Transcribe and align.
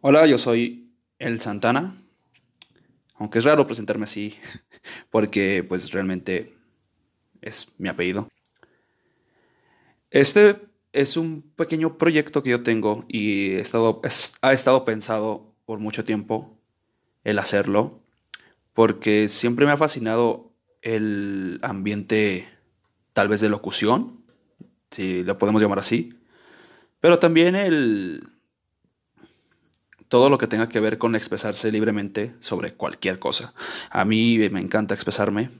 Hola, 0.00 0.28
yo 0.28 0.38
soy 0.38 0.92
El 1.18 1.40
Santana. 1.40 1.96
Aunque 3.16 3.40
es 3.40 3.44
raro 3.44 3.66
presentarme 3.66 4.04
así, 4.04 4.36
porque 5.10 5.64
pues 5.68 5.90
realmente 5.90 6.54
es 7.40 7.74
mi 7.78 7.88
apellido. 7.88 8.28
Este 10.12 10.56
es 10.92 11.16
un 11.16 11.42
pequeño 11.56 11.98
proyecto 11.98 12.44
que 12.44 12.50
yo 12.50 12.62
tengo 12.62 13.06
y 13.08 13.56
estado, 13.56 14.00
ha 14.40 14.52
estado 14.52 14.84
pensado 14.84 15.52
por 15.66 15.80
mucho 15.80 16.04
tiempo 16.04 16.56
el 17.24 17.40
hacerlo, 17.40 18.00
porque 18.74 19.26
siempre 19.26 19.66
me 19.66 19.72
ha 19.72 19.76
fascinado 19.76 20.52
el 20.80 21.58
ambiente 21.62 22.48
tal 23.14 23.26
vez 23.26 23.40
de 23.40 23.48
locución, 23.48 24.24
si 24.92 25.24
lo 25.24 25.38
podemos 25.38 25.60
llamar 25.60 25.80
así, 25.80 26.14
pero 27.00 27.18
también 27.18 27.56
el 27.56 28.37
todo 30.08 30.30
lo 30.30 30.38
que 30.38 30.46
tenga 30.46 30.68
que 30.68 30.80
ver 30.80 30.98
con 30.98 31.14
expresarse 31.14 31.70
libremente 31.70 32.34
sobre 32.40 32.74
cualquier 32.74 33.18
cosa. 33.18 33.54
A 33.90 34.04
mí 34.04 34.38
me 34.50 34.60
encanta 34.60 34.94
expresarme. 34.94 35.50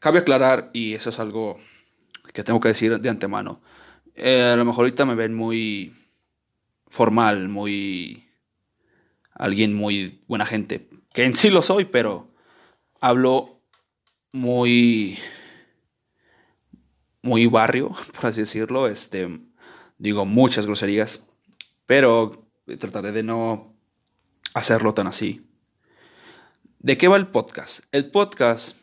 Cabe 0.00 0.18
aclarar, 0.18 0.70
y 0.72 0.94
eso 0.94 1.10
es 1.10 1.18
algo 1.18 1.58
que 2.32 2.44
tengo 2.44 2.60
que 2.60 2.68
decir 2.68 3.00
de 3.00 3.08
antemano, 3.08 3.62
eh, 4.14 4.50
a 4.52 4.56
lo 4.56 4.64
mejor 4.64 4.84
ahorita 4.84 5.06
me 5.06 5.14
ven 5.14 5.34
muy 5.34 5.94
formal, 6.88 7.48
muy... 7.48 8.28
alguien 9.32 9.74
muy 9.74 10.22
buena 10.26 10.44
gente, 10.44 10.88
que 11.12 11.24
en 11.24 11.34
sí 11.34 11.50
lo 11.50 11.62
soy, 11.62 11.84
pero 11.86 12.28
hablo 13.00 13.60
muy... 14.32 15.18
muy 17.22 17.46
barrio, 17.46 17.92
por 18.14 18.26
así 18.26 18.40
decirlo, 18.40 18.88
este... 18.88 19.28
digo 19.98 20.26
muchas 20.26 20.66
groserías, 20.66 21.26
pero 21.86 22.43
trataré 22.78 23.12
de 23.12 23.22
no 23.22 23.74
hacerlo 24.54 24.94
tan 24.94 25.06
así. 25.06 25.46
¿De 26.78 26.98
qué 26.98 27.08
va 27.08 27.16
el 27.16 27.28
podcast? 27.28 27.84
El 27.92 28.10
podcast, 28.10 28.76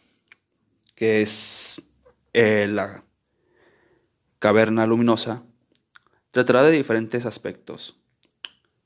que 0.96 1.22
es 1.22 1.92
eh, 2.34 2.68
la 2.70 3.04
caverna 4.40 4.86
luminosa, 4.88 5.44
tratará 6.32 6.64
de 6.64 6.72
diferentes 6.72 7.26
aspectos, 7.26 7.96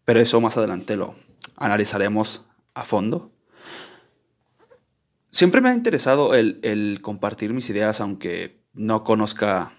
pero 0.04 0.20
eso 0.20 0.42
más 0.42 0.58
adelante 0.58 0.98
lo 0.98 1.16
analizaremos 1.56 2.44
a 2.74 2.84
fondo. 2.84 3.32
Siempre 5.30 5.62
me 5.62 5.70
ha 5.70 5.74
interesado 5.74 6.34
el, 6.34 6.60
el 6.62 7.00
compartir 7.02 7.54
mis 7.54 7.70
ideas, 7.70 8.02
aunque 8.02 8.60
no 8.74 9.04
conozca 9.04 9.74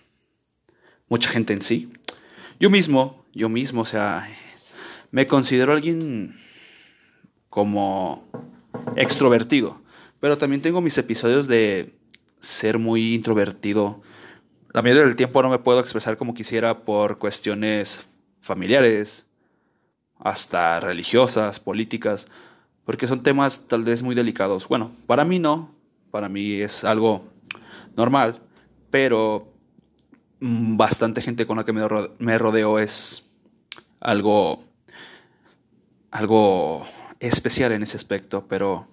mucha 1.08 1.30
gente 1.30 1.52
en 1.52 1.62
sí. 1.62 1.92
Yo 2.58 2.70
mismo, 2.70 3.24
yo 3.34 3.48
mismo, 3.48 3.82
o 3.82 3.86
sea, 3.86 4.26
me 5.16 5.26
considero 5.26 5.72
alguien 5.72 6.34
como 7.48 8.22
extrovertido, 8.96 9.80
pero 10.20 10.36
también 10.36 10.60
tengo 10.60 10.82
mis 10.82 10.98
episodios 10.98 11.46
de 11.46 11.94
ser 12.38 12.78
muy 12.78 13.14
introvertido. 13.14 14.02
La 14.74 14.82
mayoría 14.82 15.04
del 15.06 15.16
tiempo 15.16 15.42
no 15.42 15.48
me 15.48 15.58
puedo 15.58 15.80
expresar 15.80 16.18
como 16.18 16.34
quisiera 16.34 16.80
por 16.80 17.16
cuestiones 17.16 18.06
familiares, 18.42 19.26
hasta 20.18 20.80
religiosas, 20.80 21.60
políticas, 21.60 22.28
porque 22.84 23.06
son 23.06 23.22
temas 23.22 23.66
tal 23.68 23.84
vez 23.84 24.02
muy 24.02 24.14
delicados. 24.14 24.68
Bueno, 24.68 24.90
para 25.06 25.24
mí 25.24 25.38
no, 25.38 25.74
para 26.10 26.28
mí 26.28 26.60
es 26.60 26.84
algo 26.84 27.24
normal, 27.96 28.42
pero 28.90 29.50
mm, 30.40 30.76
bastante 30.76 31.22
gente 31.22 31.46
con 31.46 31.56
la 31.56 31.64
que 31.64 31.72
me 31.72 32.36
rodeo 32.38 32.78
es 32.78 33.32
algo 33.98 34.65
algo 36.16 36.86
especial 37.20 37.72
en 37.72 37.82
ese 37.82 37.96
aspecto, 37.96 38.46
pero 38.48 38.86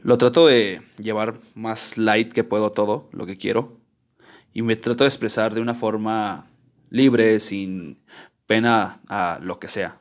lo 0.00 0.18
trato 0.18 0.46
de 0.46 0.82
llevar 0.98 1.38
más 1.54 1.96
light 1.96 2.32
que 2.32 2.44
puedo 2.44 2.72
todo, 2.72 3.08
lo 3.12 3.24
que 3.24 3.36
quiero, 3.36 3.78
y 4.52 4.62
me 4.62 4.76
trato 4.76 5.04
de 5.04 5.08
expresar 5.08 5.54
de 5.54 5.60
una 5.60 5.74
forma 5.74 6.46
libre, 6.90 7.38
sin 7.38 7.98
pena 8.46 9.00
a 9.08 9.38
lo 9.40 9.60
que 9.60 9.68
sea. 9.68 9.98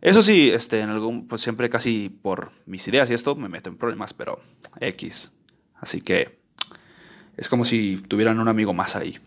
Eso 0.00 0.22
sí, 0.22 0.50
este, 0.50 0.80
en 0.80 0.90
algún, 0.90 1.26
pues 1.26 1.42
siempre 1.42 1.70
casi 1.70 2.08
por 2.08 2.52
mis 2.66 2.86
ideas 2.86 3.10
y 3.10 3.14
esto 3.14 3.34
me 3.34 3.48
meto 3.48 3.68
en 3.68 3.76
problemas, 3.76 4.14
pero 4.14 4.38
X. 4.78 5.32
Así 5.74 6.02
que 6.02 6.38
es 7.36 7.48
como 7.48 7.64
si 7.64 7.96
tuvieran 8.06 8.38
un 8.38 8.48
amigo 8.48 8.72
más 8.72 8.94
ahí. 8.94 9.18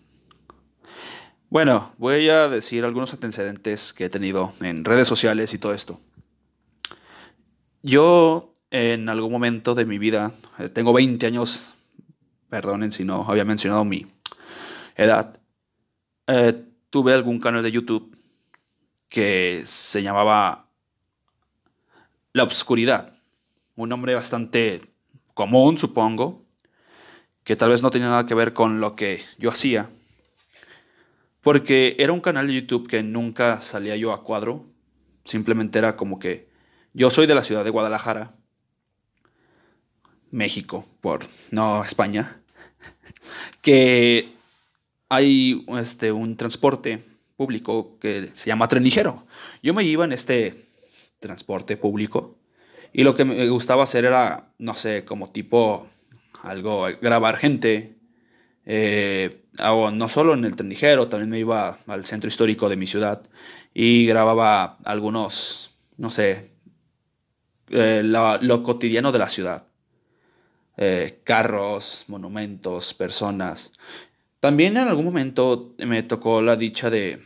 Bueno, 1.51 1.93
voy 1.97 2.29
a 2.29 2.47
decir 2.47 2.85
algunos 2.85 3.11
antecedentes 3.11 3.91
que 3.91 4.05
he 4.05 4.09
tenido 4.11 4.53
en 4.61 4.85
redes 4.85 5.07
sociales 5.07 5.51
y 5.55 5.57
todo 5.57 5.73
esto. 5.73 5.99
Yo 7.81 8.53
en 8.69 9.09
algún 9.09 9.31
momento 9.31 9.73
de 9.73 9.85
mi 9.85 9.97
vida, 9.97 10.31
eh, 10.59 10.69
tengo 10.69 10.93
20 10.93 11.25
años, 11.25 11.73
perdonen 12.49 12.91
si 12.91 13.03
no 13.03 13.25
había 13.27 13.45
mencionado 13.45 13.83
mi 13.83 14.05
edad, 14.95 15.39
eh, 16.27 16.65
tuve 16.91 17.13
algún 17.13 17.39
canal 17.39 17.63
de 17.63 17.71
YouTube 17.71 18.15
que 19.07 19.63
se 19.65 20.03
llamaba 20.03 20.67
La 22.31 22.43
Obscuridad, 22.43 23.13
un 23.75 23.89
nombre 23.89 24.13
bastante 24.13 24.81
común, 25.33 25.79
supongo, 25.79 26.43
que 27.43 27.55
tal 27.55 27.71
vez 27.71 27.81
no 27.81 27.89
tenía 27.89 28.09
nada 28.09 28.27
que 28.27 28.35
ver 28.35 28.53
con 28.53 28.79
lo 28.79 28.95
que 28.95 29.23
yo 29.39 29.49
hacía 29.49 29.89
porque 31.49 31.95
era 31.97 32.13
un 32.13 32.21
canal 32.21 32.45
de 32.45 32.53
YouTube 32.53 32.87
que 32.87 33.01
nunca 33.01 33.59
salía 33.59 33.95
yo 33.95 34.13
a 34.13 34.23
cuadro. 34.23 34.67
Simplemente 35.23 35.79
era 35.79 35.95
como 35.95 36.19
que 36.19 36.47
yo 36.93 37.09
soy 37.09 37.25
de 37.25 37.33
la 37.33 37.41
ciudad 37.41 37.63
de 37.63 37.71
Guadalajara, 37.71 38.33
México, 40.29 40.85
por 41.01 41.25
no 41.49 41.83
España, 41.83 42.39
que 43.63 44.31
hay 45.09 45.65
este, 45.79 46.11
un 46.11 46.37
transporte 46.37 47.03
público 47.35 47.97
que 47.97 48.29
se 48.33 48.45
llama 48.45 48.67
tren 48.67 48.83
ligero. 48.83 49.25
Yo 49.63 49.73
me 49.73 49.83
iba 49.83 50.05
en 50.05 50.11
este 50.11 50.65
transporte 51.19 51.77
público 51.77 52.37
y 52.93 53.01
lo 53.01 53.15
que 53.15 53.25
me 53.25 53.49
gustaba 53.49 53.85
hacer 53.85 54.05
era, 54.05 54.53
no 54.59 54.75
sé, 54.75 55.03
como 55.03 55.31
tipo 55.31 55.87
algo, 56.43 56.85
grabar 57.01 57.37
gente, 57.37 57.95
eh, 58.67 59.45
no 59.59 60.09
solo 60.09 60.33
en 60.33 60.45
el 60.45 60.55
tren 60.55 60.73
también 61.09 61.29
me 61.29 61.39
iba 61.39 61.77
al 61.87 62.05
centro 62.05 62.27
histórico 62.27 62.69
de 62.69 62.77
mi 62.77 62.87
ciudad 62.87 63.21
y 63.73 64.05
grababa 64.05 64.77
algunos, 64.83 65.71
no 65.97 66.09
sé, 66.09 66.51
eh, 67.69 68.01
lo, 68.03 68.63
cotidiano 68.63 69.11
de 69.11 69.19
la 69.19 69.29
ciudad. 69.29 69.65
Eh, 70.77 71.19
carros, 71.25 72.05
monumentos, 72.07 72.93
personas. 72.93 73.73
También 74.39 74.77
en 74.77 74.87
algún 74.87 75.05
momento 75.05 75.75
me 75.77 76.03
tocó 76.03 76.41
la 76.41 76.55
dicha 76.55 76.89
de 76.89 77.19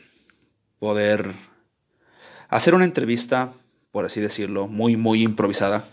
poder 0.79 1.33
hacer 2.49 2.73
una 2.73 2.85
entrevista, 2.85 3.53
por 3.91 4.05
así 4.05 4.19
decirlo, 4.19 4.67
muy, 4.67 4.97
muy 4.97 5.21
improvisada, 5.21 5.85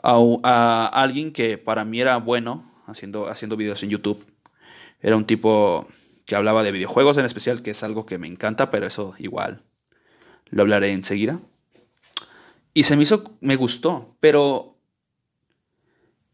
a, 0.00 0.16
a 0.44 0.86
alguien 0.86 1.32
que 1.32 1.58
para 1.58 1.84
mí 1.84 2.00
era 2.00 2.16
bueno 2.18 2.64
haciendo, 2.86 3.28
haciendo 3.28 3.56
videos 3.56 3.82
en 3.82 3.90
YouTube 3.90 4.24
era 5.00 5.16
un 5.16 5.24
tipo 5.24 5.86
que 6.26 6.36
hablaba 6.36 6.62
de 6.62 6.72
videojuegos 6.72 7.16
en 7.16 7.24
especial, 7.24 7.62
que 7.62 7.70
es 7.70 7.82
algo 7.82 8.06
que 8.06 8.18
me 8.18 8.26
encanta, 8.26 8.70
pero 8.70 8.86
eso 8.86 9.14
igual 9.18 9.60
lo 10.50 10.62
hablaré 10.62 10.92
enseguida. 10.92 11.40
Y 12.74 12.84
se 12.84 12.96
me 12.96 13.02
hizo, 13.02 13.36
me 13.40 13.56
gustó, 13.56 14.16
pero 14.20 14.76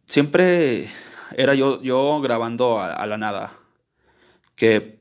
siempre 0.06 0.91
era 1.36 1.54
yo, 1.54 1.82
yo 1.82 2.20
grabando 2.20 2.80
a, 2.80 3.06
la 3.06 3.19
nada, 3.19 3.52
que 4.56 5.00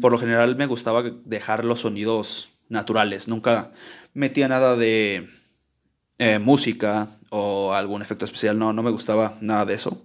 por 0.00 0.12
lo 0.12 0.18
general 0.18 0.56
me 0.56 0.66
gustaba 0.66 1.02
dejar 1.02 1.64
los 1.64 1.80
sonidos 1.80 2.50
naturales, 2.68 3.28
nunca 3.28 3.72
metía 4.14 4.48
nada 4.48 4.76
de 4.76 5.28
eh, 6.18 6.38
música 6.38 7.08
o 7.30 7.72
algún 7.74 8.02
efecto 8.02 8.24
especial, 8.24 8.58
no, 8.58 8.72
no 8.72 8.82
me 8.82 8.90
gustaba 8.90 9.36
nada 9.40 9.64
de 9.66 9.74
eso. 9.74 10.04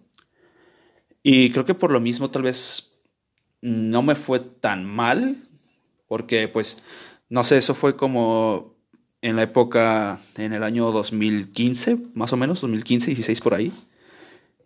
Y 1.29 1.51
creo 1.51 1.65
que 1.65 1.73
por 1.73 1.91
lo 1.91 1.99
mismo 1.99 2.31
tal 2.31 2.43
vez 2.43 2.93
no 3.59 4.01
me 4.01 4.15
fue 4.15 4.39
tan 4.39 4.85
mal, 4.85 5.35
porque 6.07 6.47
pues, 6.47 6.81
no 7.27 7.43
sé, 7.43 7.57
eso 7.57 7.75
fue 7.75 7.97
como 7.97 8.77
en 9.21 9.35
la 9.35 9.43
época, 9.43 10.21
en 10.37 10.53
el 10.53 10.63
año 10.63 10.89
2015, 10.89 11.97
más 12.13 12.31
o 12.31 12.37
menos, 12.37 12.61
2015, 12.61 13.07
16 13.07 13.41
por 13.41 13.55
ahí. 13.55 13.73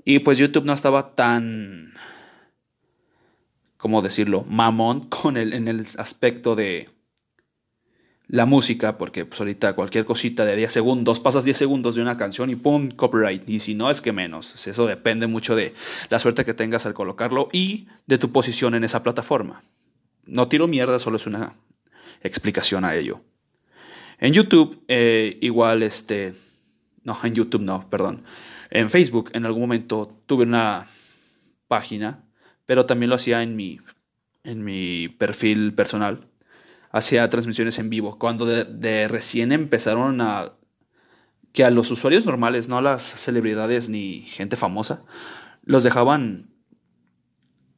Y 0.05 0.19
pues 0.19 0.37
YouTube 0.37 0.65
no 0.65 0.73
estaba 0.73 1.15
tan, 1.15 1.95
¿cómo 3.77 4.03
decirlo?, 4.03 4.43
mamón 4.47 5.09
con 5.09 5.37
el, 5.37 5.53
en 5.53 5.67
el 5.67 5.87
aspecto 5.97 6.55
de 6.55 6.89
la 8.31 8.45
música, 8.45 8.97
porque 8.97 9.25
pues 9.25 9.41
ahorita 9.41 9.73
cualquier 9.73 10.05
cosita 10.05 10.45
de 10.45 10.55
10 10.55 10.71
segundos, 10.71 11.19
pasas 11.19 11.43
10 11.43 11.57
segundos 11.57 11.95
de 11.95 12.01
una 12.01 12.15
canción 12.15 12.49
y 12.49 12.55
¡pum! 12.55 12.89
copyright. 12.89 13.47
Y 13.49 13.59
si 13.59 13.75
no, 13.75 13.91
es 13.91 14.01
que 14.01 14.13
menos. 14.13 14.65
Eso 14.65 14.87
depende 14.87 15.27
mucho 15.27 15.53
de 15.53 15.73
la 16.09 16.17
suerte 16.17 16.45
que 16.45 16.53
tengas 16.53 16.85
al 16.85 16.93
colocarlo 16.93 17.49
y 17.51 17.87
de 18.07 18.17
tu 18.17 18.31
posición 18.31 18.73
en 18.73 18.85
esa 18.85 19.03
plataforma. 19.03 19.61
No 20.25 20.47
tiro 20.47 20.69
mierda, 20.69 20.97
solo 20.99 21.17
es 21.17 21.27
una 21.27 21.55
explicación 22.23 22.85
a 22.85 22.95
ello. 22.95 23.19
En 24.17 24.31
YouTube, 24.31 24.81
eh, 24.87 25.37
igual, 25.41 25.83
este, 25.83 26.33
no, 27.03 27.17
en 27.23 27.35
YouTube 27.35 27.63
no, 27.63 27.89
perdón. 27.89 28.23
En 28.69 28.89
Facebook, 28.89 29.29
en 29.33 29.45
algún 29.45 29.63
momento 29.63 30.21
tuve 30.25 30.45
una 30.45 30.87
página, 31.67 32.23
pero 32.65 32.85
también 32.85 33.09
lo 33.09 33.15
hacía 33.15 33.43
en 33.43 33.57
mi, 33.57 33.79
en 34.45 34.63
mi 34.63 35.09
perfil 35.09 35.73
personal. 35.73 36.30
Hacía 36.91 37.29
transmisiones 37.29 37.79
en 37.79 37.89
vivo. 37.89 38.17
Cuando 38.19 38.45
de, 38.45 39.07
recién 39.07 39.51
empezaron 39.51 40.21
a 40.21 40.53
que 41.53 41.63
a 41.63 41.69
los 41.69 41.91
usuarios 41.91 42.25
normales, 42.25 42.69
no 42.69 42.77
a 42.77 42.81
las 42.81 43.01
celebridades 43.01 43.89
ni 43.89 44.21
gente 44.21 44.57
famosa, 44.57 45.03
los 45.63 45.83
dejaban 45.83 46.51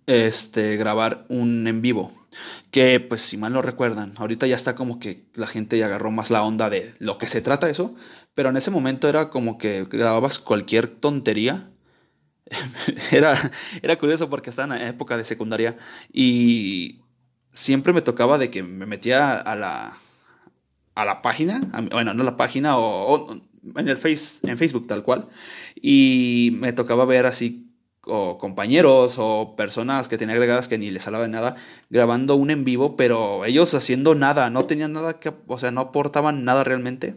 este, 0.06 0.78
grabar 0.78 1.26
un 1.30 1.68
en 1.68 1.82
vivo. 1.82 2.12
Que, 2.72 3.00
pues, 3.00 3.22
si 3.22 3.38
mal 3.38 3.54
no 3.54 3.62
recuerdan, 3.62 4.14
ahorita 4.18 4.48
ya 4.48 4.56
está 4.56 4.76
como 4.76 5.00
que 5.00 5.26
la 5.34 5.48
gente 5.48 5.78
ya 5.78 5.86
agarró 5.86 6.12
más 6.12 6.32
la 6.32 6.44
onda 6.44 6.70
de 6.70 6.96
lo 7.00 7.18
que 7.18 7.28
se 7.28 7.42
trata 7.42 7.70
eso. 7.70 7.96
Pero 8.34 8.50
en 8.50 8.58
ese 8.58 8.72
momento 8.72 9.08
era 9.08 9.30
como 9.30 9.58
que 9.58 9.86
grababas 9.86 10.40
cualquier 10.40 10.88
tontería. 10.88 11.70
era, 13.12 13.52
era 13.82 13.98
curioso 13.98 14.30
porque 14.30 14.50
estaba 14.50 14.76
en 14.78 14.88
época 14.88 15.18
de 15.18 15.26
secundaria 15.26 15.78
y 16.12 17.03
siempre 17.54 17.94
me 17.94 18.02
tocaba 18.02 18.38
de 18.38 18.52
que 18.52 18.64
me 18.64 18.86
metía 18.86 19.36
a 19.36 19.56
la, 19.56 19.98
a 20.96 21.06
la 21.06 21.22
página, 21.22 21.62
bueno, 21.92 22.14
no 22.14 22.24
la 22.24 22.36
página, 22.36 22.78
o, 22.78 23.32
en 23.76 23.88
el 23.88 23.98
face, 23.98 24.46
en 24.46 24.58
Facebook 24.58 24.88
tal 24.88 25.04
cual, 25.04 25.30
y 25.76 26.50
me 26.56 26.74
tocaba 26.74 27.06
ver 27.06 27.26
así 27.26 27.70
o 28.06 28.38
compañeros 28.38 29.16
o 29.18 29.56
personas 29.56 30.10
que 30.10 30.18
tenía 30.18 30.34
agregadas 30.34 30.68
que 30.68 30.78
ni 30.78 30.90
les 30.90 31.08
hablaba 31.08 31.26
de 31.26 31.32
nada, 31.32 31.56
grabando 31.90 32.36
un 32.36 32.52
en 32.52 32.66
vivo, 32.66 32.98
pero 32.98 33.46
ellos 33.46 33.74
haciendo 33.74 34.14
nada, 34.14 34.50
no 34.50 34.66
tenían 34.66 34.92
nada 34.92 35.20
que, 35.20 35.32
o 35.48 35.60
sea, 35.60 35.72
no 35.72 35.82
aportaban 35.82 36.44
nada 36.44 36.64
realmente. 36.66 37.16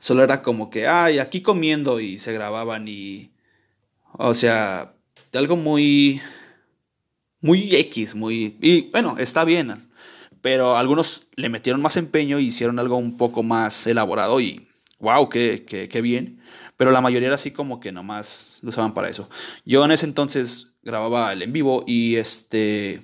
Solo 0.00 0.24
era 0.24 0.42
como 0.42 0.70
que, 0.70 0.88
ay, 0.88 1.18
aquí 1.18 1.42
comiendo 1.42 2.00
y 2.00 2.18
se 2.18 2.32
grababan 2.32 2.88
y, 2.88 3.30
o 4.12 4.34
sea, 4.34 4.94
algo 5.32 5.56
muy, 5.56 6.20
muy 7.40 7.74
X, 7.74 8.14
muy, 8.14 8.56
y 8.60 8.90
bueno, 8.90 9.16
está 9.18 9.44
bien, 9.44 9.90
pero 10.40 10.76
algunos 10.76 11.28
le 11.36 11.48
metieron 11.48 11.82
más 11.82 11.96
empeño 11.96 12.38
y 12.38 12.46
hicieron 12.46 12.78
algo 12.78 12.96
un 12.96 13.16
poco 13.16 13.42
más 13.42 13.86
elaborado 13.86 14.40
y, 14.40 14.68
wow, 14.98 15.28
qué, 15.28 15.64
qué, 15.66 15.88
qué 15.88 16.00
bien. 16.00 16.40
Pero 16.76 16.92
la 16.92 17.02
mayoría 17.02 17.26
era 17.26 17.34
así 17.34 17.50
como 17.50 17.78
que 17.78 17.92
nomás 17.92 18.58
lo 18.62 18.70
usaban 18.70 18.94
para 18.94 19.10
eso. 19.10 19.28
Yo 19.66 19.84
en 19.84 19.90
ese 19.90 20.06
entonces 20.06 20.72
grababa 20.82 21.32
el 21.32 21.42
en 21.42 21.52
vivo 21.52 21.84
y 21.86 22.16
este 22.16 23.02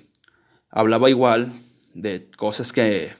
hablaba 0.71 1.09
igual 1.09 1.53
de 1.93 2.29
cosas 2.35 2.73
que 2.73 3.11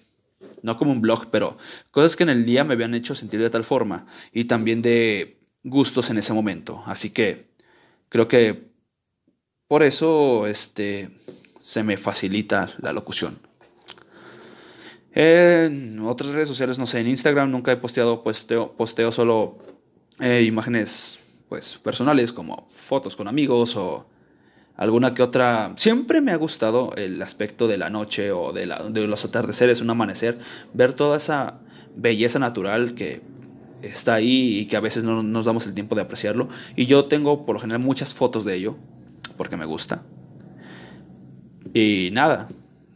no 0.64 0.78
como 0.78 0.92
un 0.92 1.02
blog, 1.02 1.30
pero 1.32 1.58
cosas 1.92 2.16
que 2.16 2.24
en 2.24 2.30
el 2.30 2.46
día 2.46 2.64
me 2.64 2.74
habían 2.74 2.96
hecho 2.96 3.16
sentir 3.16 3.40
de 3.40 3.50
tal 3.50 3.64
forma 3.66 4.08
y 4.34 4.46
también 4.46 4.82
de 4.82 5.40
gustos 5.64 6.10
en 6.10 6.18
ese 6.18 6.34
momento. 6.34 6.84
Así 6.86 7.12
que 7.12 7.50
creo 8.10 8.28
que 8.28 8.72
por 9.68 9.84
eso 9.84 10.48
este 10.48 11.10
se 11.62 11.84
me 11.84 11.98
facilita 11.98 12.70
la 12.80 12.94
locución. 12.94 13.40
En 15.14 16.00
otras 16.00 16.32
redes 16.32 16.48
sociales, 16.48 16.80
no 16.80 16.86
sé, 16.86 17.00
en 17.00 17.08
Instagram 17.08 17.52
nunca 17.52 17.72
he 17.72 17.78
posteado, 17.78 18.24
posteo, 18.24 18.74
posteo 18.74 19.12
solo 19.12 19.58
eh, 20.20 20.44
imágenes 20.44 21.20
pues 21.50 21.78
personales 21.78 22.32
como 22.32 22.68
fotos 22.76 23.16
con 23.16 23.28
amigos 23.28 23.76
o 23.76 24.06
alguna 24.76 25.14
que 25.14 25.24
otra. 25.24 25.74
Siempre 25.76 26.22
me 26.22 26.32
ha 26.32 26.36
gustado 26.38 26.94
el 26.96 27.22
aspecto 27.22 27.68
de 27.68 27.78
la 27.78 27.90
noche 27.90 28.32
o 28.32 28.54
de, 28.54 28.68
la, 28.68 28.84
de 28.84 29.08
los 29.08 29.26
atardeceres, 29.26 29.82
un 29.82 29.90
amanecer, 29.90 30.38
ver 30.74 30.94
toda 30.94 31.18
esa 31.18 31.60
belleza 31.96 32.38
natural 32.38 32.94
que 32.94 33.22
está 33.82 34.14
ahí 34.14 34.60
y 34.60 34.66
que 34.68 34.78
a 34.78 34.82
veces 34.82 35.04
no 35.04 35.24
nos 35.24 35.46
damos 35.46 35.66
el 35.66 35.74
tiempo 35.74 35.96
de 35.96 36.04
apreciarlo. 36.04 36.48
Y 36.76 36.86
yo 36.86 37.06
tengo 37.06 37.46
por 37.46 37.56
lo 37.56 37.60
general 37.60 37.82
muchas 37.82 38.14
fotos 38.14 38.46
de 38.46 38.56
ello 38.56 38.78
porque 39.38 39.58
me 39.58 39.66
gusta. 39.66 40.04
Y 41.74 42.10
nada, 42.12 42.48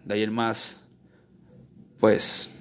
de 0.06 0.14
ahí 0.14 0.24
en 0.24 0.34
más, 0.34 0.88
pues 2.00 2.58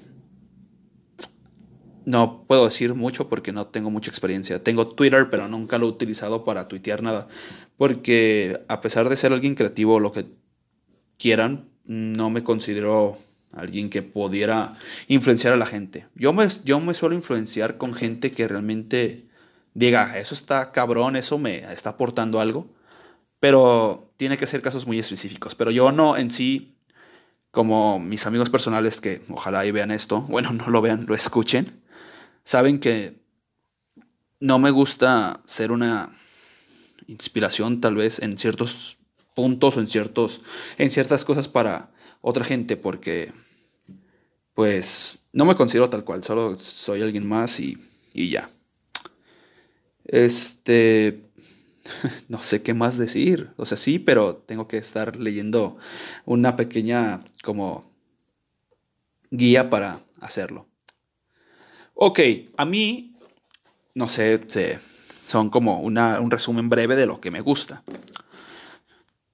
no 2.04 2.44
puedo 2.46 2.64
decir 2.64 2.94
mucho 2.94 3.28
porque 3.28 3.52
no 3.52 3.66
tengo 3.66 3.90
mucha 3.90 4.10
experiencia. 4.10 4.62
Tengo 4.62 4.88
Twitter, 4.88 5.28
pero 5.30 5.48
nunca 5.48 5.78
lo 5.78 5.86
he 5.86 5.90
utilizado 5.90 6.44
para 6.44 6.68
tuitear 6.68 7.02
nada. 7.02 7.28
Porque 7.76 8.60
a 8.68 8.80
pesar 8.80 9.08
de 9.08 9.16
ser 9.16 9.32
alguien 9.32 9.54
creativo 9.54 9.94
o 9.94 10.00
lo 10.00 10.12
que 10.12 10.26
quieran, 11.18 11.68
no 11.84 12.30
me 12.30 12.42
considero 12.42 13.16
alguien 13.52 13.90
que 13.90 14.02
pudiera 14.02 14.76
influenciar 15.08 15.52
a 15.52 15.56
la 15.56 15.66
gente. 15.66 16.06
Yo 16.14 16.32
me, 16.32 16.48
yo 16.64 16.80
me 16.80 16.94
suelo 16.94 17.14
influenciar 17.14 17.78
con 17.78 17.94
gente 17.94 18.32
que 18.32 18.46
realmente 18.46 19.26
diga, 19.74 20.18
eso 20.18 20.34
está 20.34 20.72
cabrón, 20.72 21.16
eso 21.16 21.38
me 21.38 21.72
está 21.72 21.90
aportando 21.90 22.40
algo. 22.40 22.68
Pero 23.40 24.12
tiene 24.16 24.38
que 24.38 24.46
ser 24.46 24.62
casos 24.62 24.86
muy 24.86 24.98
específicos. 24.98 25.54
Pero 25.54 25.70
yo 25.70 25.90
no 25.90 26.16
en 26.16 26.30
sí, 26.30 26.76
como 27.50 27.98
mis 27.98 28.26
amigos 28.26 28.50
personales 28.50 29.00
que 29.00 29.22
ojalá 29.30 29.66
y 29.66 29.72
vean 29.72 29.90
esto, 29.90 30.20
bueno, 30.28 30.52
no 30.52 30.68
lo 30.70 30.80
vean, 30.80 31.06
lo 31.06 31.14
escuchen 31.14 31.80
saben 32.44 32.80
que 32.80 33.20
no 34.40 34.58
me 34.58 34.70
gusta 34.70 35.40
ser 35.44 35.72
una 35.72 36.18
inspiración 37.06 37.80
tal 37.80 37.96
vez 37.96 38.20
en 38.20 38.38
ciertos 38.38 38.98
puntos 39.34 39.76
o 39.76 39.80
en 39.80 39.88
ciertos 39.88 40.40
en 40.78 40.90
ciertas 40.90 41.24
cosas 41.24 41.48
para 41.48 41.90
otra 42.20 42.44
gente 42.44 42.76
porque 42.76 43.32
pues 44.54 45.28
no 45.32 45.44
me 45.44 45.54
considero 45.54 45.90
tal 45.90 46.04
cual, 46.04 46.24
solo 46.24 46.58
soy 46.58 47.02
alguien 47.02 47.26
más 47.26 47.60
y, 47.60 47.78
y 48.12 48.30
ya. 48.30 48.50
Este 50.04 51.22
no 52.28 52.42
sé 52.42 52.62
qué 52.62 52.74
más 52.74 52.98
decir. 52.98 53.50
O 53.56 53.64
sea, 53.64 53.76
sí, 53.76 53.98
pero 53.98 54.36
tengo 54.36 54.68
que 54.68 54.78
estar 54.78 55.16
leyendo 55.16 55.76
una 56.24 56.56
pequeña 56.56 57.20
como 57.42 57.84
guía 59.30 59.70
para 59.70 60.00
hacerlo. 60.20 60.66
Ok, 61.94 62.20
a 62.56 62.64
mí, 62.64 63.14
no 63.94 64.08
sé, 64.08 64.40
son 65.26 65.50
como 65.50 65.80
una, 65.80 66.20
un 66.20 66.30
resumen 66.30 66.68
breve 66.68 66.96
de 66.96 67.06
lo 67.06 67.20
que 67.20 67.30
me 67.30 67.40
gusta. 67.40 67.82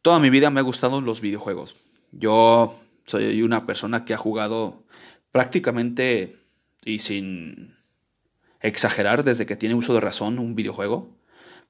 Toda 0.03 0.19
mi 0.19 0.31
vida 0.31 0.51
me 0.51 0.61
han 0.61 0.67
gustado 0.67 1.01
los 1.01 1.21
videojuegos. 1.21 1.75
Yo 2.13 2.77
soy 3.07 3.43
una 3.43 3.67
persona 3.67 4.05
que 4.05 4.15
ha 4.15 4.19
jugado 4.19 4.85
prácticamente 5.33 6.37
y 6.85 7.01
sin 7.01 7.75
exagerar 8.61 9.25
desde 9.25 9.47
que 9.47 9.57
tiene 9.57 9.75
uso 9.75 9.95
de 9.95 10.01
razón 10.01 10.39
un 10.39 10.55
videojuego, 10.55 11.09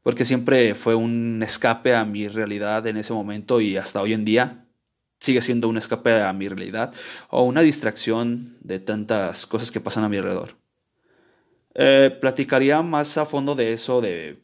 porque 0.07 0.25
siempre 0.25 0.77
fue 0.77 0.95
un 0.95 1.43
escape 1.43 1.93
a 1.93 2.05
mi 2.05 2.29
realidad 2.29 2.87
en 2.87 2.97
ese 2.97 3.13
momento 3.13 3.61
y 3.61 3.77
hasta 3.77 4.01
hoy 4.01 4.13
en 4.13 4.25
día 4.25 4.65
sigue 5.19 5.43
siendo 5.43 5.69
un 5.69 5.79
escape 5.79 6.23
a 6.23 6.33
mi 6.33 6.47
realidad 6.47 6.95
o 7.29 7.43
una 7.43 7.61
distracción 7.61 8.57
de 8.61 8.79
tantas 8.79 9.49
cosas 9.49 9.73
que 9.73 9.81
pasan 9.81 10.05
a 10.05 10.09
mi 10.09 10.19
alrededor. 10.19 10.55
Eh, 11.75 12.17
platicaría 12.21 12.83
más 12.83 13.19
a 13.19 13.27
fondo 13.27 13.57
de 13.57 13.73
eso, 13.73 14.01
de 14.01 14.39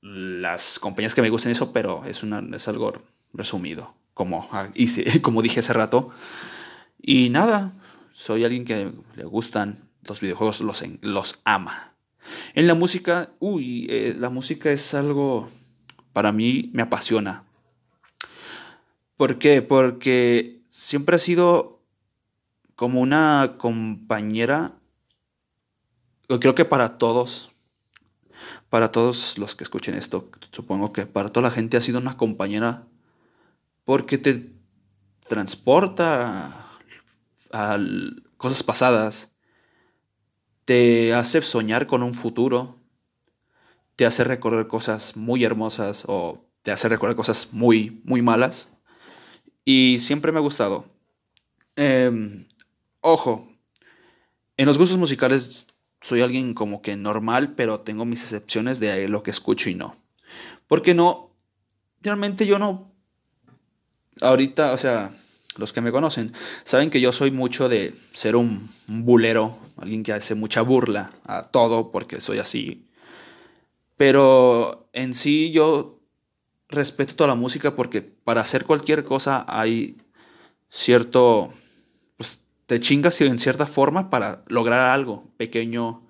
las 0.00 0.78
compañías 0.78 1.16
que 1.16 1.22
me 1.22 1.30
gustan 1.30 1.50
eso, 1.50 1.72
pero 1.72 2.04
es, 2.04 2.22
una, 2.22 2.40
es 2.54 2.68
algo 2.68 2.92
resumido, 3.32 3.96
como, 4.14 4.48
hice, 4.74 5.20
como 5.22 5.42
dije 5.42 5.58
hace 5.58 5.72
rato. 5.72 6.10
Y 7.02 7.30
nada, 7.30 7.72
soy 8.12 8.44
alguien 8.44 8.64
que 8.64 8.92
le 9.16 9.24
gustan 9.24 9.90
los 10.04 10.20
videojuegos, 10.20 10.60
los, 10.60 10.84
los 11.00 11.40
ama. 11.42 11.93
En 12.54 12.66
la 12.66 12.74
música, 12.74 13.30
uy, 13.38 13.86
eh, 13.90 14.14
la 14.16 14.30
música 14.30 14.70
es 14.70 14.94
algo, 14.94 15.48
para 16.12 16.32
mí 16.32 16.70
me 16.72 16.82
apasiona. 16.82 17.44
¿Por 19.16 19.38
qué? 19.38 19.62
Porque 19.62 20.62
siempre 20.68 21.16
ha 21.16 21.18
sido 21.18 21.80
como 22.74 23.00
una 23.00 23.54
compañera 23.58 24.74
creo 26.40 26.54
que 26.54 26.64
para 26.64 26.98
todos, 26.98 27.50
para 28.70 28.92
todos 28.92 29.38
los 29.38 29.54
que 29.54 29.64
escuchen 29.64 29.94
esto, 29.94 30.30
supongo 30.52 30.92
que 30.92 31.06
para 31.06 31.30
toda 31.30 31.48
la 31.48 31.54
gente 31.54 31.76
ha 31.76 31.80
sido 31.80 31.98
una 31.98 32.16
compañera 32.16 32.86
porque 33.84 34.18
te 34.18 34.50
transporta 35.28 36.68
a 37.52 37.78
cosas 38.36 38.62
pasadas, 38.62 39.33
te 40.64 41.12
hace 41.12 41.42
soñar 41.42 41.86
con 41.86 42.02
un 42.02 42.14
futuro, 42.14 42.76
te 43.96 44.06
hace 44.06 44.24
recordar 44.24 44.66
cosas 44.66 45.16
muy 45.16 45.44
hermosas 45.44 46.04
o 46.06 46.44
te 46.62 46.72
hace 46.72 46.88
recordar 46.88 47.16
cosas 47.16 47.52
muy, 47.52 48.00
muy 48.04 48.22
malas. 48.22 48.70
Y 49.64 49.98
siempre 50.00 50.32
me 50.32 50.38
ha 50.38 50.42
gustado. 50.42 50.86
Em, 51.76 52.46
ojo, 53.00 53.48
en 54.56 54.66
los 54.66 54.78
gustos 54.78 54.98
musicales 54.98 55.66
soy 56.00 56.20
alguien 56.20 56.54
como 56.54 56.82
que 56.82 56.96
normal, 56.96 57.54
pero 57.56 57.80
tengo 57.80 58.04
mis 58.04 58.22
excepciones 58.22 58.78
de 58.80 59.08
lo 59.08 59.22
que 59.22 59.30
escucho 59.30 59.70
y 59.70 59.74
no. 59.74 59.94
Porque 60.66 60.94
no, 60.94 61.30
realmente 62.02 62.46
yo 62.46 62.58
no, 62.58 62.92
ahorita, 64.20 64.72
o 64.72 64.78
sea, 64.78 65.12
los 65.56 65.72
que 65.72 65.80
me 65.80 65.92
conocen, 65.92 66.32
saben 66.64 66.90
que 66.90 67.00
yo 67.00 67.12
soy 67.12 67.30
mucho 67.30 67.68
de 67.68 67.94
ser 68.12 68.36
un, 68.36 68.70
bulero, 68.88 69.56
alguien 69.76 70.02
que 70.02 70.12
hace 70.12 70.34
mucha 70.34 70.62
burla 70.62 71.10
a 71.24 71.48
todo 71.48 71.90
porque 71.90 72.20
soy 72.20 72.38
así. 72.38 72.86
Pero 73.96 74.88
en 74.92 75.14
sí 75.14 75.52
yo 75.52 76.00
respeto 76.68 77.14
toda 77.14 77.28
la 77.28 77.34
música 77.36 77.76
porque 77.76 78.02
para 78.02 78.40
hacer 78.40 78.64
cualquier 78.64 79.04
cosa 79.04 79.44
hay 79.48 79.96
cierto... 80.68 81.50
Pues 82.16 82.40
te 82.66 82.80
chingas 82.80 83.20
en 83.20 83.38
cierta 83.38 83.66
forma 83.66 84.10
para 84.10 84.42
lograr 84.48 84.90
algo 84.90 85.24
pequeño, 85.36 86.02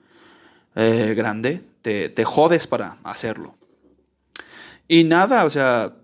eh, 0.74 1.14
grande, 1.16 1.62
te, 1.82 2.08
te 2.08 2.24
jodes 2.24 2.66
para 2.66 2.96
hacerlo. 3.04 3.54
Y 4.88 5.04
nada, 5.04 5.44
o 5.44 5.50
sea, 5.50 5.94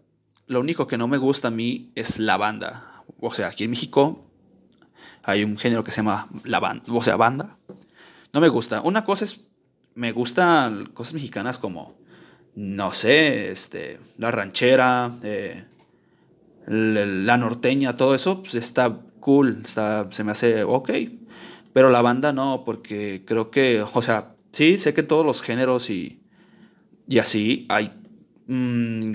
lo 0.46 0.60
único 0.60 0.86
que 0.86 0.98
no 0.98 1.08
me 1.08 1.18
gusta 1.18 1.48
a 1.48 1.50
mí 1.50 1.90
es 1.94 2.18
la 2.18 2.36
banda 2.36 2.89
o 3.20 3.32
sea, 3.32 3.48
aquí 3.48 3.64
en 3.64 3.70
México 3.70 4.24
hay 5.22 5.44
un 5.44 5.58
género 5.58 5.84
que 5.84 5.92
se 5.92 5.98
llama 5.98 6.28
la 6.44 6.60
banda, 6.60 6.84
o 6.88 7.02
sea, 7.02 7.16
banda. 7.16 7.56
No 8.32 8.40
me 8.40 8.48
gusta. 8.48 8.80
Una 8.80 9.04
cosa 9.04 9.24
es, 9.24 9.48
me 9.94 10.12
gustan 10.12 10.86
cosas 10.86 11.14
mexicanas 11.14 11.58
como, 11.58 11.94
no 12.54 12.92
sé, 12.92 13.50
este, 13.50 13.98
la 14.18 14.30
ranchera, 14.30 15.12
eh, 15.22 15.64
la 16.66 17.36
norteña, 17.36 17.96
todo 17.96 18.14
eso, 18.14 18.42
pues 18.42 18.54
está 18.54 19.00
cool, 19.20 19.62
está, 19.64 20.10
se 20.12 20.24
me 20.24 20.32
hace 20.32 20.64
ok. 20.64 20.90
Pero 21.72 21.90
la 21.90 22.02
banda 22.02 22.32
no, 22.32 22.62
porque 22.64 23.22
creo 23.26 23.50
que, 23.50 23.82
o 23.82 24.02
sea, 24.02 24.34
sí, 24.52 24.78
sé 24.78 24.94
que 24.94 25.02
todos 25.02 25.24
los 25.24 25.42
géneros 25.42 25.90
y, 25.90 26.20
y 27.06 27.18
así 27.18 27.66
hay 27.68 27.92
mm, 28.46 29.12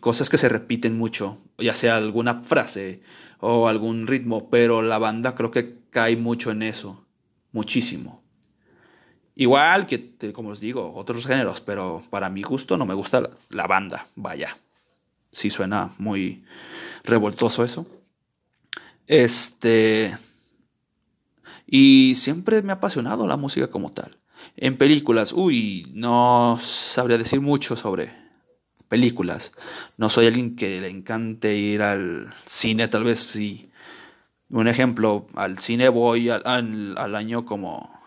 cosas 0.00 0.28
que 0.28 0.38
se 0.38 0.48
repiten 0.48 0.98
mucho, 0.98 1.38
ya 1.58 1.74
sea 1.74 1.96
alguna 1.96 2.42
frase 2.42 3.02
o 3.46 3.68
algún 3.68 4.06
ritmo, 4.06 4.48
pero 4.48 4.80
la 4.80 4.98
banda 4.98 5.34
creo 5.34 5.50
que 5.50 5.80
cae 5.90 6.16
mucho 6.16 6.50
en 6.50 6.62
eso, 6.62 7.06
muchísimo. 7.52 8.22
Igual 9.36 9.86
que, 9.86 10.32
como 10.32 10.50
os 10.50 10.60
digo, 10.60 10.94
otros 10.94 11.26
géneros, 11.26 11.60
pero 11.60 12.02
para 12.08 12.30
mi 12.30 12.42
gusto 12.42 12.78
no 12.78 12.86
me 12.86 12.94
gusta 12.94 13.28
la, 13.50 13.66
banda, 13.66 14.06
vaya. 14.16 14.56
Sí 15.30 15.50
suena 15.50 15.90
muy 15.98 16.44
revoltoso 17.04 17.64
eso. 17.64 17.86
Este... 19.06 20.16
Y 21.66 22.14
siempre 22.14 22.62
me 22.62 22.72
ha 22.72 22.76
apasionado 22.76 23.26
la 23.26 23.36
música 23.36 23.68
como 23.68 23.90
tal. 23.92 24.18
En 24.56 24.78
películas, 24.78 25.32
uy, 25.32 25.90
no 25.92 26.58
sabría 26.60 27.18
decir 27.18 27.40
mucho 27.40 27.76
sobre 27.76 28.23
películas. 28.88 29.52
No 29.98 30.08
soy 30.08 30.26
alguien 30.26 30.56
que 30.56 30.80
le 30.80 30.88
encante 30.88 31.54
ir 31.54 31.82
al 31.82 32.32
cine, 32.46 32.88
tal 32.88 33.04
vez 33.04 33.20
sí. 33.20 33.70
Un 34.50 34.68
ejemplo, 34.68 35.26
al 35.34 35.58
cine 35.58 35.88
voy 35.88 36.28
al, 36.30 36.42
al, 36.96 37.16
año 37.16 37.44
como, 37.44 37.98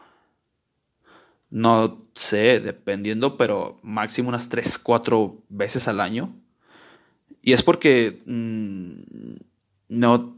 no 1.50 2.06
sé, 2.16 2.60
dependiendo, 2.60 3.38
pero 3.38 3.80
máximo 3.84 4.30
unas 4.30 4.50
3, 4.50 4.78
4 4.78 5.44
veces 5.50 5.88
al 5.88 6.00
año. 6.00 6.34
Y 7.42 7.54
es 7.54 7.64
porque 7.64 8.22
mm, 8.26 9.38
no, 9.90 10.38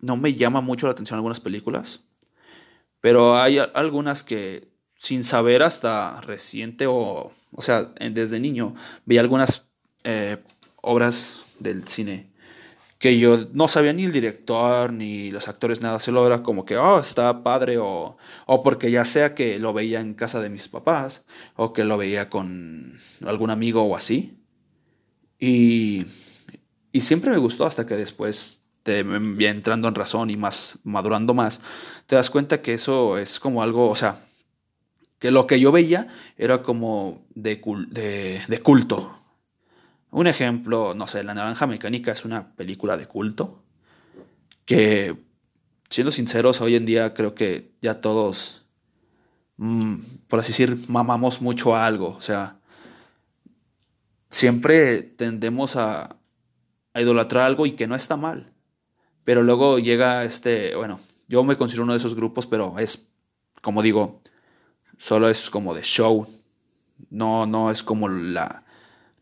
no 0.00 0.16
me 0.16 0.34
llama 0.34 0.60
mucho 0.60 0.86
la 0.86 0.92
atención 0.92 1.16
algunas 1.16 1.40
películas. 1.40 2.02
Pero 3.00 3.36
hay 3.38 3.58
algunas 3.58 4.24
que 4.24 4.68
sin 4.98 5.24
saber 5.24 5.62
hasta 5.62 6.20
reciente 6.22 6.86
o, 6.86 7.30
o 7.52 7.62
sea, 7.62 7.92
desde 8.10 8.40
niño, 8.40 8.74
vi 9.04 9.18
algunas 9.18 9.65
eh, 10.06 10.38
obras 10.80 11.40
del 11.58 11.86
cine 11.86 12.30
que 12.98 13.18
yo 13.18 13.46
no 13.52 13.68
sabía 13.68 13.92
ni 13.92 14.04
el 14.04 14.12
director 14.12 14.92
ni 14.92 15.30
los 15.30 15.48
actores 15.48 15.80
nada, 15.80 15.98
solo 15.98 16.26
era 16.26 16.42
como 16.42 16.64
que, 16.64 16.76
oh, 16.76 16.98
está 16.98 17.42
padre 17.42 17.78
o, 17.78 18.16
o 18.46 18.62
porque 18.62 18.90
ya 18.90 19.04
sea 19.04 19.34
que 19.34 19.58
lo 19.58 19.72
veía 19.72 20.00
en 20.00 20.14
casa 20.14 20.40
de 20.40 20.48
mis 20.48 20.68
papás 20.68 21.26
o 21.56 21.72
que 21.72 21.84
lo 21.84 21.98
veía 21.98 22.30
con 22.30 22.94
algún 23.26 23.50
amigo 23.50 23.82
o 23.82 23.96
así. 23.96 24.38
Y, 25.38 26.06
y 26.92 27.02
siempre 27.02 27.30
me 27.30 27.36
gustó 27.36 27.66
hasta 27.66 27.86
que 27.86 27.96
después 27.96 28.62
te 28.82 29.00
entrando 29.00 29.88
en 29.88 29.94
razón 29.94 30.30
y 30.30 30.36
más 30.36 30.78
madurando 30.84 31.34
más, 31.34 31.60
te 32.06 32.16
das 32.16 32.30
cuenta 32.30 32.62
que 32.62 32.74
eso 32.74 33.18
es 33.18 33.40
como 33.40 33.62
algo, 33.62 33.90
o 33.90 33.96
sea, 33.96 34.24
que 35.18 35.30
lo 35.30 35.46
que 35.46 35.60
yo 35.60 35.72
veía 35.72 36.06
era 36.38 36.62
como 36.62 37.26
de, 37.34 37.60
de 38.48 38.62
culto, 38.62 39.18
un 40.16 40.26
ejemplo, 40.26 40.94
no 40.94 41.06
sé, 41.06 41.22
La 41.22 41.34
Naranja 41.34 41.66
Mecánica 41.66 42.10
es 42.10 42.24
una 42.24 42.56
película 42.56 42.96
de 42.96 43.06
culto 43.06 43.62
que, 44.64 45.14
siendo 45.90 46.10
sinceros, 46.10 46.62
hoy 46.62 46.74
en 46.74 46.86
día 46.86 47.12
creo 47.12 47.34
que 47.34 47.72
ya 47.82 48.00
todos, 48.00 48.64
mm, 49.58 49.96
por 50.26 50.40
así 50.40 50.52
decir, 50.52 50.88
mamamos 50.88 51.42
mucho 51.42 51.76
a 51.76 51.84
algo. 51.84 52.16
O 52.16 52.22
sea, 52.22 52.60
siempre 54.30 55.02
tendemos 55.02 55.76
a, 55.76 56.16
a 56.94 57.00
idolatrar 57.02 57.44
algo 57.44 57.66
y 57.66 57.72
que 57.72 57.86
no 57.86 57.94
está 57.94 58.16
mal. 58.16 58.54
Pero 59.22 59.42
luego 59.42 59.78
llega 59.78 60.24
este, 60.24 60.74
bueno, 60.76 60.98
yo 61.28 61.44
me 61.44 61.58
considero 61.58 61.84
uno 61.84 61.92
de 61.92 61.98
esos 61.98 62.14
grupos, 62.14 62.46
pero 62.46 62.78
es, 62.78 63.12
como 63.60 63.82
digo, 63.82 64.22
solo 64.96 65.28
es 65.28 65.50
como 65.50 65.74
de 65.74 65.82
show. 65.82 66.26
No, 67.10 67.44
no 67.44 67.70
es 67.70 67.82
como 67.82 68.08
la, 68.08 68.65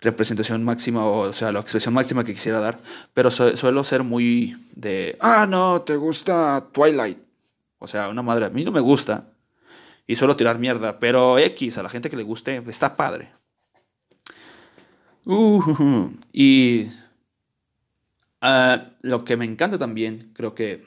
representación 0.05 0.63
máxima, 0.63 1.05
o, 1.05 1.33
sea, 1.33 1.51
la 1.51 1.61
expresión 1.61 1.95
máxima 1.95 2.25
que 2.25 2.35
quisiera 2.35 2.61
dar, 2.61 2.79
pero 3.15 3.31
suelo 3.31 3.83
ser 3.83 4.05
muy 4.05 4.55
de, 4.77 5.17
ah, 5.21 5.47
no, 5.47 5.83
te 5.83 5.97
gusta 5.97 6.69
Twilight. 6.73 7.19
O 7.79 7.89
sea, 7.89 8.09
una 8.09 8.23
madre, 8.23 8.47
a 8.47 8.51
mí 8.51 8.65
no 8.65 8.71
me 8.71 8.81
gusta. 8.81 9.27
Y 10.07 10.17
suelo 10.17 10.37
tirar 10.37 10.59
mierda, 10.59 10.99
pero 10.99 11.39
X, 11.39 11.79
a 11.79 11.83
la 11.83 11.89
gente 11.89 12.11
que 12.11 12.17
le 12.17 12.23
guste, 12.23 12.63
está 12.69 12.97
padre. 12.97 13.33
Uh, 15.25 16.11
y 16.33 16.89
ah, 18.43 18.91
lo 19.01 19.25
que 19.25 19.37
me 19.37 19.47
encanta 19.47 19.79
también, 19.79 20.33
creo 20.35 20.55
que, 20.55 20.87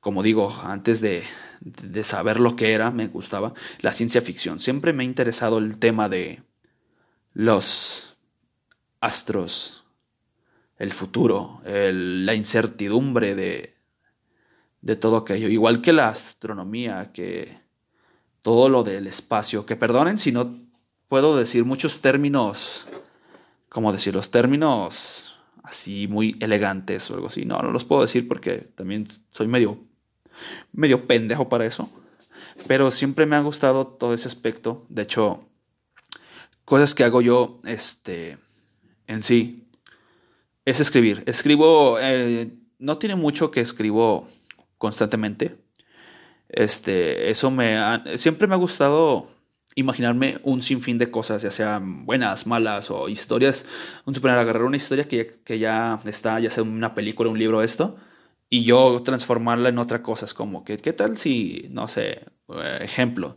como 0.00 0.22
digo, 0.24 0.52
antes 0.62 1.00
de, 1.00 1.22
de 1.60 2.02
saber 2.02 2.40
lo 2.40 2.56
que 2.56 2.72
era, 2.72 2.90
me 2.90 3.06
gustaba 3.06 3.54
la 3.80 3.92
ciencia 3.92 4.20
ficción. 4.20 4.58
Siempre 4.58 4.92
me 4.92 5.04
ha 5.04 5.06
interesado 5.06 5.58
el 5.58 5.78
tema 5.78 6.08
de 6.08 6.42
los 7.34 8.16
astros, 9.00 9.84
el 10.78 10.92
futuro, 10.92 11.60
la 11.64 12.34
incertidumbre 12.34 13.34
de, 13.34 13.74
de 14.80 14.96
todo 14.96 15.18
aquello, 15.18 15.48
igual 15.48 15.82
que 15.82 15.92
la 15.92 16.08
astronomía, 16.08 17.10
que 17.12 17.58
todo 18.42 18.68
lo 18.68 18.82
del 18.84 19.06
espacio, 19.06 19.66
que 19.66 19.76
perdonen 19.76 20.18
si 20.18 20.32
no 20.32 20.58
puedo 21.08 21.36
decir 21.36 21.64
muchos 21.64 22.00
términos, 22.00 22.86
como 23.68 23.92
decir 23.92 24.14
los 24.14 24.30
términos 24.30 25.34
así 25.62 26.06
muy 26.06 26.36
elegantes 26.40 27.10
o 27.10 27.14
algo 27.14 27.28
así, 27.28 27.44
no, 27.44 27.58
no 27.60 27.72
los 27.72 27.84
puedo 27.84 28.02
decir 28.02 28.28
porque 28.28 28.68
también 28.74 29.08
soy 29.30 29.48
medio, 29.48 29.78
medio 30.72 31.06
pendejo 31.06 31.48
para 31.48 31.66
eso, 31.66 31.88
pero 32.66 32.90
siempre 32.90 33.26
me 33.26 33.36
ha 33.36 33.40
gustado 33.40 33.86
todo 33.86 34.14
ese 34.14 34.28
aspecto, 34.28 34.84
de 34.88 35.02
hecho, 35.02 35.48
cosas 36.64 36.94
que 36.94 37.04
hago 37.04 37.22
yo 37.22 37.60
este, 37.64 38.38
en 39.06 39.22
sí 39.22 39.68
es 40.64 40.80
escribir. 40.80 41.22
Escribo, 41.26 41.98
eh, 42.00 42.52
no 42.78 42.98
tiene 42.98 43.16
mucho 43.16 43.50
que 43.50 43.60
escribo 43.60 44.26
constantemente. 44.78 45.56
Este, 46.48 47.30
eso 47.30 47.50
me 47.50 47.78
siempre 48.16 48.46
me 48.46 48.54
ha 48.54 48.58
gustado 48.58 49.28
imaginarme 49.74 50.38
un 50.44 50.62
sinfín 50.62 50.98
de 50.98 51.10
cosas, 51.10 51.42
ya 51.42 51.50
sean 51.50 52.06
buenas, 52.06 52.46
malas 52.46 52.90
o 52.90 53.08
historias. 53.08 53.66
Un 54.06 54.14
suponer 54.14 54.38
agarrar 54.38 54.64
una 54.64 54.76
historia 54.76 55.08
que, 55.08 55.40
que 55.44 55.58
ya 55.58 56.00
está, 56.04 56.38
ya 56.40 56.50
sea 56.50 56.62
una 56.62 56.94
película, 56.94 57.30
un 57.30 57.38
libro, 57.38 57.62
esto, 57.62 57.96
y 58.48 58.64
yo 58.64 59.02
transformarla 59.02 59.68
en 59.68 59.78
otra 59.78 60.02
cosa. 60.02 60.26
Es 60.26 60.34
como 60.34 60.64
que, 60.64 60.76
¿qué 60.78 60.92
tal 60.92 61.18
si, 61.18 61.66
no 61.70 61.88
sé, 61.88 62.22
eh, 62.48 62.78
ejemplo, 62.82 63.36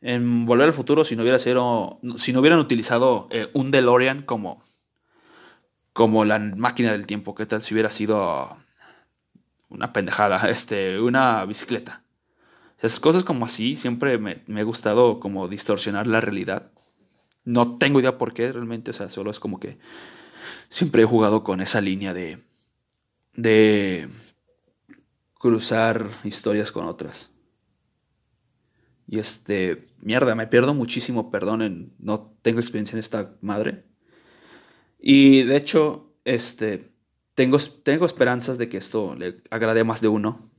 en 0.00 0.46
Volver 0.46 0.66
al 0.66 0.72
Futuro 0.72 1.04
si 1.04 1.16
no 1.16 1.22
hubiera 1.22 1.38
sido, 1.38 2.00
si 2.18 2.32
no 2.32 2.40
hubieran 2.40 2.58
utilizado 2.58 3.28
eh, 3.30 3.48
un 3.54 3.70
DeLorean 3.70 4.22
como, 4.22 4.62
como 5.92 6.24
la 6.24 6.38
máquina 6.38 6.92
del 6.92 7.06
tiempo, 7.06 7.34
¿qué 7.34 7.46
tal 7.46 7.62
si 7.62 7.74
hubiera 7.74 7.90
sido 7.90 8.56
una 9.68 9.92
pendejada, 9.92 10.48
este, 10.50 11.00
una 11.00 11.44
bicicleta? 11.44 12.02
Esas 12.78 13.00
cosas 13.00 13.24
como 13.24 13.44
así 13.44 13.74
siempre 13.74 14.18
me, 14.18 14.42
me 14.46 14.60
ha 14.60 14.64
gustado 14.64 15.18
como 15.18 15.48
distorsionar 15.48 16.06
la 16.06 16.20
realidad. 16.20 16.70
No 17.44 17.78
tengo 17.78 17.98
idea 18.00 18.18
por 18.18 18.34
qué 18.34 18.52
realmente, 18.52 18.92
o 18.92 18.94
sea, 18.94 19.08
solo 19.08 19.30
es 19.30 19.40
como 19.40 19.58
que 19.58 19.78
siempre 20.68 21.02
he 21.02 21.06
jugado 21.06 21.42
con 21.42 21.60
esa 21.60 21.80
línea 21.80 22.14
de 22.14 22.38
de 23.38 24.08
cruzar 25.38 26.10
historias 26.24 26.72
con 26.72 26.86
otras. 26.86 27.30
Y 29.08 29.18
este, 29.18 29.88
mierda, 30.02 30.34
me 30.34 30.46
pierdo 30.46 30.74
muchísimo, 30.74 31.30
perdonen, 31.30 31.94
no 31.98 32.36
tengo 32.42 32.60
experiencia 32.60 32.94
en 32.94 33.00
esta 33.00 33.34
madre. 33.40 33.84
Y 34.98 35.44
de 35.44 35.56
hecho, 35.56 36.12
este, 36.24 36.92
tengo, 37.34 37.58
tengo 37.58 38.04
esperanzas 38.04 38.58
de 38.58 38.68
que 38.68 38.76
esto 38.76 39.14
le 39.14 39.40
agrade 39.50 39.80
a 39.80 39.84
más 39.84 40.02
de 40.02 40.08
uno, 40.08 40.50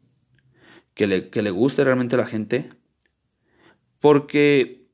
que 0.95 1.05
le, 1.05 1.29
que 1.29 1.43
le 1.43 1.51
guste 1.51 1.83
realmente 1.83 2.15
a 2.15 2.19
la 2.19 2.25
gente, 2.25 2.71
porque, 3.99 4.89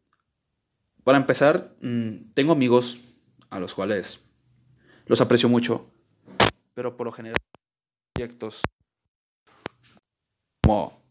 para 1.05 1.17
empezar, 1.17 1.75
mm, 1.81 2.33
tengo 2.33 2.51
amigos 2.51 2.99
a 3.49 3.59
los 3.59 3.73
cuales 3.73 4.21
los 5.05 5.21
aprecio 5.21 5.47
mucho, 5.47 5.89
pero 6.73 6.97
por 6.97 7.05
lo 7.05 7.13
general 7.13 7.37
proyectos 8.13 8.61
como 10.61 11.04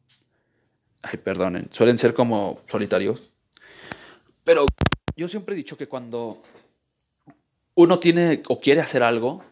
ay, 1.04 1.18
perdonen, 1.18 1.68
suelen 1.70 1.98
ser 1.98 2.14
como 2.14 2.60
solitarios. 2.70 3.30
Pero 4.42 4.66
yo 5.16 5.28
siempre 5.28 5.54
he 5.54 5.58
dicho 5.58 5.76
que 5.76 5.88
cuando 5.88 6.42
uno 7.74 7.98
tiene 7.98 8.42
o 8.48 8.60
quiere 8.60 8.80
hacer 8.80 9.02
algo, 9.02 9.42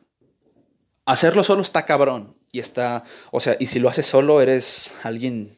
hacerlo 1.04 1.44
solo 1.44 1.62
está 1.62 1.84
cabrón. 1.84 2.36
Y 2.52 2.60
está, 2.60 3.04
o 3.30 3.40
sea, 3.40 3.56
y 3.58 3.66
si 3.66 3.78
lo 3.78 3.88
haces 3.88 4.06
solo 4.06 4.42
eres 4.42 4.94
alguien 5.02 5.56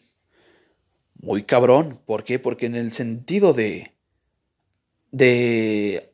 muy 1.21 1.43
cabrón. 1.43 2.01
¿Por 2.07 2.23
qué? 2.23 2.39
Porque 2.39 2.67
en 2.67 2.77
el 2.77 2.93
sentido 2.93 3.53
de, 3.53 3.93
de 5.11 6.13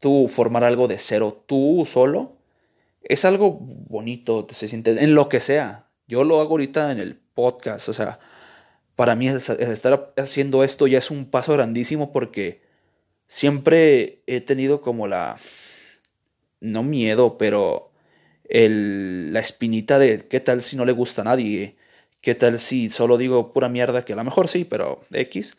tú 0.00 0.28
formar 0.28 0.64
algo 0.64 0.88
de 0.88 0.98
cero, 0.98 1.44
tú 1.46 1.86
solo, 1.86 2.38
es 3.02 3.24
algo 3.24 3.58
bonito, 3.60 4.46
se 4.50 4.66
siente, 4.66 5.02
en 5.02 5.14
lo 5.14 5.28
que 5.28 5.40
sea. 5.40 5.86
Yo 6.08 6.24
lo 6.24 6.40
hago 6.40 6.52
ahorita 6.52 6.90
en 6.90 6.98
el 6.98 7.14
podcast, 7.14 7.88
o 7.88 7.94
sea, 7.94 8.18
para 9.00 9.16
mí 9.16 9.28
estar 9.28 10.12
haciendo 10.18 10.62
esto 10.62 10.86
ya 10.86 10.98
es 10.98 11.10
un 11.10 11.24
paso 11.24 11.54
grandísimo 11.54 12.12
porque 12.12 12.60
siempre 13.24 14.20
he 14.26 14.42
tenido 14.42 14.82
como 14.82 15.08
la, 15.08 15.38
no 16.60 16.82
miedo, 16.82 17.38
pero 17.38 17.92
el, 18.46 19.32
la 19.32 19.40
espinita 19.40 19.98
de 19.98 20.28
qué 20.28 20.38
tal 20.40 20.62
si 20.62 20.76
no 20.76 20.84
le 20.84 20.92
gusta 20.92 21.22
a 21.22 21.24
nadie, 21.24 21.76
qué 22.20 22.34
tal 22.34 22.58
si 22.58 22.90
solo 22.90 23.16
digo 23.16 23.54
pura 23.54 23.70
mierda, 23.70 24.04
que 24.04 24.12
a 24.12 24.16
lo 24.16 24.24
mejor 24.24 24.48
sí, 24.48 24.66
pero 24.66 25.00
X. 25.10 25.56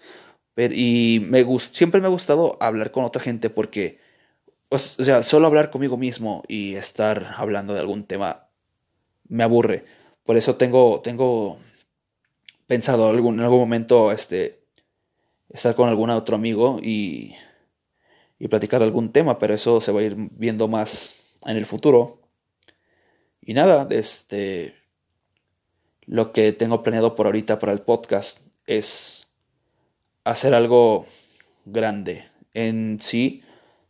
Y 0.56 1.26
me 1.26 1.44
siempre 1.62 2.00
me 2.00 2.06
ha 2.06 2.12
gustado 2.12 2.58
hablar 2.60 2.92
con 2.92 3.06
otra 3.06 3.24
gente 3.24 3.50
porque, 3.50 3.98
o 4.70 4.78
sea, 4.78 5.24
solo 5.24 5.48
hablar 5.48 5.72
conmigo 5.72 5.98
mismo 5.98 6.44
y 6.48 6.76
estar 6.76 7.34
hablando 7.38 7.74
de 7.74 7.80
algún 7.80 8.04
tema 8.04 8.50
me 9.28 9.42
aburre. 9.42 9.84
Por 10.26 10.38
eso 10.38 10.58
tengo, 10.58 11.02
tengo 11.02 11.58
pensado 12.72 13.10
algún, 13.10 13.34
en 13.34 13.42
algún 13.42 13.60
momento 13.60 14.14
este, 14.14 14.64
estar 15.50 15.76
con 15.76 15.90
algún 15.90 16.10
otro 16.10 16.38
amigo 16.38 16.80
y, 16.82 17.36
y 18.40 18.48
platicar 18.48 18.82
algún 18.82 19.12
tema, 19.12 19.38
pero 19.40 19.54
eso 19.54 19.82
se 19.82 19.92
va 19.92 20.00
a 20.00 20.04
ir 20.04 20.16
viendo 20.16 20.70
más 20.70 21.38
en 21.46 21.58
el 21.58 21.66
futuro. 21.66 22.22
Y 23.42 23.56
nada, 23.56 23.90
este, 23.90 24.74
lo 26.06 26.32
que 26.32 26.54
tengo 26.54 26.82
planeado 26.82 27.14
por 27.14 27.26
ahorita 27.26 27.60
para 27.60 27.74
el 27.74 27.82
podcast 27.82 28.40
es 28.66 29.28
hacer 30.24 30.54
algo 30.54 31.08
grande. 31.66 32.24
En 32.54 33.00
sí, 33.02 33.44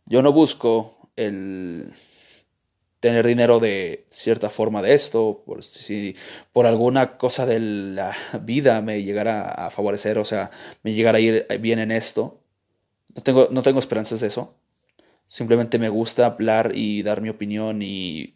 yo 0.08 0.24
no 0.24 0.34
busco 0.34 1.08
el 1.16 1.94
tener 3.02 3.26
dinero 3.26 3.60
de 3.60 4.06
cierta 4.10 4.50
forma 4.50 4.82
de 4.82 4.94
esto, 4.94 5.44
por 5.46 5.64
si 5.64 6.16
por 6.54 6.68
alguna 6.68 7.18
cosa 7.18 7.46
de 7.46 7.60
la 7.60 8.16
vida 8.42 8.80
me 8.82 9.04
llegara 9.04 9.50
a 9.50 9.72
favorecer, 9.72 10.20
o 10.20 10.24
sea, 10.26 10.52
me 10.84 10.94
llegara 10.94 11.18
a 11.18 11.22
ir 11.22 11.48
bien 11.60 11.80
en 11.80 11.92
esto. 11.92 12.40
No 13.14 13.24
tengo, 13.24 13.50
no 13.52 13.64
tengo 13.64 13.80
esperanzas 13.80 14.22
de 14.22 14.28
eso. 14.28 14.56
Simplemente 15.28 15.80
me 15.80 15.90
gusta 15.90 16.28
hablar 16.28 16.74
y 16.76 17.02
dar 17.02 17.22
mi 17.22 17.30
opinión 17.30 17.82
y, 17.82 18.36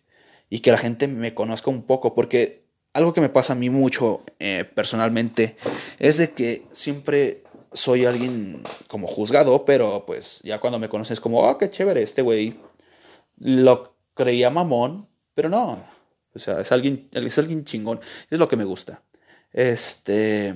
y 0.49 0.59
que 0.59 0.71
la 0.71 0.79
gente 0.79 1.07
me 1.07 1.35
conozca 1.35 1.69
un 1.69 1.83
poco, 1.83 2.15
porque 2.15 2.63
algo 2.93 3.13
que 3.13 3.21
me 3.21 3.29
pasa 3.29 3.53
a 3.53 3.55
mí 3.55 3.69
mucho 3.69 4.23
eh, 4.39 4.65
personalmente 4.73 5.57
es 5.99 6.17
de 6.17 6.31
que 6.31 6.63
siempre 6.71 7.43
soy 7.73 8.05
alguien 8.05 8.63
como 8.87 9.05
juzgado, 9.05 9.63
pero 9.63 10.05
pues 10.07 10.39
ya 10.43 10.59
cuando 10.59 10.79
me 10.79 10.89
conoces 10.89 11.19
como, 11.19 11.41
oh, 11.41 11.57
qué 11.59 11.69
chévere 11.69 12.01
este 12.01 12.23
güey. 12.23 12.55
Lo 13.37 13.94
creía 14.15 14.49
mamón, 14.49 15.07
pero 15.35 15.49
no. 15.49 15.83
O 16.33 16.39
sea, 16.39 16.59
es 16.59 16.71
alguien, 16.71 17.09
es 17.11 17.37
alguien 17.37 17.63
chingón. 17.63 17.99
Es 18.29 18.39
lo 18.39 18.47
que 18.47 18.55
me 18.55 18.63
gusta. 18.63 19.03
Este. 19.53 20.55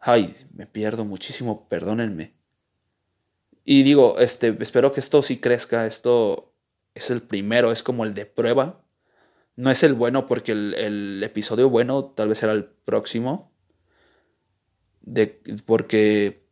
Ay, 0.00 0.34
me 0.54 0.66
pierdo 0.66 1.04
muchísimo, 1.04 1.68
perdónenme. 1.68 2.34
Y 3.64 3.82
digo, 3.82 4.18
este, 4.18 4.56
espero 4.60 4.92
que 4.92 5.00
esto 5.00 5.22
sí 5.22 5.38
crezca. 5.38 5.86
Esto 5.86 6.52
es 6.94 7.10
el 7.10 7.22
primero, 7.22 7.72
es 7.72 7.82
como 7.82 8.04
el 8.04 8.14
de 8.14 8.26
prueba. 8.26 8.82
No 9.56 9.70
es 9.70 9.82
el 9.82 9.94
bueno 9.94 10.26
porque 10.26 10.52
el, 10.52 10.74
el 10.74 11.22
episodio 11.22 11.70
bueno 11.70 12.06
tal 12.06 12.28
vez 12.28 12.38
será 12.38 12.52
el 12.52 12.64
próximo. 12.64 13.52
De, 15.02 15.40
porque 15.66 16.44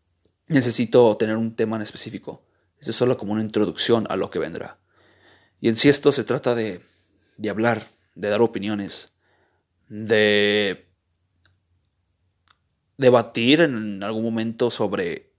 necesito 0.47 1.17
tener 1.17 1.37
un 1.37 1.57
tema 1.57 1.77
en 1.77 1.83
específico. 1.83 2.45
Este 2.79 2.91
es 2.91 2.97
solo 2.97 3.17
como 3.19 3.33
una 3.33 3.43
introducción 3.43 4.07
a 4.09 4.17
lo 4.17 4.31
que 4.31 4.39
vendrá. 4.39 4.79
Y 5.63 5.69
en 5.69 5.77
sí 5.77 5.89
esto 5.89 6.11
se 6.11 6.25
trata 6.25 6.57
de, 6.57 6.81
de 7.37 7.49
hablar, 7.49 7.87
de 8.17 8.29
dar 8.29 8.43
opiniones, 8.43 9.15
de 9.89 10.89
debatir 12.99 13.61
en 13.61 14.03
algún 14.03 14.25
momento 14.25 14.73
sobre 14.73 15.31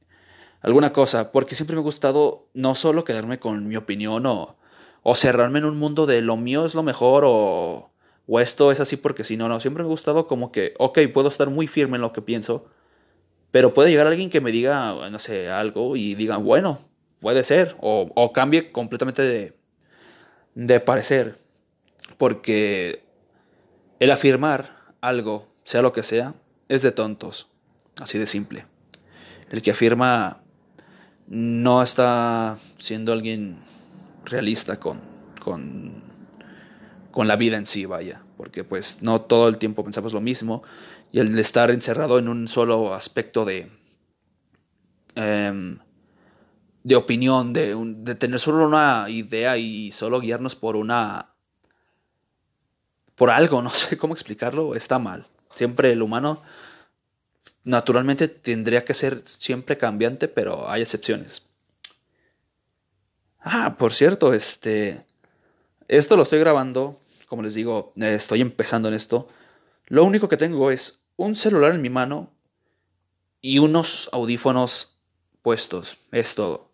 alguna 0.62 0.94
cosa, 0.94 1.34
porque 1.34 1.56
siempre 1.56 1.76
me 1.76 1.82
ha 1.82 1.84
gustado 1.84 2.48
no 2.54 2.74
solo 2.74 3.04
quedarme 3.04 3.38
con 3.38 3.68
mi 3.68 3.76
opinión 3.76 4.26
o, 4.26 4.56
o 5.02 5.14
cerrarme 5.16 5.60
en 5.60 5.66
un 5.66 5.78
mundo 5.78 6.06
de 6.06 6.22
lo 6.22 6.38
mío 6.38 6.64
es 6.64 6.74
lo 6.74 6.84
mejor 6.84 7.26
o, 7.28 7.92
o 8.26 8.40
esto 8.40 8.72
es 8.72 8.80
así 8.80 8.96
porque 8.96 9.26
si 9.26 9.36
no, 9.36 9.50
no, 9.50 9.60
siempre 9.60 9.84
me 9.84 9.88
ha 9.88 9.92
gustado 9.92 10.28
como 10.28 10.54
que, 10.54 10.74
ok, 10.80 11.00
puedo 11.14 11.28
estar 11.28 11.50
muy 11.50 11.68
firme 11.68 11.98
en 11.98 12.02
lo 12.02 12.14
que 12.14 12.22
pienso, 12.22 12.70
pero 13.52 13.74
puede 13.74 13.90
llegar 13.90 14.08
alguien 14.08 14.30
que 14.30 14.40
me 14.40 14.54
diga, 14.54 15.10
no 15.10 15.20
sé, 15.20 15.50
algo 15.50 15.98
y 15.98 16.16
diga, 16.16 16.38
bueno, 16.38 16.80
puede 17.20 17.44
ser, 17.44 17.76
o, 17.82 18.10
o 18.16 18.32
cambie 18.32 18.72
completamente 18.72 19.22
de, 19.22 19.63
de 20.56 20.80
parecer, 20.80 21.38
porque 22.18 23.04
el 24.00 24.12
afirmar 24.12 24.78
algo, 25.02 25.48
sea 25.64 25.82
lo 25.82 25.94
que 25.94 26.04
sea, 26.04 26.36
es 26.70 26.82
de 26.82 26.92
tontos, 26.92 27.50
así 27.98 28.18
de 28.18 28.28
simple. 28.28 28.66
El 29.50 29.62
que 29.62 29.72
afirma 29.72 30.42
no 31.28 31.82
está 31.82 32.58
siendo 32.80 33.14
alguien 33.14 33.60
realista 34.26 34.80
con, 34.80 35.00
con, 35.40 36.04
con 37.12 37.28
la 37.28 37.36
vida 37.36 37.58
en 37.58 37.66
sí, 37.66 37.86
vaya, 37.86 38.22
porque 38.38 38.64
pues 38.64 39.02
no 39.02 39.22
todo 39.22 39.48
el 39.48 39.58
tiempo 39.58 39.84
pensamos 39.84 40.14
lo 40.14 40.22
mismo 40.22 40.64
y 41.12 41.20
el 41.20 41.38
estar 41.38 41.72
encerrado 41.72 42.18
en 42.20 42.28
un 42.28 42.48
solo 42.48 42.94
aspecto 42.94 43.46
de... 43.46 43.70
Em, 45.16 45.78
de 46.84 46.96
opinión, 46.96 47.54
de, 47.54 47.76
de 47.76 48.16
tener 48.16 48.40
solo 48.40 48.68
una 48.68 49.06
idea 49.10 49.58
y 49.58 49.92
solo 49.92 50.20
guiarnos 50.20 50.56
por 50.56 50.76
una... 50.76 51.30
por 53.16 53.30
algo, 53.30 53.62
no 53.64 53.70
sé 53.70 53.98
cómo 53.98 54.14
explicarlo, 54.14 54.76
está 54.76 55.00
mal. 55.00 55.28
Siempre 55.56 55.92
el 55.92 56.02
humano 56.02 56.42
naturalmente 57.64 58.28
tendría 58.28 58.84
que 58.84 58.94
ser 58.94 59.22
siempre 59.26 59.78
cambiante, 59.78 60.28
pero 60.28 60.70
hay 60.70 60.82
excepciones. 60.82 61.44
Ah, 63.40 63.76
por 63.78 63.94
cierto, 63.94 64.34
este... 64.34 65.06
Esto 65.88 66.16
lo 66.16 66.24
estoy 66.24 66.40
grabando, 66.40 67.02
como 67.28 67.44
les 67.44 67.54
digo, 67.54 67.94
estoy 67.98 68.42
empezando 68.42 68.88
en 68.88 68.94
esto. 68.94 69.28
Lo 69.88 70.06
único 70.06 70.30
que 70.30 70.38
tengo 70.38 70.72
es 70.72 71.02
un 71.18 71.36
celular 71.36 71.74
en 71.74 71.82
mi 71.82 71.90
mano 71.90 72.32
y 73.42 73.60
unos 73.60 74.10
audífonos 74.12 74.98
puestos. 75.42 75.98
Es 76.12 76.36
todo. 76.36 76.73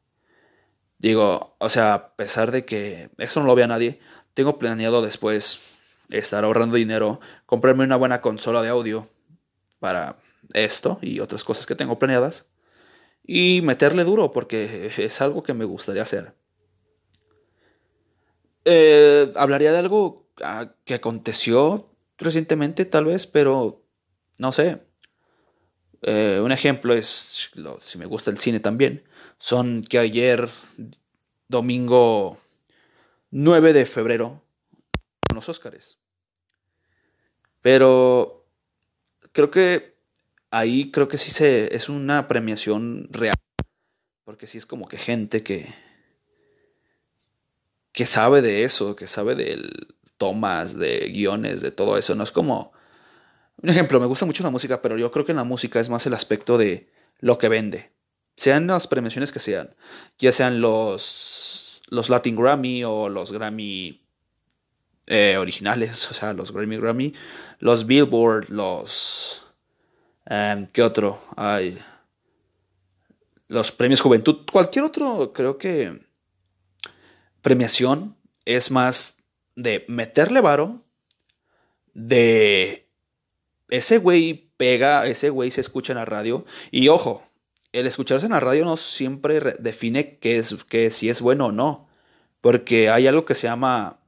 Digo, 0.99 1.55
o 1.57 1.69
sea, 1.69 1.93
a 1.93 2.15
pesar 2.15 2.51
de 2.51 2.65
que 2.65 3.09
eso 3.17 3.39
no 3.39 3.47
lo 3.47 3.55
vea 3.55 3.67
nadie, 3.67 3.99
tengo 4.33 4.59
planeado 4.59 5.01
después 5.01 5.77
estar 6.09 6.43
ahorrando 6.43 6.75
dinero, 6.75 7.21
comprarme 7.45 7.85
una 7.85 7.95
buena 7.95 8.21
consola 8.21 8.61
de 8.61 8.69
audio 8.69 9.07
para 9.79 10.17
esto 10.53 10.99
y 11.01 11.21
otras 11.21 11.43
cosas 11.43 11.65
que 11.65 11.75
tengo 11.75 11.99
planeadas 11.99 12.49
y 13.23 13.61
meterle 13.63 14.03
duro 14.03 14.31
porque 14.31 14.91
es 14.97 15.21
algo 15.21 15.43
que 15.43 15.53
me 15.53 15.65
gustaría 15.65 16.03
hacer. 16.03 16.33
Eh, 18.65 19.31
hablaría 19.35 19.71
de 19.71 19.77
algo 19.77 20.27
ah, 20.43 20.73
que 20.83 20.95
aconteció 20.95 21.89
recientemente 22.17 22.85
tal 22.85 23.05
vez, 23.05 23.25
pero 23.25 23.83
no 24.37 24.51
sé. 24.51 24.79
Eh, 26.01 26.41
un 26.43 26.51
ejemplo 26.51 26.93
es, 26.93 27.51
si 27.81 27.97
me 27.97 28.05
gusta 28.05 28.31
el 28.31 28.39
cine 28.39 28.59
también, 28.59 29.03
son 29.39 29.83
que 29.83 29.97
ayer, 29.97 30.49
domingo 31.47 32.37
9 33.31 33.73
de 33.73 33.85
febrero, 33.85 34.41
con 35.27 35.35
los 35.35 35.49
Óscares. 35.49 35.97
Pero 37.61 38.45
creo 39.31 39.49
que 39.49 39.95
ahí 40.51 40.91
creo 40.91 41.07
que 41.07 41.17
sí 41.17 41.31
se 41.31 41.75
es 41.75 41.89
una 41.89 42.27
premiación 42.27 43.07
real, 43.11 43.35
porque 44.23 44.47
sí 44.47 44.57
es 44.57 44.65
como 44.65 44.87
que 44.87 44.97
gente 44.97 45.43
que 45.43 45.73
que 47.91 48.05
sabe 48.05 48.41
de 48.41 48.63
eso, 48.63 48.95
que 48.95 49.07
sabe 49.07 49.35
de 49.35 49.61
tomas, 50.17 50.77
de 50.77 51.09
guiones, 51.09 51.61
de 51.61 51.71
todo 51.71 51.97
eso. 51.97 52.15
No 52.15 52.23
es 52.23 52.31
como... 52.31 52.71
Un 53.61 53.69
ejemplo, 53.69 53.99
me 53.99 54.05
gusta 54.05 54.25
mucho 54.25 54.43
la 54.43 54.49
música, 54.49 54.81
pero 54.81 54.97
yo 54.97 55.11
creo 55.11 55.25
que 55.25 55.31
en 55.31 55.37
la 55.37 55.43
música 55.43 55.79
es 55.79 55.89
más 55.89 56.05
el 56.05 56.13
aspecto 56.13 56.57
de 56.57 56.89
lo 57.19 57.37
que 57.37 57.49
vende. 57.49 57.91
Sean 58.39 58.67
las 58.67 58.87
premiaciones 58.87 59.33
que 59.33 59.41
sean, 59.41 59.69
ya 60.17 60.31
sean 60.31 60.61
los, 60.61 61.81
los 61.89 62.09
Latin 62.09 62.37
Grammy 62.37 62.85
o 62.85 63.09
los 63.09 63.33
Grammy 63.33 63.99
eh, 65.07 65.35
originales, 65.35 66.09
o 66.11 66.13
sea, 66.13 66.31
los 66.31 66.53
Grammy 66.53 66.77
Grammy, 66.77 67.13
los 67.59 67.85
Billboard, 67.85 68.49
los... 68.49 69.43
Em, 70.25 70.67
¿Qué 70.67 70.81
otro? 70.81 71.21
Hay 71.35 71.79
los 73.49 73.73
premios 73.73 73.99
Juventud, 73.99 74.45
cualquier 74.49 74.85
otro, 74.85 75.33
creo 75.33 75.57
que 75.57 75.99
premiación 77.41 78.15
es 78.45 78.71
más 78.71 79.17
de 79.57 79.83
meterle 79.89 80.39
varo, 80.39 80.81
de 81.93 82.87
ese 83.67 83.97
güey 83.97 84.49
pega, 84.55 85.07
ese 85.07 85.29
güey 85.29 85.51
se 85.51 85.59
escucha 85.59 85.91
en 85.91 85.97
la 85.97 86.05
radio, 86.05 86.45
y 86.71 86.87
ojo, 86.87 87.28
el 87.71 87.87
escucharse 87.87 88.25
en 88.25 88.31
la 88.31 88.39
radio 88.39 88.65
no 88.65 88.77
siempre 88.77 89.39
define 89.59 90.17
que, 90.17 90.37
es, 90.37 90.55
que 90.65 90.91
si 90.91 91.09
es 91.09 91.21
bueno 91.21 91.47
o 91.47 91.51
no, 91.51 91.87
porque 92.41 92.89
hay 92.89 93.07
algo 93.07 93.25
que 93.25 93.35
se 93.35 93.47
llama, 93.47 93.99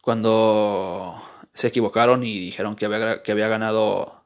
cuando 0.06 1.20
se 1.52 1.66
equivocaron 1.66 2.22
y 2.22 2.38
dijeron 2.38 2.76
que 2.76 2.86
había, 2.86 3.24
que 3.24 3.32
había 3.32 3.48
ganado, 3.48 4.22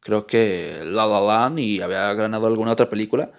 creo 0.00 0.26
que 0.26 0.80
La 0.86 1.04
La 1.04 1.20
Land 1.20 1.58
y 1.58 1.82
había 1.82 2.14
ganado 2.14 2.46
alguna 2.46 2.72
otra 2.72 2.88
película. 2.88 3.30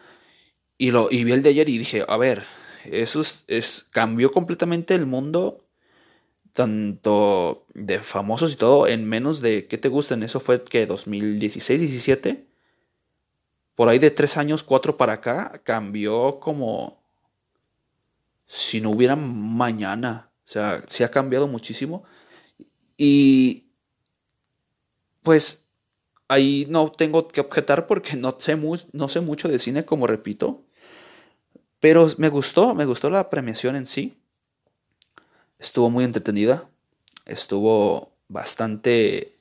Y, 0.77 0.91
lo, 0.91 1.09
y 1.09 1.23
vi 1.23 1.31
el 1.31 1.41
de 1.41 1.49
ayer 1.49 1.67
y 1.67 1.79
dije, 1.79 2.05
a 2.07 2.15
ver, 2.17 2.43
eso 2.85 3.23
es 3.47 3.87
cambió 3.89 4.31
completamente 4.31 4.93
el 4.93 5.07
mundo 5.07 5.65
tanto 6.53 7.65
de 7.73 8.03
famosos 8.03 8.53
y 8.53 8.55
todo, 8.55 8.85
en 8.85 9.09
menos 9.09 9.41
de, 9.41 9.65
¿qué 9.65 9.79
te 9.79 9.89
gustan? 9.89 10.21
Eso 10.21 10.39
fue 10.39 10.63
que 10.63 10.85
2016, 10.85 11.81
17. 11.81 12.45
Por 13.73 13.89
ahí 13.89 13.97
de 13.97 14.11
tres 14.11 14.37
años, 14.37 14.61
cuatro 14.61 14.95
para 14.95 15.13
acá, 15.13 15.59
cambió 15.63 16.39
como 16.39 17.01
si 18.45 18.79
no 18.79 18.91
hubiera 18.91 19.15
mañana. 19.15 20.26
O 20.47 20.49
sea, 20.49 20.81
se 20.87 21.03
ha 21.03 21.11
cambiado 21.11 21.45
muchísimo. 21.49 22.05
Y 22.95 23.65
pues 25.21 25.67
ahí 26.29 26.65
no 26.69 26.89
tengo 26.89 27.27
que 27.27 27.41
objetar 27.41 27.85
porque 27.85 28.15
no 28.15 28.37
sé, 28.39 28.57
no 28.93 29.09
sé 29.09 29.19
mucho 29.19 29.49
de 29.49 29.59
cine, 29.59 29.83
como 29.83 30.07
repito. 30.07 30.63
Pero 31.81 32.07
me 32.17 32.29
gustó, 32.29 32.73
me 32.73 32.85
gustó 32.85 33.09
la 33.09 33.29
premiación 33.29 33.75
en 33.75 33.87
sí. 33.87 34.17
Estuvo 35.59 35.89
muy 35.89 36.05
entretenida. 36.05 36.69
Estuvo 37.25 38.13
bastante... 38.29 39.33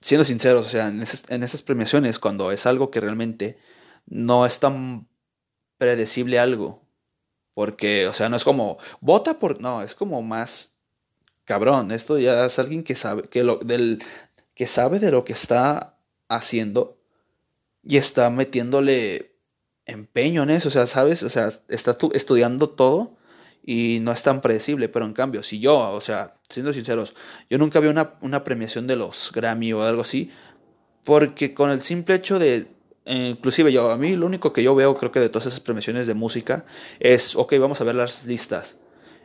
Siendo 0.00 0.24
sinceros, 0.24 0.66
o 0.66 0.68
sea, 0.68 0.88
en 0.88 1.02
esas, 1.44 1.62
premiaciones, 1.62 2.18
cuando 2.18 2.50
es 2.50 2.66
algo 2.66 2.90
que 2.90 3.00
realmente 3.00 3.58
no 4.06 4.46
es 4.46 4.58
tan 4.58 5.06
predecible 5.78 6.40
algo. 6.40 6.82
Porque, 7.54 8.06
o 8.06 8.12
sea, 8.12 8.28
no 8.28 8.36
es 8.36 8.44
como, 8.44 8.78
vota 9.00 9.38
por... 9.38 9.60
No, 9.60 9.82
es 9.82 9.94
como 9.94 10.22
más 10.22 10.76
cabrón. 11.44 11.90
Esto 11.90 12.18
ya 12.18 12.46
es 12.46 12.58
alguien 12.58 12.84
que 12.84 12.94
sabe, 12.94 13.24
que, 13.24 13.42
lo, 13.42 13.56
del, 13.58 14.02
que 14.54 14.66
sabe 14.66 14.98
de 15.00 15.10
lo 15.10 15.24
que 15.24 15.32
está 15.32 15.96
haciendo 16.28 16.98
y 17.82 17.96
está 17.96 18.30
metiéndole 18.30 19.34
empeño 19.84 20.44
en 20.44 20.50
eso. 20.50 20.68
O 20.68 20.70
sea, 20.70 20.86
¿sabes? 20.86 21.22
O 21.22 21.28
sea, 21.28 21.50
está 21.68 21.98
estudiando 22.12 22.70
todo 22.70 23.16
y 23.64 23.98
no 24.00 24.12
es 24.12 24.22
tan 24.22 24.40
predecible, 24.40 24.88
pero 24.88 25.04
en 25.04 25.12
cambio, 25.12 25.42
si 25.42 25.60
yo, 25.60 25.78
o 25.78 26.00
sea, 26.00 26.32
siendo 26.48 26.72
sinceros, 26.72 27.14
yo 27.48 27.58
nunca 27.58 27.80
vi 27.80 27.88
una, 27.88 28.14
una 28.20 28.42
premiación 28.42 28.86
de 28.86 28.96
los 28.96 29.32
Grammy 29.32 29.72
o 29.72 29.82
algo 29.82 30.02
así, 30.02 30.30
porque 31.04 31.54
con 31.54 31.70
el 31.70 31.82
simple 31.82 32.14
hecho 32.14 32.38
de, 32.38 32.68
inclusive 33.04 33.72
yo, 33.72 33.90
a 33.90 33.96
mí 33.96 34.16
lo 34.16 34.26
único 34.26 34.52
que 34.52 34.62
yo 34.62 34.74
veo, 34.74 34.94
creo 34.94 35.12
que 35.12 35.20
de 35.20 35.28
todas 35.28 35.46
esas 35.46 35.60
premiaciones 35.60 36.06
de 36.06 36.14
música, 36.14 36.64
es, 36.98 37.34
ok, 37.34 37.54
vamos 37.58 37.80
a 37.80 37.84
ver 37.84 37.94
las 37.94 38.26
listas. 38.26 38.78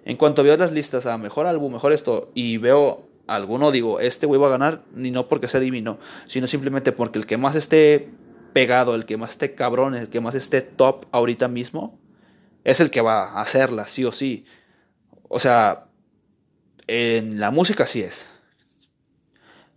En 0.06 0.18
cuanto 0.18 0.44
veo 0.44 0.58
las 0.58 0.72
listas 0.72 1.06
a 1.06 1.18
mejor 1.18 1.48
álbum, 1.48 1.74
mejor 1.74 1.94
esto, 1.94 2.32
y 2.34 2.58
veo 2.58 3.08
alguno, 3.28 3.72
digo, 3.72 4.00
este 4.00 4.26
güey 4.26 4.40
va 4.40 4.48
a 4.48 4.52
ganar, 4.52 4.84
ni 4.94 5.12
no 5.12 5.28
porque 5.28 5.48
sea 5.48 5.60
divino, 5.60 5.98
sino 6.28 6.48
simplemente 6.48 6.92
porque 6.92 7.20
el 7.20 7.26
que 7.26 7.38
más 7.38 7.56
esté 7.56 8.10
pegado, 8.54 8.96
el 8.96 9.06
que 9.06 9.18
más 9.18 9.32
esté 9.32 9.56
cabrón, 9.56 9.96
el 9.96 10.10
que 10.10 10.22
más 10.22 10.36
esté 10.36 10.62
top 10.62 11.06
ahorita 11.12 11.48
mismo, 11.48 12.00
es 12.64 12.80
el 12.80 12.92
que 12.92 13.02
va 13.02 13.32
a 13.32 13.42
hacerla, 13.42 13.88
sí 13.88 14.06
o 14.06 14.12
sí. 14.12 14.46
O 15.28 15.40
sea, 15.40 15.88
en 16.88 17.40
la 17.40 17.52
música 17.52 17.86
sí 17.86 18.02
es. 18.02 18.30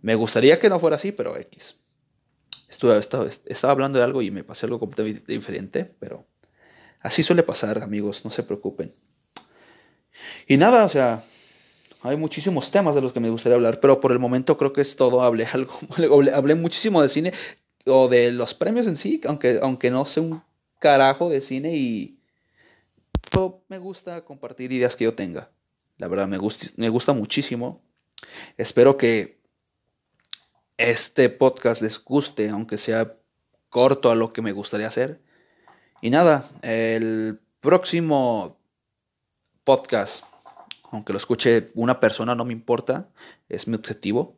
Me 0.01 0.15
gustaría 0.15 0.59
que 0.59 0.69
no 0.69 0.79
fuera 0.79 0.95
así, 0.95 1.11
pero 1.11 1.35
X. 1.37 1.79
Estuve, 2.69 2.99
estaba, 2.99 3.71
hablando 3.71 3.97
de 3.97 4.05
algo 4.05 4.21
y 4.21 4.29
me 4.29 4.43
pasé 4.43 4.67
algo 4.67 4.79
completamente 4.79 5.31
diferente, 5.31 5.85
pero 5.99 6.25
así 7.01 7.23
suele 7.23 7.43
pasar, 7.43 7.81
amigos, 7.81 8.23
no 8.23 8.31
se 8.31 8.43
preocupen. 8.43 8.93
Y 10.47 10.57
nada, 10.57 10.85
o 10.85 10.89
sea, 10.89 11.23
hay 12.03 12.15
muchísimos 12.15 12.69
temas 12.69 12.93
de 12.93 13.01
los 13.01 13.11
que 13.11 13.19
me 13.19 13.29
gustaría 13.29 13.55
hablar, 13.55 13.79
pero 13.79 13.99
por 13.99 14.11
el 14.11 14.19
momento 14.19 14.57
creo 14.57 14.71
que 14.71 14.81
es 14.81 14.95
todo. 14.95 15.23
Hablé 15.23 15.45
algo, 15.45 15.73
hablé 16.33 16.55
muchísimo 16.55 17.01
de 17.01 17.09
cine 17.09 17.33
o 17.85 18.07
de 18.07 18.31
los 18.31 18.53
premios 18.53 18.85
en 18.85 18.97
sí, 18.97 19.19
aunque, 19.25 19.59
aunque 19.61 19.89
no 19.89 20.05
sé 20.05 20.19
un 20.19 20.43
carajo 20.79 21.29
de 21.29 21.41
cine 21.41 21.75
y 21.75 22.19
me 23.67 23.77
gusta 23.77 24.25
compartir 24.25 24.71
ideas 24.71 24.95
que 24.95 25.05
yo 25.05 25.15
tenga. 25.15 25.49
La 25.97 26.07
verdad, 26.07 26.27
me 26.27 26.37
me 26.77 26.89
gusta 26.89 27.13
muchísimo. 27.13 27.81
Espero 28.57 28.97
que 28.97 29.38
este 30.79 31.29
podcast 31.29 31.81
les 31.81 32.01
guste, 32.01 32.47
aunque 32.47 32.77
sea 32.77 33.17
corto 33.67 34.09
a 34.09 34.15
lo 34.15 34.31
que 34.31 34.41
me 34.41 34.53
gustaría 34.53 34.87
hacer. 34.87 35.21
Y 36.01 36.09
nada, 36.09 36.49
el 36.61 37.41
próximo 37.59 38.57
podcast, 39.65 40.23
aunque 40.89 41.11
lo 41.11 41.17
escuche 41.17 41.69
una 41.75 41.99
persona, 41.99 42.33
no 42.33 42.45
me 42.45 42.53
importa, 42.53 43.09
es 43.49 43.67
mi 43.67 43.75
objetivo. 43.75 44.37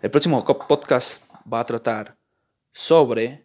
El 0.00 0.10
próximo 0.10 0.42
podcast 0.66 1.22
va 1.52 1.60
a 1.60 1.66
tratar 1.66 2.16
sobre... 2.72 3.44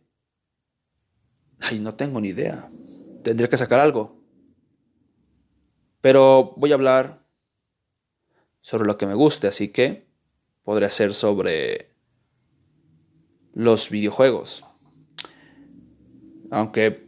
Ay, 1.60 1.80
no 1.80 1.96
tengo 1.96 2.22
ni 2.22 2.30
idea. 2.30 2.70
Tendría 3.26 3.50
que 3.50 3.58
sacar 3.58 3.82
algo. 3.82 4.24
Pero 6.00 6.54
voy 6.56 6.72
a 6.72 6.76
hablar 6.76 7.26
sobre 8.62 8.86
lo 8.86 8.98
que 8.98 9.06
me 9.06 9.15
guste, 9.15 9.48
así 9.48 9.74
que 9.74 10.08
podría 10.63 10.89
ser 10.89 11.13
sobre 11.13 11.90
los 13.53 13.89
videojuegos. 13.89 14.63
Aunque 16.49 17.07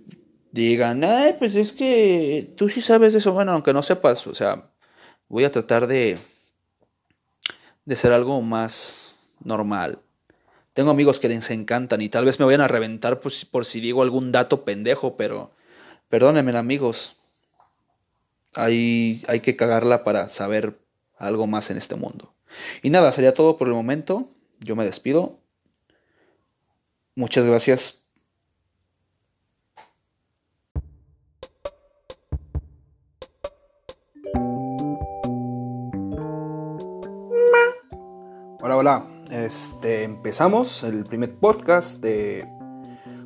digan, 0.51 1.03
ay, 1.03 1.35
pues 1.39 1.55
es 1.55 1.71
que 1.71 2.53
tú 2.55 2.69
sí 2.69 2.81
sabes 2.81 3.15
eso. 3.15 3.33
Bueno, 3.33 3.51
aunque 3.51 3.73
no 3.73 3.83
sepas, 3.83 4.25
o 4.27 4.35
sea, 4.35 4.69
voy 5.27 5.43
a 5.43 5.51
tratar 5.51 5.87
de, 5.87 6.17
de 7.85 7.95
ser 7.95 8.13
algo 8.13 8.41
más 8.41 9.15
normal. 9.43 9.99
Tengo 10.73 10.91
amigos 10.91 11.19
que 11.19 11.29
les 11.29 11.49
encantan 11.49 12.01
y 12.01 12.09
tal 12.09 12.25
vez 12.25 12.39
me 12.39 12.45
vayan 12.45 12.61
a 12.61 12.67
reventar 12.67 13.19
por, 13.19 13.31
por 13.51 13.65
si 13.65 13.79
digo 13.79 14.01
algún 14.01 14.31
dato 14.31 14.63
pendejo, 14.63 15.17
pero 15.17 15.51
perdónenme 16.09 16.57
amigos. 16.57 17.15
Hay, 18.55 19.23
hay 19.27 19.41
que 19.41 19.55
cagarla 19.55 20.03
para 20.03 20.29
saber 20.29 20.79
algo 21.17 21.47
más 21.47 21.69
en 21.69 21.77
este 21.77 21.95
mundo. 21.95 22.33
Y 22.81 22.89
nada, 22.89 23.11
sería 23.11 23.33
todo 23.33 23.57
por 23.57 23.67
el 23.67 23.73
momento. 23.73 24.29
Yo 24.59 24.75
me 24.75 24.85
despido. 24.85 25.39
Muchas 27.15 27.45
gracias 27.45 28.03
Hola, 38.65 38.77
hola. 38.77 39.05
Este, 39.29 40.03
empezamos 40.03 40.83
el 40.83 41.03
primer 41.03 41.35
podcast 41.35 41.99
de 41.99 42.47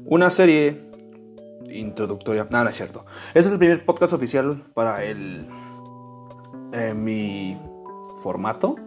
una 0.06 0.32
serie 0.32 0.90
introductoria. 1.70 2.48
Nada, 2.50 2.64
no 2.64 2.70
es 2.72 2.76
cierto. 2.76 3.06
Es 3.36 3.46
el 3.46 3.60
primer 3.60 3.86
podcast 3.86 4.14
oficial 4.14 4.64
para 4.74 5.04
el 5.04 5.48
eh, 6.74 6.96
mi 6.96 7.56
formato. 8.24 8.78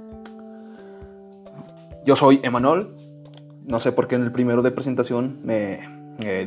Yo 2.05 2.17
soy 2.17 2.41
Emanuel. 2.43 2.97
No 3.65 3.81
sé 3.81 3.93
por 3.93 4.09
qué 4.09 4.17
en 4.17 4.23
el 4.23 4.33
primero 4.33 4.63
de 4.63 4.71
presentación 4.71 5.41
me 5.45 5.81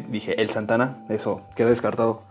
dije 0.09 0.41
el 0.41 0.49
Santana. 0.49 1.05
Eso 1.09 1.47
queda 1.55 1.69
descartado. 1.69 2.23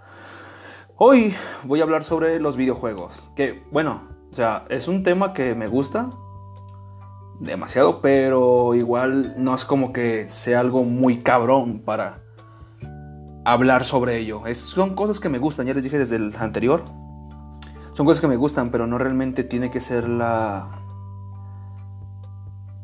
Hoy 0.96 1.34
voy 1.64 1.80
a 1.80 1.82
hablar 1.84 2.04
sobre 2.04 2.38
los 2.40 2.56
videojuegos. 2.56 3.28
Que, 3.34 3.64
bueno, 3.72 4.02
o 4.30 4.34
sea, 4.34 4.64
es 4.68 4.88
un 4.88 5.02
tema 5.02 5.32
que 5.32 5.54
me 5.54 5.66
gusta 5.66 6.10
demasiado, 7.40 8.00
pero 8.00 8.74
igual 8.74 9.34
no 9.36 9.54
es 9.54 9.64
como 9.64 9.92
que 9.92 10.28
sea 10.28 10.60
algo 10.60 10.84
muy 10.84 11.22
cabrón 11.22 11.80
para 11.80 12.22
hablar 13.44 13.84
sobre 13.84 14.18
ello. 14.18 14.46
Es, 14.46 14.58
son 14.58 14.94
cosas 14.94 15.18
que 15.18 15.28
me 15.28 15.38
gustan, 15.38 15.66
ya 15.66 15.74
les 15.74 15.84
dije 15.84 15.98
desde 15.98 16.16
el 16.16 16.34
anterior. 16.36 16.84
Son 17.94 18.06
cosas 18.06 18.20
que 18.20 18.28
me 18.28 18.36
gustan, 18.36 18.70
pero 18.70 18.86
no 18.86 18.96
realmente 18.96 19.44
tiene 19.44 19.70
que 19.70 19.80
ser 19.80 20.08
la... 20.08 20.70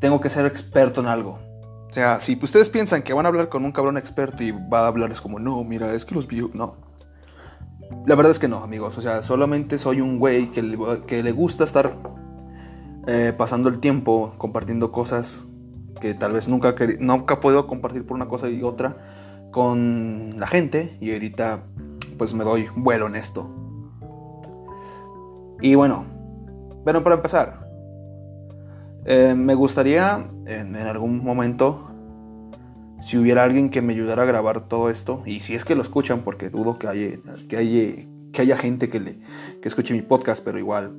Tengo 0.01 0.21
que 0.21 0.29
ser 0.29 0.45
experto 0.45 1.01
en 1.01 1.07
algo. 1.07 1.39
O 1.89 1.93
sea, 1.93 2.21
si 2.21 2.39
ustedes 2.43 2.71
piensan 2.71 3.03
que 3.03 3.13
van 3.13 3.25
a 3.27 3.29
hablar 3.29 3.49
con 3.49 3.65
un 3.65 3.73
cabrón 3.73 3.97
experto 3.97 4.43
y 4.45 4.51
va 4.51 4.81
a 4.81 4.87
hablarles 4.89 5.21
como, 5.21 5.39
no, 5.39 5.65
mira, 5.65 5.95
es 5.95 6.05
que 6.05 6.15
los 6.15 6.29
videos... 6.29 6.55
No. 6.55 6.77
La 8.07 8.15
verdad 8.15 8.33
es 8.33 8.39
que 8.39 8.49
no, 8.49 8.63
amigos. 8.63 8.99
O 8.99 9.03
sea, 9.03 9.23
solamente 9.23 9.79
soy 9.79 10.01
un 10.01 10.19
güey 10.19 10.49
que 10.49 11.23
le 11.23 11.33
gusta 11.33 11.65
estar 11.65 11.95
eh, 13.11 13.33
pasando 13.35 13.71
el 13.71 13.81
tiempo 13.81 14.35
compartiendo 14.37 14.93
cosas 14.93 15.47
que 15.99 16.13
tal 16.13 16.33
vez 16.33 16.47
nunca, 16.47 16.75
nunca 17.01 17.41
puedo 17.41 17.67
compartir 17.67 18.05
por 18.05 18.17
una 18.17 18.29
cosa 18.29 18.51
y 18.51 18.63
otra 18.63 18.99
con 19.51 20.35
la 20.39 20.47
gente 20.47 20.99
y 21.01 21.13
ahorita 21.13 21.63
pues 22.19 22.35
me 22.35 22.45
doy 22.45 22.69
vuelo 22.77 23.07
en 23.07 23.17
esto. 23.17 23.49
Y 25.63 25.75
bueno, 25.75 26.05
pero 26.85 27.03
para 27.03 27.17
empezar, 27.17 27.68
eh, 29.09 29.35
me 29.35 29.55
gustaría 29.55 30.31
en, 30.47 30.77
algún 30.77 31.25
momento, 31.25 31.91
si 33.01 33.19
hubiera 33.19 33.43
alguien 33.43 33.71
que 33.71 33.83
me 33.83 33.95
ayudara 33.95 34.23
a 34.23 34.27
grabar 34.27 34.69
todo 34.69 34.91
esto, 34.91 35.23
y 35.27 35.41
si 35.41 35.55
es 35.55 35.65
que 35.65 35.75
lo 35.75 35.83
escuchan, 35.83 36.21
porque 36.21 36.51
dudo 36.51 36.79
que 36.79 36.87
haya, 36.87 37.19
que 37.49 37.57
haya, 37.57 37.95
que 38.33 38.43
haya 38.43 38.57
gente 38.57 38.89
que, 38.89 39.01
le, 39.01 39.19
que 39.61 39.69
escuche 39.69 39.95
mi 39.95 40.03
podcast, 40.03 40.45
pero 40.45 40.59
igual 40.59 40.95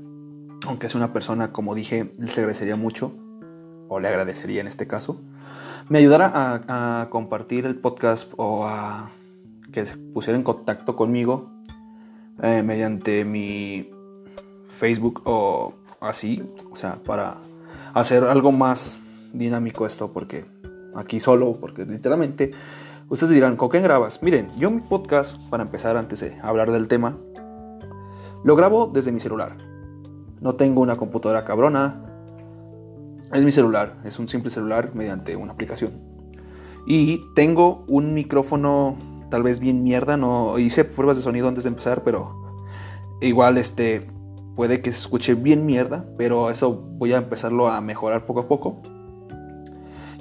aunque 0.67 0.87
es 0.87 0.95
una 0.95 1.13
persona, 1.13 1.51
como 1.51 1.75
dije, 1.75 2.13
se 2.27 2.41
agradecería 2.41 2.75
mucho, 2.75 3.13
o 3.87 3.99
le 3.99 4.07
agradecería 4.07 4.61
en 4.61 4.67
este 4.67 4.87
caso, 4.87 5.21
me 5.87 5.99
ayudara 5.99 6.31
a, 6.67 7.09
compartir 7.09 7.65
el 7.65 7.75
podcast 7.75 8.33
o 8.37 8.65
a 8.65 9.11
que 9.71 9.85
se 9.85 9.97
pusiera 9.97 10.37
en 10.37 10.43
contacto 10.43 10.95
conmigo 10.95 11.49
eh, 12.41 12.63
mediante 12.63 13.25
mi 13.25 13.89
Facebook 14.65 15.21
o 15.25 15.73
así, 16.01 16.43
o 16.71 16.75
sea, 16.75 16.95
para 17.03 17.37
hacer 17.99 18.23
algo 18.23 18.51
más 18.51 18.99
dinámico 19.33 19.85
esto, 19.85 20.11
porque 20.11 20.45
aquí 20.95 21.19
solo, 21.19 21.57
porque 21.59 21.85
literalmente 21.85 22.51
ustedes 23.09 23.33
dirán, 23.33 23.55
¿con 23.55 23.69
qué 23.69 23.79
grabas? 23.79 24.21
Miren, 24.23 24.49
yo 24.57 24.71
mi 24.71 24.81
podcast, 24.81 25.39
para 25.49 25.63
empezar 25.63 25.97
antes 25.97 26.19
de 26.19 26.39
hablar 26.41 26.71
del 26.71 26.87
tema, 26.87 27.17
lo 28.43 28.55
grabo 28.55 28.87
desde 28.87 29.11
mi 29.11 29.19
celular. 29.19 29.57
No 30.41 30.55
tengo 30.55 30.81
una 30.81 30.95
computadora 30.95 31.43
cabrona. 31.43 32.05
Es 33.33 33.43
mi 33.43 33.51
celular, 33.51 33.97
es 34.03 34.17
un 34.17 34.27
simple 34.27 34.49
celular 34.49 34.95
mediante 34.95 35.35
una 35.35 35.53
aplicación. 35.53 35.91
Y 36.87 37.21
tengo 37.35 37.83
un 37.87 38.13
micrófono 38.13 38.95
tal 39.29 39.43
vez 39.43 39.59
bien 39.59 39.83
mierda, 39.83 40.17
no 40.17 40.57
hice 40.57 40.85
pruebas 40.85 41.17
de 41.17 41.23
sonido 41.23 41.47
antes 41.47 41.63
de 41.63 41.69
empezar, 41.69 42.03
pero 42.03 42.41
igual 43.21 43.57
este 43.57 44.09
puede 44.59 44.81
que 44.81 44.91
se 44.91 44.99
escuche 44.99 45.35
bien 45.35 45.65
mierda, 45.65 46.05
pero 46.17 46.49
eso 46.49 46.73
voy 46.73 47.13
a 47.13 47.17
empezarlo 47.17 47.69
a 47.69 47.79
mejorar 47.79 48.25
poco 48.25 48.41
a 48.41 48.47
poco. 48.49 48.81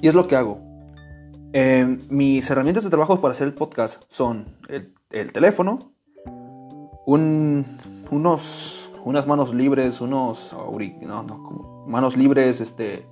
Y 0.01 0.07
es 0.07 0.15
lo 0.15 0.29
que 0.29 0.37
hago. 0.37 0.61
Eh, 1.53 1.99
mis 2.09 2.49
herramientas 2.49 2.85
de 2.85 2.91
trabajo 2.91 3.21
para 3.21 3.33
hacer 3.33 3.49
el 3.49 3.55
podcast 3.55 4.05
son 4.07 4.47
el, 4.69 5.33
teléfono, 5.33 5.91
unos 7.05 8.93
unas 9.05 9.27
manos 9.27 9.53
libres, 9.53 10.01
unos 10.01 10.55
manos 11.89 12.17
libres, 12.17 12.61
este, 12.61 13.07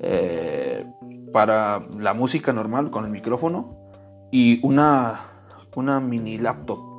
eh, 0.00 0.84
para 1.32 1.78
la 2.00 2.14
música 2.14 2.52
normal 2.52 2.90
con 2.90 3.04
el 3.04 3.12
micrófono 3.12 3.76
y 4.32 4.58
una, 4.66 5.20
una 5.76 6.00
mini 6.00 6.36
laptop. 6.38 6.91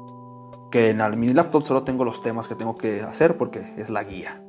Que 0.74 0.90
en 0.90 1.20
mini 1.20 1.36
laptop 1.36 1.62
solo 1.62 1.84
tengo 1.84 2.04
los 2.04 2.24
temas 2.24 2.48
que 2.48 2.56
tengo 2.56 2.80
que 2.80 3.04
hacer 3.04 3.38
porque 3.38 3.76
es 3.78 3.92
la 3.92 4.04
guía. 4.04 4.42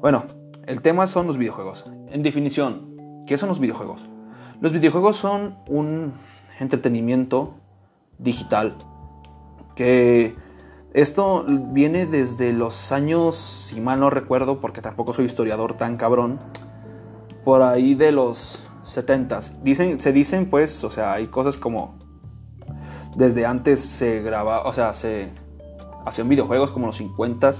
Bueno, 0.00 0.24
el 0.64 0.80
tema 0.80 1.06
son 1.06 1.26
los 1.26 1.36
videojuegos. 1.36 1.84
En 2.08 2.22
definición, 2.22 2.96
¿qué 3.26 3.36
son 3.36 3.50
los 3.50 3.60
videojuegos? 3.60 4.08
Los 4.62 4.72
videojuegos 4.72 5.16
son 5.16 5.58
un 5.68 6.14
entretenimiento 6.60 7.52
digital 8.16 8.78
que 9.76 10.34
esto 10.94 11.44
viene 11.46 12.06
desde 12.06 12.54
los 12.54 12.90
años, 12.90 13.36
si 13.36 13.82
mal 13.82 14.00
no 14.00 14.08
recuerdo, 14.08 14.62
porque 14.62 14.80
tampoco 14.80 15.12
soy 15.12 15.26
historiador 15.26 15.74
tan 15.74 15.96
cabrón, 15.96 16.40
por 17.44 17.60
ahí 17.60 17.94
de 17.94 18.12
los 18.12 18.66
70 18.80 19.40
Dicen, 19.62 20.00
se 20.00 20.10
dicen 20.14 20.48
pues, 20.48 20.82
o 20.84 20.90
sea, 20.90 21.12
hay 21.12 21.26
cosas 21.26 21.58
como 21.58 22.01
desde 23.16 23.46
antes 23.46 23.80
se 23.80 24.22
grababa, 24.22 24.68
o 24.68 24.72
sea, 24.72 24.94
se 24.94 25.30
hacían 26.04 26.28
videojuegos 26.28 26.70
como 26.70 26.86
los 26.86 26.96
50 26.96 27.50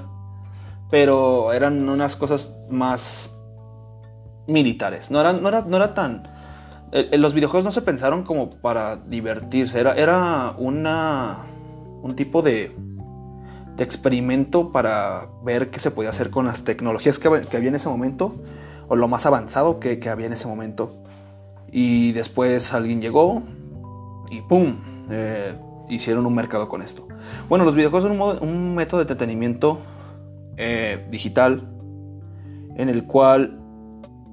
pero 0.91 1.55
eran 1.55 1.89
unas 1.89 2.17
cosas 2.17 2.55
más 2.69 3.35
militares. 4.47 5.11
No 5.11 5.21
era, 5.21 5.33
no 5.33 5.49
era, 5.49 5.63
no 5.63 5.77
era 5.77 5.95
tan... 5.95 6.25
Eh, 6.93 7.09
eh, 7.13 7.19
los 7.19 7.33
videojuegos 7.33 7.65
no 7.65 7.73
se 7.73 7.81
pensaron 7.81 8.25
como 8.25 8.51
para 8.51 8.97
divertirse, 8.97 9.81
era, 9.81 9.95
era 9.95 10.55
una, 10.59 11.47
un 12.03 12.15
tipo 12.15 12.43
de 12.43 12.77
de 13.77 13.85
experimento 13.85 14.71
para 14.71 15.29
ver 15.43 15.71
qué 15.71 15.81
se 15.81 15.91
podía 15.91 16.11
hacer 16.11 16.31
con 16.31 16.47
las 16.47 16.65
tecnologías 16.65 17.19
que, 17.19 17.29
había 17.29 17.69
en 17.69 17.75
ese 17.75 17.89
momento, 17.89 18.35
o 18.89 18.97
lo 18.97 19.09
más 19.09 19.27
avanzado 19.27 19.81
que, 19.81 19.99
había 20.11 20.27
en 20.27 20.35
ese 20.35 20.47
momento. 20.47 21.03
Y 21.71 22.13
después 22.13 22.75
alguien 22.75 23.01
llegó 23.01 23.43
y 24.31 24.43
¡pum! 24.43 24.77
Eh, 25.11 25.57
hicieron 25.89 26.27
un 26.27 26.35
mercado 26.35 26.69
con 26.69 26.83
esto. 26.83 27.07
Bueno, 27.49 27.65
los 27.65 27.75
videojuegos 27.75 28.05
son 28.05 28.49
un, 28.49 28.75
método 28.75 28.99
de 28.99 29.03
entretenimiento 29.03 29.81
eh, 30.57 31.07
digital 31.11 31.69
en 32.77 32.89
el 32.89 33.05
cual 33.05 33.59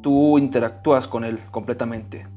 tú 0.01 0.37
interactúas 0.37 1.07
con 1.07 1.23
él 1.23 1.39
completamente. 1.51 2.27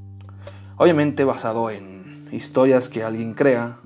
Obviamente 0.77 1.25
basado 1.25 1.71
en 1.71 2.29
historias 2.33 2.89
que 2.89 3.05
alguien 3.05 3.35
crea 3.35 3.79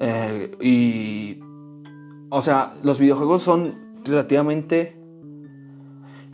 eh, 0.00 0.56
y 0.60 1.40
o 2.36 2.42
sea, 2.42 2.74
los 2.82 2.98
videojuegos 2.98 3.42
son 3.42 3.74
relativamente 4.04 5.00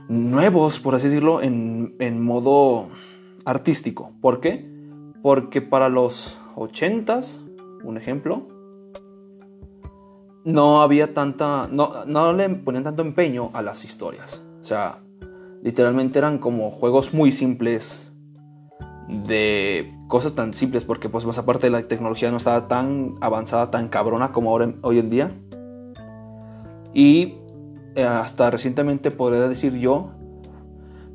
nuevos, 0.09 0.79
por 0.79 0.95
así 0.95 1.09
decirlo, 1.09 1.43
en, 1.43 2.23
modo 2.23 2.89
artístico. 3.45 4.13
¿Por 4.23 4.41
qué? 4.41 4.67
Porque 5.23 5.61
para 5.61 5.91
los 5.91 6.40
80s, 6.57 7.41
un 7.85 7.97
ejemplo, 7.97 8.47
no 10.45 10.83
había 10.83 11.15
tanta. 11.15 11.69
No, 11.71 12.05
no, 12.07 12.33
le 12.33 12.49
ponían 12.49 12.85
tanto 12.85 13.03
empeño 13.03 13.51
a 13.53 13.63
las 13.63 13.85
historias. 13.85 14.43
O 14.61 14.65
sea, 14.65 15.01
literalmente 15.63 16.19
eran 16.19 16.39
como 16.39 16.71
juegos 16.71 17.15
muy 17.15 17.33
simples 17.33 18.13
de 19.27 19.93
cosas 20.09 20.35
tan 20.35 20.55
simples, 20.55 20.85
porque 20.85 21.09
pues 21.09 21.27
más 21.27 21.39
aparte 21.39 21.69
la 21.71 21.83
tecnología 21.83 22.31
no 22.31 22.37
estaba 22.37 22.69
tan 22.69 23.17
avanzada, 23.21 23.71
tan 23.71 23.89
cabrona 23.89 24.33
como 24.33 24.51
ahora, 24.51 24.73
hoy 24.83 24.99
en 24.99 25.11
día. 25.11 25.33
Y 26.93 27.35
eh, 27.95 28.05
hasta 28.05 28.51
recientemente 28.51 29.11
podría 29.11 29.49
decir 29.49 29.75
yo 29.75 30.13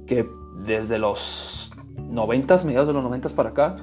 que 0.05 0.27
desde 0.65 0.99
los 0.99 1.71
90, 1.97 2.57
mediados 2.65 2.87
de 2.87 2.93
los 2.93 3.03
90 3.03 3.29
para 3.29 3.49
acá, 3.49 3.75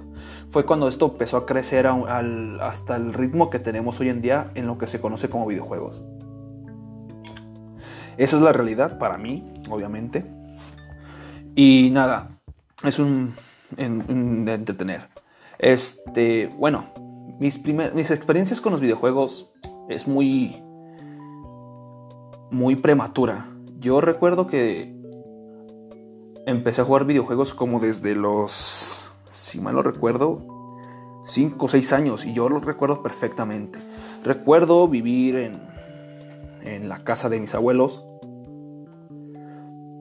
fue 0.53 0.67
cuando 0.67 0.87
esto 0.87 1.07
empezó 1.07 1.39
a 1.39 1.47
crecer 1.47 1.87
hasta 1.87 2.97
el 2.97 3.15
ritmo 3.15 3.49
que 3.49 3.59
tenemos 3.59 3.99
hoy 4.01 4.11
en 4.11 4.21
día 4.21 4.51
en 4.55 4.67
lo 4.67 4.77
que 4.77 4.87
se 4.87 5.01
conoce 5.01 5.31
como 5.31 5.47
videojuegos. 5.47 6.03
Esa 8.19 8.37
es 8.37 8.43
la 8.43 8.53
realidad 8.53 8.99
para 8.99 9.17
mí, 9.17 9.51
obviamente. 9.71 10.31
Y 11.55 11.89
nada, 11.91 12.39
es 12.85 12.99
un, 12.99 13.35
entretener. 13.79 15.09
Este, 15.59 16.49
bueno, 16.59 16.93
mis, 17.41 17.65
mis 17.65 18.11
experiencias 18.11 18.61
con 18.61 18.73
los 18.73 18.83
videojuegos 18.83 19.51
es 19.89 20.07
muy, 20.07 20.63
muy 22.51 22.77
prematura. 22.77 23.49
Yo 23.79 24.03
recuerdo 24.03 24.47
que 24.47 24.95
empecé 26.45 26.83
a 26.83 26.85
jugar 26.85 27.07
videojuegos 27.07 27.55
como 27.55 27.81
desde 27.81 28.15
los, 28.15 29.02
si 29.33 29.61
mal 29.61 29.75
no 29.75 29.83
recuerdo, 29.83 30.45
5 31.25 31.65
o 31.65 31.69
6 31.69 31.93
años 31.95 32.27
y 32.27 32.35
yo 32.35 32.51
los 32.51 32.65
recuerdo 32.65 33.03
perfectamente. 33.03 33.79
Recuerdo 34.25 34.87
vivir 34.89 35.37
en, 35.37 35.63
en 36.63 36.89
la 36.89 36.99
casa 36.99 37.31
de 37.31 37.41
mis 37.41 37.55
abuelos 37.55 38.05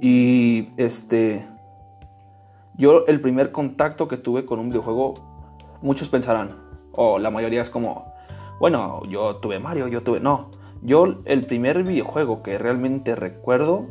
y 0.01 0.69
este, 0.75 1.47
yo 2.75 3.05
el 3.05 3.21
primer 3.21 3.51
contacto 3.53 4.09
que 4.09 4.17
tuve 4.17 4.45
con 4.45 4.59
un 4.59 4.69
videojuego, 4.69 5.13
muchos 5.81 6.09
pensarán, 6.09 6.57
o 6.91 7.17
la 7.17 7.31
mayoría 7.31 7.61
es 7.61 7.69
como, 7.69 8.13
bueno, 8.59 9.03
yo 9.07 9.37
tuve 9.37 9.59
Mario, 9.59 9.87
yo 9.87 10.03
tuve, 10.03 10.19
no, 10.19 10.51
yo 10.81 11.21
el 11.23 11.45
primer 11.45 11.83
videojuego 11.83 12.43
que 12.43 12.57
realmente 12.57 13.15
recuerdo 13.15 13.87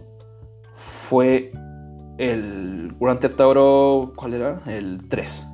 fue 0.74 1.52
el 2.20 2.94
Grand 3.00 3.18
Theft 3.18 3.40
Auto, 3.40 4.12
¿cuál 4.14 4.34
era? 4.34 4.60
El 4.66 5.08
3. 5.08 5.48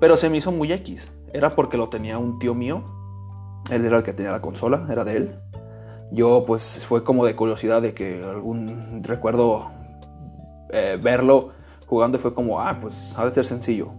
Pero 0.00 0.16
se 0.16 0.28
me 0.28 0.38
hizo 0.38 0.50
muy 0.50 0.72
X. 0.72 1.12
Era 1.32 1.54
porque 1.54 1.76
lo 1.76 1.88
tenía 1.88 2.18
un 2.18 2.40
tío 2.40 2.52
mío. 2.52 2.82
Él 3.70 3.84
era 3.84 3.98
el 3.98 4.02
que 4.02 4.12
tenía 4.12 4.32
la 4.32 4.42
consola, 4.42 4.86
era 4.90 5.04
de 5.04 5.16
él. 5.16 5.38
Yo 6.10 6.44
pues 6.44 6.84
fue 6.84 7.04
como 7.04 7.24
de 7.24 7.36
curiosidad 7.36 7.80
de 7.80 7.94
que 7.94 8.24
algún 8.24 9.02
recuerdo 9.04 9.70
eh, 10.70 10.98
verlo 11.00 11.50
jugando 11.86 12.18
y 12.18 12.20
fue 12.20 12.34
como, 12.34 12.60
ah, 12.60 12.78
pues 12.80 13.16
ha 13.16 13.24
de 13.24 13.30
ser 13.30 13.44
sencillo. 13.44 13.92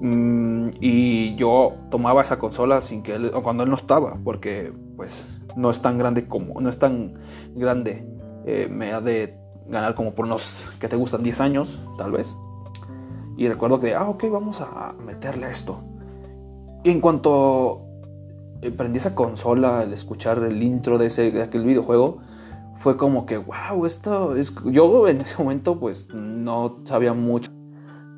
Mm, 0.00 0.70
y 0.80 1.36
yo 1.36 1.74
tomaba 1.90 2.22
esa 2.22 2.40
consola 2.40 2.80
sin 2.80 3.04
que 3.04 3.14
él, 3.14 3.30
cuando 3.44 3.62
él 3.62 3.70
no 3.70 3.76
estaba, 3.76 4.18
porque 4.24 4.72
pues 4.96 5.40
no 5.56 5.70
es 5.70 5.80
tan 5.80 5.96
grande 5.96 6.26
como, 6.26 6.60
no 6.60 6.68
es 6.68 6.78
tan 6.80 7.14
grande. 7.54 8.04
Eh, 8.46 8.68
me 8.68 8.92
ha 8.92 9.00
de 9.00 9.38
ganar 9.68 9.94
como 9.94 10.14
por 10.14 10.26
unos 10.26 10.72
que 10.80 10.88
te 10.88 10.96
gustan 10.96 11.22
10 11.22 11.40
años, 11.40 11.80
tal 11.96 12.12
vez. 12.12 12.36
Y 13.36 13.48
recuerdo 13.48 13.78
que, 13.80 13.94
ah, 13.94 14.08
ok, 14.08 14.24
vamos 14.30 14.60
a 14.60 14.94
meterle 15.04 15.46
a 15.46 15.50
esto. 15.50 15.80
Y 16.84 16.90
en 16.90 17.00
cuanto 17.00 17.82
eh, 18.60 18.72
prendí 18.72 18.98
esa 18.98 19.14
consola, 19.14 19.80
al 19.80 19.92
escuchar 19.92 20.38
el 20.38 20.62
intro 20.62 20.98
de, 20.98 21.06
ese, 21.06 21.30
de 21.30 21.42
aquel 21.42 21.64
videojuego, 21.64 22.18
fue 22.74 22.96
como 22.96 23.26
que, 23.26 23.36
wow, 23.36 23.86
esto 23.86 24.34
es... 24.36 24.54
Yo 24.64 25.06
en 25.08 25.20
ese 25.20 25.40
momento 25.42 25.78
pues 25.78 26.08
no 26.14 26.80
sabía 26.84 27.12
mucho, 27.12 27.50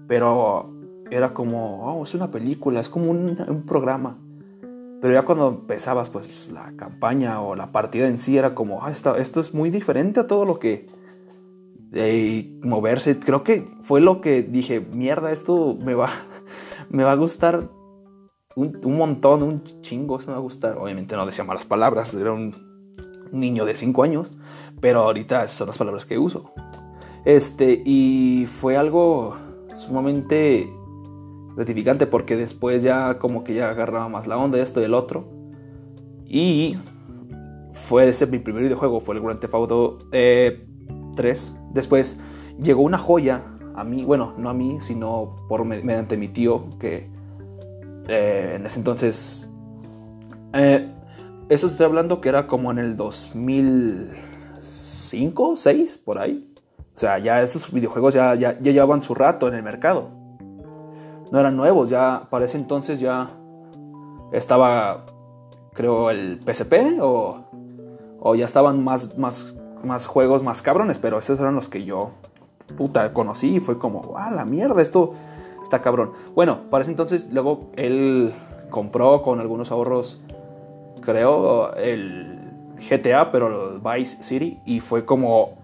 pero 0.06 0.72
era 1.10 1.34
como, 1.34 1.84
oh, 1.84 2.02
es 2.02 2.14
una 2.14 2.30
película, 2.30 2.80
es 2.80 2.88
como 2.88 3.10
un, 3.10 3.64
programa. 3.66 4.18
Pero 5.00 5.14
ya 5.14 5.24
cuando 5.24 5.48
empezabas 5.48 6.10
pues 6.10 6.50
la 6.52 6.72
campaña 6.76 7.40
o 7.40 7.56
la 7.56 7.72
partida 7.72 8.06
en 8.06 8.18
sí 8.18 8.36
era 8.36 8.54
como, 8.54 8.84
ah, 8.84 8.90
esto, 8.90 9.16
esto 9.16 9.40
es 9.40 9.54
muy 9.54 9.70
diferente 9.70 10.20
a 10.20 10.26
todo 10.26 10.44
lo 10.44 10.58
que... 10.58 10.86
de 11.90 12.59
moverse, 12.62 13.18
creo 13.18 13.42
que 13.42 13.64
fue 13.81 14.00
lo 14.00 14.20
que 14.20 14.42
dije, 14.42 14.81
mierda, 14.81 15.33
esto 15.33 15.76
me 15.81 15.94
va, 15.94 16.09
me 16.88 17.05
va 17.05 17.12
a 17.12 17.16
gustar 17.16 17.68
un, 18.57 18.96
montón, 18.96 19.42
un 19.42 19.62
chingo, 19.81 20.18
eso 20.18 20.29
me 20.29 20.33
va 20.35 20.38
a 20.38 20.42
gustar. 20.42 20.76
Obviamente 20.79 21.16
no 21.16 21.26
decía 21.26 21.44
malas 21.44 21.64
palabras, 21.64 22.14
era 22.14 22.33
un 22.33 22.55
niño 23.33 23.64
de 23.64 23.76
5 23.76 24.03
años, 24.03 24.33
pero 24.81 25.00
ahorita 25.00 25.46
son 25.48 25.68
las 25.68 25.79
palabras 25.79 26.07
que 26.07 26.18
uso. 26.18 26.53
Este, 27.24 27.83
y 27.85 28.46
fue 28.46 28.76
algo 28.76 29.37
sumamente 29.74 30.68
gratificante 31.57 32.07
porque 32.07 32.37
después 32.37 32.83
ya 32.83 33.18
como 33.18 33.44
que 33.44 33.55
ya 33.55 33.68
agarraba 33.70 34.09
más 34.09 34.26
la 34.26 34.38
onda 34.38 34.59
de 34.59 34.64
esto 34.64 34.81
y 34.81 34.85
el 34.85 34.94
otro. 34.94 35.29
Y 36.24 36.76
fue 37.72 38.09
ese 38.09 38.26
mi 38.26 38.38
primer 38.38 38.62
videojuego, 38.62 39.00
fue 39.00 39.16
el 39.16 39.20
Grand 39.20 39.40
Theft 39.40 39.55
Auto 39.55 39.98
3. 41.16 41.57
Después 41.70 42.20
llegó 42.61 42.83
una 42.83 42.98
joya 42.98 43.42
a 43.74 43.85
mí, 43.85 44.04
bueno, 44.04 44.35
no 44.37 44.50
a 44.50 44.54
mí, 44.54 44.80
sino 44.80 45.37
por 45.48 45.64
mediante 45.64 46.16
mi 46.16 46.28
tío 46.28 46.78
que 46.78 47.11
eh, 48.09 48.52
en 48.56 48.66
ese 48.66 48.78
entonces... 48.78 49.50
Eh, 50.52 50.92
eso 51.48 51.66
estoy 51.66 51.87
hablando 51.87 52.20
que 52.20 52.28
era 52.28 52.46
como 52.46 52.70
en 52.70 52.78
el 52.78 52.96
2005, 52.96 55.56
6, 55.56 55.98
por 55.98 56.18
ahí. 56.18 56.46
O 56.94 56.98
sea, 56.98 57.18
ya 57.18 57.42
esos 57.42 57.72
videojuegos 57.72 58.14
ya, 58.14 58.35
ya, 58.35 58.59
llevaban 58.59 59.02
su 59.02 59.14
rato 59.14 59.48
en 59.48 59.54
el 59.54 59.62
mercado. 59.62 60.11
No 61.33 61.40
eran 61.40 61.56
nuevos, 61.56 61.88
ya 61.88 62.28
para 62.30 62.44
ese 62.44 62.59
entonces 62.59 63.00
ya 63.00 63.30
estaba, 64.33 65.06
creo, 65.72 66.11
el 66.11 66.40
PSP 66.44 67.00
o, 67.00 67.44
o 68.20 68.35
ya 68.35 68.44
estaban 68.44 68.85
más, 68.85 69.16
más, 69.18 69.56
más 69.84 70.06
juegos 70.06 70.42
más 70.42 70.62
cabrones, 70.62 70.98
pero 70.98 71.18
esos 71.18 71.38
eran 71.40 71.54
los 71.54 71.68
que 71.68 71.84
yo, 71.84 72.12
puta, 72.76 73.12
conocí 73.12 73.56
y 73.56 73.60
fue 73.60 73.78
como, 73.78 74.14
ah, 74.16 74.30
la 74.30 74.44
mierda, 74.44 74.82
esto 74.82 75.12
está 75.62 75.80
cabrón. 75.82 76.12
Bueno, 76.34 76.70
para 76.70 76.82
ese 76.82 76.90
entonces 76.90 77.28
luego 77.32 77.70
él 77.76 78.32
compró 78.70 79.22
con 79.22 79.40
algunos 79.40 79.70
ahorros, 79.70 80.20
creo, 81.00 81.74
el 81.74 82.38
GTA, 82.78 83.30
pero 83.30 83.74
el 83.74 83.80
Vice 83.80 84.22
City, 84.22 84.58
y 84.64 84.80
fue 84.80 85.04
como... 85.04 85.58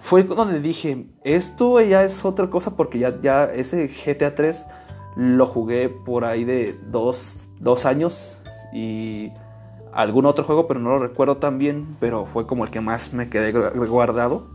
Fue 0.00 0.22
donde 0.22 0.60
dije, 0.60 1.06
esto 1.24 1.80
ya 1.80 2.04
es 2.04 2.26
otra 2.26 2.50
cosa 2.50 2.76
porque 2.76 2.98
ya, 2.98 3.18
ya 3.20 3.44
ese 3.44 3.88
GTA 3.88 4.34
3 4.34 4.66
lo 5.16 5.46
jugué 5.46 5.88
por 5.88 6.26
ahí 6.26 6.44
de 6.44 6.78
dos, 6.90 7.48
dos 7.58 7.86
años 7.86 8.38
y 8.74 9.32
algún 9.94 10.26
otro 10.26 10.44
juego, 10.44 10.66
pero 10.66 10.80
no 10.80 10.90
lo 10.90 10.98
recuerdo 10.98 11.36
tan 11.36 11.58
bien, 11.58 11.96
pero 12.00 12.26
fue 12.26 12.46
como 12.46 12.64
el 12.64 12.70
que 12.70 12.80
más 12.80 13.12
me 13.12 13.28
quedé 13.28 13.52
guardado. 13.52 14.48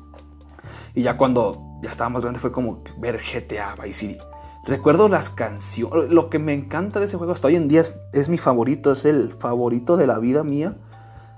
Y 0.93 1.03
ya 1.03 1.17
cuando 1.17 1.79
ya 1.81 1.89
estaba 1.89 2.09
más 2.09 2.23
grande 2.23 2.39
fue 2.39 2.51
como 2.51 2.83
ver 2.97 3.17
GTA 3.17 3.75
Vice 3.75 3.93
City. 3.93 4.17
Recuerdo 4.65 5.07
las 5.07 5.29
canciones. 5.29 6.11
Lo 6.11 6.29
que 6.29 6.39
me 6.39 6.53
encanta 6.53 6.99
de 6.99 7.05
ese 7.05 7.17
juego 7.17 7.33
hasta 7.33 7.47
hoy 7.47 7.55
en 7.55 7.67
día 7.67 7.81
es, 8.13 8.29
mi 8.29 8.37
favorito, 8.37 8.91
es 8.91 9.05
el 9.05 9.33
favorito 9.33 9.95
de 9.95 10.07
la 10.07 10.19
vida 10.19 10.43
mía. 10.43 10.77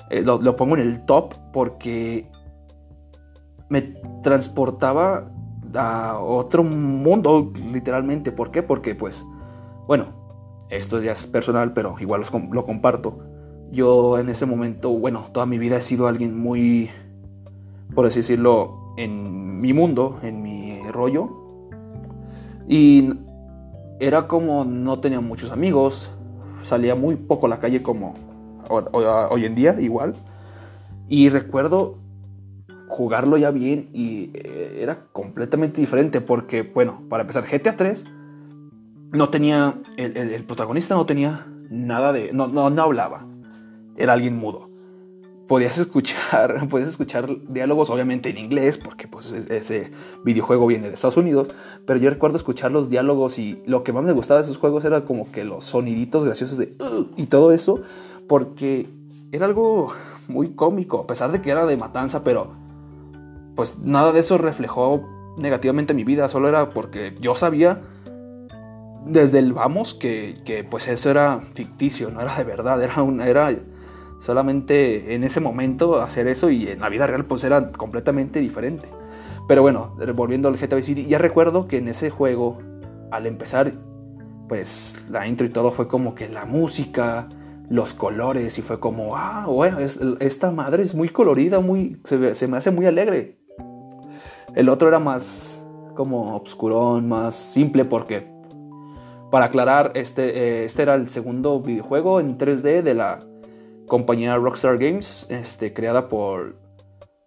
Eh, 0.10 0.24
lo, 0.24 0.56
pongo 0.56 0.76
en 0.76 0.82
el 0.82 1.06
top 1.06 1.36
porque 1.54 2.30
me 3.70 3.82
transportaba 4.24 5.32
a 5.76 6.18
otro 6.20 6.64
mundo, 6.64 7.54
literalmente. 7.72 8.32
¿Por 8.32 8.50
qué? 8.52 8.64
Porque, 8.64 8.96
pues, 8.96 9.24
bueno, 9.88 10.66
esto 10.70 11.00
ya 11.00 11.12
es 11.12 11.28
personal, 11.28 11.72
pero 11.74 11.96
igual 12.00 12.24
lo 12.52 12.66
comparto. 12.66 13.31
Yo 13.72 14.18
en 14.20 14.30
ese 14.30 14.46
momento, 14.46 14.90
bueno, 14.90 15.28
toda 15.32 15.46
mi 15.46 15.58
vida 15.58 15.78
he 15.78 15.82
sido 15.82 16.08
alguien 16.08 16.38
muy, 16.38 16.90
por 17.96 18.06
así 18.06 18.20
decirlo, 18.20 18.94
en 18.98 19.62
mi 19.62 19.74
mundo, 19.74 20.20
en 20.24 20.42
mi 20.42 20.80
rollo 20.92 21.42
y 22.68 23.14
era 24.00 24.28
como 24.28 24.64
no 24.66 25.00
tenía 25.00 25.20
muchos 25.20 25.52
amigos, 25.52 26.10
salía 26.62 26.96
muy 26.96 27.16
poco 27.16 27.48
a 27.48 27.50
la 27.50 27.60
calle 27.60 27.82
como 27.82 28.14
hoy 28.70 29.46
en 29.46 29.56
día, 29.56 29.80
igual. 29.80 30.14
Y 31.10 31.30
recuerdo 31.30 31.98
jugarlo 32.88 33.38
ya 33.38 33.52
bien 33.52 33.90
y 33.94 34.32
eh, 34.34 34.80
era 34.82 35.08
completamente 35.12 35.82
diferente 35.82 36.22
porque, 36.22 36.64
bueno, 36.64 37.04
para 37.10 37.22
empezar, 37.22 37.46
GTA 37.46 37.76
3 37.76 38.06
no 39.12 39.30
tenía, 39.30 39.76
el, 39.98 40.44
protagonista 40.46 40.96
no 40.96 41.06
tenía 41.06 41.46
nada 41.70 42.14
de, 42.14 42.32
no, 42.32 42.48
no, 42.48 42.70
no 42.70 42.82
hablaba, 42.82 43.26
era 44.02 44.14
alguien 44.14 44.38
mudo. 44.38 44.70
Podías 45.48 45.78
escuchar, 45.78 46.68
podías 46.70 46.90
escuchar 46.90 47.28
diálogos 47.50 47.90
obviamente 47.90 48.30
en 48.30 48.38
inglés, 48.38 48.78
porque 48.78 49.08
pues 49.08 49.32
ese 49.32 49.92
videojuego 50.24 50.68
viene 50.68 50.88
de 50.88 50.94
Estados 50.94 51.18
Unidos, 51.18 51.52
pero 51.86 52.00
yo 52.00 52.10
recuerdo 52.10 52.38
escuchar 52.38 52.72
los 52.72 52.90
diálogos 52.90 53.38
y 53.40 53.62
lo 53.66 53.84
que 53.84 53.94
más 53.94 54.04
me 54.04 54.12
gustaba 54.12 54.40
de 54.40 54.46
esos 54.46 54.58
juegos 54.58 54.86
era 54.86 55.06
como 55.06 55.32
que 55.32 55.44
los 55.44 55.66
soniditos 55.66 56.24
graciosos 56.24 56.58
de 56.58 56.74
y 57.18 57.26
todo 57.28 57.52
eso, 57.52 57.82
porque 58.28 58.88
era 59.32 59.46
algo 59.46 59.94
muy 60.28 60.50
cómico, 60.50 61.00
a 61.00 61.08
pesar 61.08 61.32
de 61.32 61.42
que 61.42 61.52
era 61.52 61.66
de 61.66 61.78
matanza, 61.78 62.24
pero 62.24 62.52
pues 63.56 63.78
nada 63.80 64.12
de 64.12 64.20
eso 64.20 64.38
reflejó 64.38 65.08
negativamente 65.38 65.94
mi 65.94 66.04
vida, 66.04 66.30
solo 66.30 66.48
era 66.48 66.70
porque 66.70 67.16
yo 67.20 67.36
sabía 67.36 67.82
desde 69.06 69.40
el 69.40 69.54
vamos 69.54 69.94
que, 69.94 70.42
que, 70.46 70.64
pues 70.64 70.88
eso 70.88 71.10
era 71.10 71.42
ficticio, 71.54 72.12
no 72.12 72.22
era 72.22 72.36
de 72.36 72.44
verdad, 72.44 72.82
era, 72.82 73.02
un, 73.02 73.22
era 73.22 73.52
solamente 74.22 75.16
en 75.16 75.24
ese 75.24 75.40
momento 75.40 76.00
hacer 76.00 76.28
eso 76.28 76.52
y 76.52 76.68
en 76.68 76.80
la 76.80 76.90
vida 76.90 77.08
real 77.08 77.26
pues 77.26 77.44
era 77.44 77.72
completamente 77.72 78.40
diferente. 78.40 78.88
Pero 79.48 79.64
bueno, 79.64 79.96
volviendo 80.16 80.48
al 80.48 80.58
GTA 80.58 80.82
City, 80.84 81.08
ya 81.08 81.18
recuerdo 81.18 81.68
que 81.68 81.78
en 81.78 81.88
ese 81.88 82.12
juego, 82.12 82.60
al 83.10 83.26
empezar, 83.26 83.74
pues 84.48 85.04
la 85.10 85.28
intro 85.28 85.48
y 85.48 85.50
todo 85.50 85.72
fue 85.72 85.88
como 85.88 86.14
que 86.14 86.30
la 86.30 86.46
música, 86.46 87.30
los 87.68 87.96
colores 87.96 88.60
y 88.60 88.62
fue 88.62 88.80
como, 88.80 89.18
ah, 89.18 89.46
bueno, 89.48 89.80
esta 89.80 90.52
madre 90.52 90.84
es 90.84 90.94
muy 90.94 91.10
colorida, 91.10 91.60
muy, 91.60 92.00
se, 92.04 92.48
me 92.48 92.58
hace 92.58 92.70
muy 92.70 92.86
alegre. 92.86 93.40
El 94.54 94.70
otro 94.70 94.88
era 94.88 95.00
más 95.00 95.66
como 95.96 96.36
obscurón, 96.36 97.10
más 97.10 97.34
simple 97.34 97.86
porque 97.86 98.32
para 99.32 99.46
aclarar, 99.46 99.94
este, 99.96 100.62
eh, 100.62 100.66
este 100.66 100.84
era 100.84 100.94
el 100.94 101.10
segundo 101.10 101.60
videojuego 101.60 102.20
en 102.20 102.38
3D 102.38 102.84
de 102.84 102.94
la 102.94 103.26
compañía 103.92 104.38
Rockstar 104.38 104.78
Games, 104.78 105.28
este, 105.30 105.74
creada 105.74 106.08
por 106.08 106.56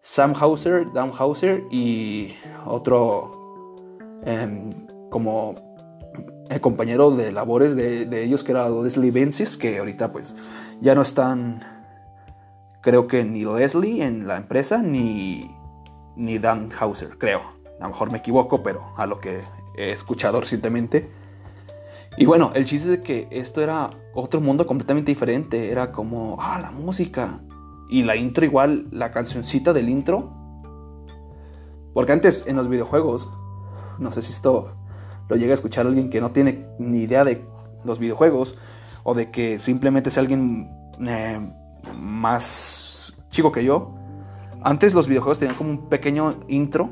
Sam 0.01 0.33
Hauser, 0.35 0.91
Dan 0.95 1.11
Hauser 1.13 1.63
y 1.71 2.37
otro 2.65 3.77
em, 4.25 4.71
como 5.11 5.57
el 6.49 6.63
compañero 6.63 7.11
de 7.11 7.33
labores 7.33 7.77
de, 7.77 8.25
ellos 8.25 8.43
que 8.43 8.53
era 8.53 8.71
Leslie 8.71 9.11
Bensis, 9.11 9.59
que 9.59 9.77
ahorita 9.77 10.11
pues 10.11 10.37
ya 10.81 10.95
no 10.95 11.03
están, 11.03 11.61
creo 12.81 13.09
que 13.09 13.27
ni 13.27 13.45
Leslie 13.45 14.03
en 14.03 14.27
la 14.27 14.39
empresa 14.39 14.81
ni, 14.81 15.51
ni 16.17 16.39
Dan 16.39 16.71
Hauser, 16.81 17.19
creo. 17.19 17.43
A 17.79 17.83
lo 17.83 17.89
mejor 17.91 18.11
me 18.11 18.17
equivoco, 18.17 18.63
pero 18.63 18.95
a 18.97 19.05
lo 19.05 19.21
que 19.21 19.43
he 19.77 19.91
escuchado 19.91 20.41
recientemente 20.41 21.11
y 22.17 22.27
bueno, 22.27 22.53
el 22.55 22.65
chiste 22.65 22.95
es 22.95 23.01
que 23.01 23.29
esto 23.31 23.61
era 23.61 23.91
otro 24.15 24.41
mundo 24.41 24.67
completamente 24.67 25.11
diferente. 25.11 25.71
Era 25.71 25.91
como, 25.91 26.37
ah, 26.41 26.61
la 26.61 26.71
música. 26.71 27.41
Y 27.89 28.05
la 28.05 28.17
intro 28.17 28.45
igual, 28.45 28.87
la 28.93 29.11
cancioncita 29.11 29.73
del 29.73 29.89
intro. 29.89 30.33
Porque 31.93 32.13
antes 32.13 32.45
en 32.47 32.57
los 32.57 32.69
videojuegos, 32.69 33.29
no 33.99 34.13
sé 34.13 34.23
si 34.23 34.33
esto 34.33 34.77
lo 35.29 35.37
llega 35.37 35.53
a 35.53 35.55
escuchar 35.55 35.87
alguien 35.87 36.11
que 36.11 36.21
no 36.21 36.31
tiene 36.31 36.69
ni 36.79 36.99
idea 36.99 37.25
de 37.25 37.45
los 37.85 37.99
videojuegos. 37.99 38.57
O 39.03 39.15
de 39.15 39.31
que 39.31 39.59
simplemente 39.59 40.09
es 40.09 40.19
alguien 40.19 40.71
eh, 41.05 41.41
más 41.97 43.17
chico 43.29 43.51
que 43.51 43.65
yo. 43.65 43.97
Antes 44.63 44.95
los 44.95 45.09
videojuegos 45.09 45.41
tenían 45.41 45.57
como 45.59 45.71
un 45.71 45.89
pequeño 45.89 46.37
intro 46.47 46.91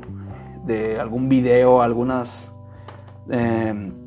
de 0.65 0.99
algún 0.99 1.29
video, 1.29 1.81
algunas... 1.81 2.53
Eh, 3.29 4.02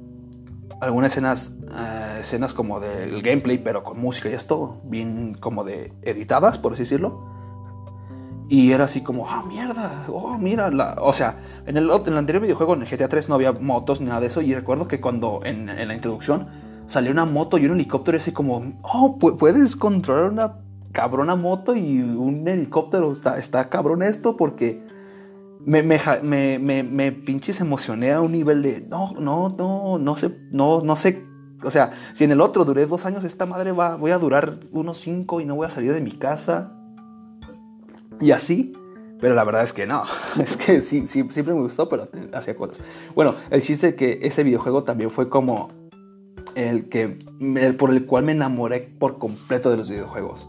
algunas 0.80 1.12
escenas, 1.12 1.56
eh, 1.70 2.18
escenas 2.20 2.54
como 2.54 2.80
del 2.80 3.22
gameplay, 3.22 3.58
pero 3.58 3.82
con 3.82 3.98
música 3.98 4.28
y 4.28 4.32
esto, 4.32 4.80
bien 4.84 5.34
como 5.34 5.64
de 5.64 5.92
editadas, 6.02 6.58
por 6.58 6.74
así 6.74 6.82
decirlo. 6.82 7.34
Y 8.48 8.70
era 8.70 8.84
así 8.84 9.00
como, 9.00 9.28
ah, 9.28 9.42
mierda, 9.46 10.04
oh, 10.08 10.38
mira, 10.38 10.70
la... 10.70 10.96
o 11.00 11.12
sea, 11.12 11.38
en 11.66 11.76
el, 11.76 11.90
en 11.90 12.06
el 12.06 12.18
anterior 12.18 12.42
videojuego, 12.42 12.74
en 12.74 12.82
el 12.82 12.88
GTA 12.88 13.08
3, 13.08 13.28
no 13.28 13.34
había 13.34 13.52
motos 13.52 14.00
ni 14.00 14.06
nada 14.06 14.20
de 14.20 14.28
eso. 14.28 14.40
Y 14.40 14.54
recuerdo 14.54 14.86
que 14.86 15.00
cuando 15.00 15.40
en, 15.42 15.68
en 15.68 15.88
la 15.88 15.94
introducción 15.94 16.46
salió 16.86 17.10
una 17.10 17.24
moto 17.24 17.58
y 17.58 17.66
un 17.66 17.72
helicóptero, 17.72 18.16
y 18.16 18.20
así 18.20 18.30
como, 18.30 18.74
oh, 18.82 19.18
puedes 19.18 19.74
controlar 19.74 20.30
una 20.30 20.58
cabrona 20.92 21.34
moto 21.34 21.74
y 21.74 22.00
un 22.00 22.46
helicóptero, 22.46 23.10
está, 23.10 23.36
está 23.36 23.68
cabrón 23.68 24.02
esto, 24.02 24.36
porque 24.36 24.80
me, 25.66 25.82
me, 25.82 26.58
me, 26.58 26.82
me, 26.84 27.12
pinches 27.12 27.60
emocioné 27.60 28.12
a 28.12 28.20
un 28.20 28.32
nivel 28.32 28.62
de, 28.62 28.86
no, 28.88 29.12
no, 29.18 29.48
no, 29.48 29.98
no 29.98 30.16
sé, 30.16 30.38
no, 30.52 30.80
no 30.80 30.94
sé, 30.94 31.26
o 31.62 31.70
sea, 31.70 31.90
si 32.12 32.24
en 32.24 32.30
el 32.30 32.40
otro 32.40 32.64
duré 32.64 32.86
dos 32.86 33.04
años, 33.04 33.24
esta 33.24 33.46
madre 33.46 33.72
va, 33.72 33.96
voy 33.96 34.12
a 34.12 34.18
durar 34.18 34.60
unos 34.70 34.98
cinco 34.98 35.40
y 35.40 35.44
no 35.44 35.56
voy 35.56 35.66
a 35.66 35.70
salir 35.70 35.92
de 35.92 36.00
mi 36.00 36.12
casa. 36.12 36.72
Y 38.20 38.30
así, 38.30 38.74
pero 39.20 39.34
la 39.34 39.42
verdad 39.42 39.64
es 39.64 39.72
que 39.72 39.86
no, 39.86 40.04
es 40.40 40.56
que 40.56 40.80
sí, 40.80 41.08
sí 41.08 41.26
siempre 41.30 41.52
me 41.52 41.60
gustó, 41.60 41.88
pero 41.88 42.08
hacía 42.32 42.54
cosas. 42.54 42.82
Bueno, 43.14 43.34
el 43.50 43.60
chiste 43.62 43.88
es 43.88 43.94
que 43.96 44.20
ese 44.22 44.44
videojuego 44.44 44.84
también 44.84 45.10
fue 45.10 45.28
como 45.28 45.68
el 46.54 46.88
que, 46.88 47.18
el, 47.40 47.76
por 47.76 47.90
el 47.90 48.06
cual 48.06 48.24
me 48.24 48.32
enamoré 48.32 48.80
por 48.80 49.18
completo 49.18 49.70
de 49.70 49.78
los 49.78 49.90
videojuegos. 49.90 50.48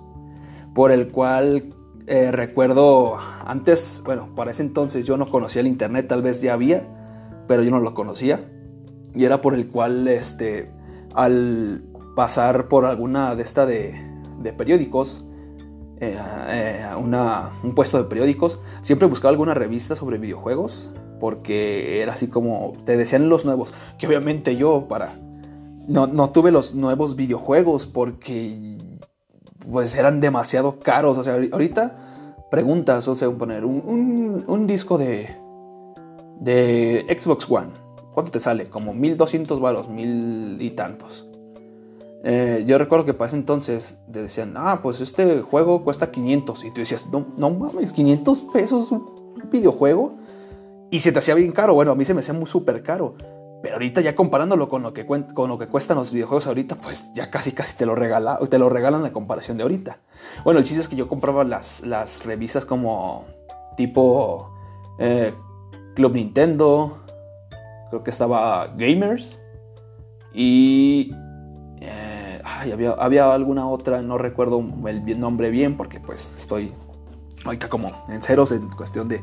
Por 0.76 0.92
el 0.92 1.08
cual 1.08 1.74
eh, 2.08 2.32
recuerdo 2.32 3.18
antes, 3.46 4.02
bueno, 4.06 4.30
para 4.34 4.52
ese 4.52 4.64
entonces 4.64 5.06
yo 5.06 5.18
no 5.18 5.30
conocía 5.30 5.60
el 5.60 5.68
internet, 5.68 6.08
tal 6.08 6.22
vez 6.22 6.42
ya 6.42 6.54
había, 6.54 6.88
pero 7.50 7.64
yo 7.64 7.72
no 7.72 7.82
lo 7.82 7.94
conocía. 7.94 8.50
Y 9.14 9.26
era 9.26 9.42
por 9.42 9.54
el 9.54 9.68
cual, 9.68 10.08
este, 10.08 10.72
al 11.14 11.84
pasar 12.16 12.70
por 12.70 12.86
alguna 12.86 13.36
de 13.36 13.44
esta 13.44 13.66
de, 13.66 13.94
periódicos, 14.58 15.26
eh, 16.00 16.18
eh, 16.48 16.86
un 16.96 17.76
puesto 17.76 17.98
de 17.98 18.06
periódicos, 18.06 18.62
siempre 18.80 19.08
buscaba 19.10 19.32
alguna 19.32 19.54
revista 19.54 19.98
sobre 19.98 20.18
videojuegos, 20.18 20.90
porque 21.20 22.02
era 22.02 22.14
así 22.14 22.28
como 22.28 22.74
te 22.86 22.96
decían 22.96 23.28
los 23.28 23.44
nuevos, 23.44 23.74
que 23.98 24.08
obviamente 24.08 24.56
yo 24.56 24.88
para... 24.88 25.14
No, 25.88 26.08
no 26.08 26.32
tuve 26.32 26.52
los 26.52 26.74
nuevos 26.74 27.16
videojuegos 27.16 27.86
porque 27.86 28.77
pues 29.72 29.96
eran 29.96 30.20
demasiado 30.20 30.80
caros. 30.80 31.18
O 31.18 31.24
sea, 31.24 31.34
ahorita 31.34 31.96
preguntas, 32.50 33.08
o 33.08 33.16
sea, 33.16 33.30
poner 33.30 33.66
un, 33.66 34.44
un, 34.48 34.68
disco 34.68 34.98
de, 34.98 35.36
de 36.40 37.06
Xbox 37.18 37.50
One. 37.50 37.72
¿Cuánto 38.14 38.32
te 38.32 38.40
sale? 38.40 38.70
Como 38.70 38.94
1200 38.94 39.60
varos, 39.60 39.90
mil 39.90 40.58
y 40.60 40.72
tantos. 40.72 41.28
Eh, 42.24 42.66
yo 42.68 42.78
recuerdo 42.78 43.06
que 43.06 43.14
para 43.14 43.28
ese 43.28 43.38
entonces 43.38 44.00
te 44.12 44.22
decían, 44.22 44.54
ah, 44.58 44.80
pues 44.82 45.02
este 45.02 45.42
juego 45.42 45.84
cuesta 45.84 46.12
500. 46.12 46.64
Y 46.66 46.72
tú 46.72 46.80
decías, 46.80 47.08
no, 47.12 47.28
no 47.38 47.52
mames, 47.52 47.94
500 47.94 48.42
pesos 48.54 48.92
un 48.92 49.50
videojuego. 49.52 50.16
Y 50.90 51.02
se 51.02 51.12
te 51.12 51.20
hacía 51.20 51.36
bien 51.36 51.52
caro. 51.52 51.74
Bueno, 51.74 51.92
a 51.92 51.96
mí 51.96 52.06
se 52.06 52.14
me 52.14 52.22
hacía 52.22 52.34
muy 52.34 52.48
súper 52.48 52.82
caro. 52.82 53.16
Pero 53.62 53.76
ahorita 53.76 54.02
ya 54.02 54.16
comparándolo 54.16 54.70
con 54.70 54.84
lo 54.84 54.94
que, 54.94 55.06
con 55.06 55.50
lo 55.50 55.58
que 55.58 55.68
cuestan 55.68 55.98
los 55.98 56.14
videojuegos 56.14 56.48
ahorita, 56.48 56.76
pues 56.76 57.12
ya 57.14 57.32
casi 57.32 57.54
casi 57.54 57.76
te 57.76 57.86
lo, 57.86 57.96
regala, 57.96 58.40
te 58.50 58.60
lo 58.60 58.70
regalan 58.70 59.02
la 59.02 59.12
comparación 59.12 59.58
de 59.58 59.64
ahorita. 59.64 60.00
Bueno, 60.44 60.60
el 60.60 60.66
chiste 60.66 60.82
es 60.82 60.88
que 60.88 60.96
yo 60.96 61.08
compraba 61.08 61.44
las, 61.44 61.82
las 61.82 62.24
revistas 62.24 62.66
como 62.66 63.26
tipo 63.76 64.54
eh, 65.00 65.34
Club 65.96 66.14
Nintendo, 66.14 67.00
creo 67.90 68.04
que 68.04 68.12
estaba 68.12 68.68
Gamers 68.78 69.40
y 70.34 71.12
eh, 71.82 72.42
había, 72.44 72.92
había, 72.92 73.34
alguna 73.34 73.68
otra, 73.68 74.02
no 74.02 74.18
recuerdo 74.18 74.64
el 74.86 75.20
nombre 75.20 75.50
bien 75.50 75.78
porque 75.78 76.00
pues 76.00 76.34
estoy 76.38 76.74
ahorita 77.46 77.70
como 77.70 77.92
en 78.10 78.22
ceros 78.22 78.52
en 78.52 78.70
cuestión 78.70 79.08
de 79.08 79.22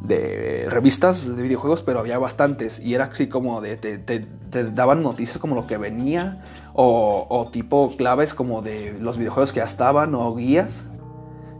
de 0.00 0.66
revistas 0.70 1.36
de 1.36 1.42
videojuegos, 1.42 1.82
pero 1.82 2.00
había 2.00 2.18
bastantes 2.18 2.80
y 2.80 2.94
era 2.94 3.04
así 3.06 3.28
como 3.28 3.60
de, 3.60 3.76
te, 3.76 4.64
daban 4.72 5.02
noticias 5.02 5.38
como 5.38 5.54
lo 5.54 5.66
que 5.66 5.76
venía 5.76 6.42
o, 6.72 7.50
tipo 7.52 7.90
claves 7.96 8.32
como 8.34 8.62
de 8.62 8.96
los 8.98 9.18
videojuegos 9.18 9.52
que 9.52 9.58
ya 9.58 9.64
estaban 9.64 10.14
o 10.14 10.34
guías. 10.34 10.86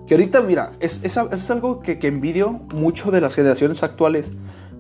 Que 0.07 0.15
ahorita, 0.15 0.41
mira, 0.41 0.73
es, 0.81 1.05
es, 1.05 1.51
algo 1.51 1.81
que, 1.81 2.01
que, 2.01 2.09
envidio 2.09 2.61
mucho 2.75 3.13
de 3.13 3.21
las 3.21 3.37
generaciones 3.37 3.85
actuales, 3.85 4.33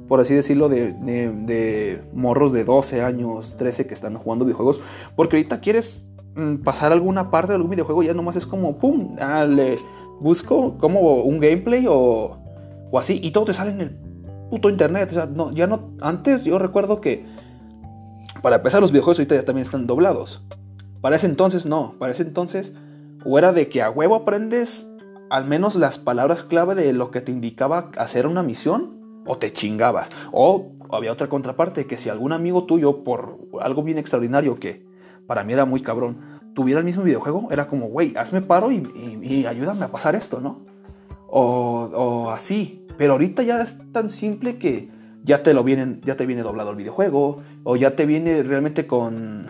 por 0.08 0.18
así 0.18 0.34
decirlo, 0.34 0.68
de, 0.68 0.92
de, 0.92 2.02
morros 2.12 2.50
de 2.50 2.64
12 2.64 3.04
años, 3.04 3.56
13 3.56 3.86
que 3.86 3.94
están 3.94 4.16
jugando 4.16 4.44
videojuegos, 4.44 4.80
porque 5.14 5.36
ahorita 5.36 5.60
quieres 5.60 6.08
mm, 6.34 6.56
pasar 6.64 6.90
alguna 6.90 7.30
parte 7.30 7.52
de 7.52 7.56
algún 7.56 7.70
videojuego, 7.70 8.02
ya 8.02 8.12
nomás 8.12 8.34
es 8.34 8.44
como, 8.44 8.76
¡pum! 8.78 9.14
Ah, 9.20 9.44
le 9.44 9.78
busco 10.18 10.76
como 10.78 11.22
un 11.22 11.38
gameplay 11.38 11.86
o 11.88 12.39
o 12.90 12.98
así, 12.98 13.20
y 13.22 13.30
todo 13.30 13.44
te 13.46 13.54
sale 13.54 13.70
en 13.70 13.80
el 13.80 13.90
puto 14.50 14.68
internet. 14.68 15.08
O 15.10 15.14
sea, 15.14 15.28
ya 15.54 15.66
no. 15.66 15.92
Antes 16.00 16.44
yo 16.44 16.58
recuerdo 16.58 17.00
que 17.00 17.24
para 18.42 18.56
empezar 18.56 18.80
los 18.80 18.90
videojuegos 18.90 19.18
ahorita 19.18 19.34
ya 19.34 19.44
también 19.44 19.64
están 19.64 19.86
doblados. 19.86 20.42
Para 21.00 21.16
ese 21.16 21.26
entonces 21.26 21.66
no, 21.66 21.94
para 21.98 22.12
ese 22.12 22.22
entonces 22.22 22.74
o 23.24 23.38
era 23.38 23.52
de 23.52 23.68
que 23.68 23.82
a 23.82 23.90
huevo 23.90 24.14
aprendes 24.14 24.90
al 25.30 25.46
menos 25.46 25.76
las 25.76 25.98
palabras 25.98 26.42
clave 26.42 26.74
de 26.74 26.92
lo 26.92 27.10
que 27.10 27.20
te 27.20 27.32
indicaba 27.32 27.90
hacer 27.96 28.26
una 28.26 28.42
misión 28.42 29.22
o 29.26 29.36
te 29.38 29.52
chingabas. 29.52 30.10
O 30.32 30.72
había 30.90 31.12
otra 31.12 31.28
contraparte 31.28 31.86
que 31.86 31.98
si 31.98 32.08
algún 32.08 32.32
amigo 32.32 32.64
tuyo 32.64 33.04
por 33.04 33.38
algo 33.60 33.82
bien 33.82 33.98
extraordinario 33.98 34.56
que 34.56 34.84
para 35.26 35.44
mí 35.44 35.52
era 35.52 35.64
muy 35.64 35.80
cabrón, 35.82 36.40
tuviera 36.54 36.80
el 36.80 36.84
mismo 36.84 37.04
videojuego, 37.04 37.48
era 37.52 37.68
como, 37.68 37.86
güey, 37.86 38.14
hazme 38.16 38.40
paro 38.40 38.72
y 38.72 39.46
ayúdame 39.46 39.84
a 39.84 39.88
pasar 39.88 40.16
esto, 40.16 40.40
¿no? 40.40 40.69
O, 41.30 41.88
o 41.92 42.30
así. 42.30 42.86
Pero 42.98 43.12
ahorita 43.12 43.42
ya 43.42 43.62
es 43.62 43.76
tan 43.92 44.08
simple 44.08 44.58
que 44.58 44.90
ya 45.24 45.42
te 45.42 45.54
lo 45.54 45.64
vienen, 45.64 46.00
ya 46.04 46.16
te 46.16 46.26
viene 46.26 46.42
doblado 46.42 46.70
el 46.70 46.76
videojuego, 46.76 47.38
o 47.64 47.76
ya 47.76 47.96
te 47.96 48.06
viene 48.06 48.42
realmente 48.42 48.86
con 48.86 49.46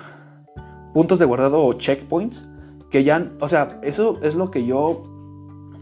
puntos 0.93 1.19
de 1.19 1.25
guardado 1.25 1.63
o 1.63 1.73
checkpoints, 1.73 2.49
que 2.91 3.05
ya, 3.05 3.31
o 3.41 3.49
sea, 3.49 3.79
eso 3.83 4.19
es 4.23 4.35
lo 4.35 4.51
que 4.51 4.65
yo, 4.65 5.05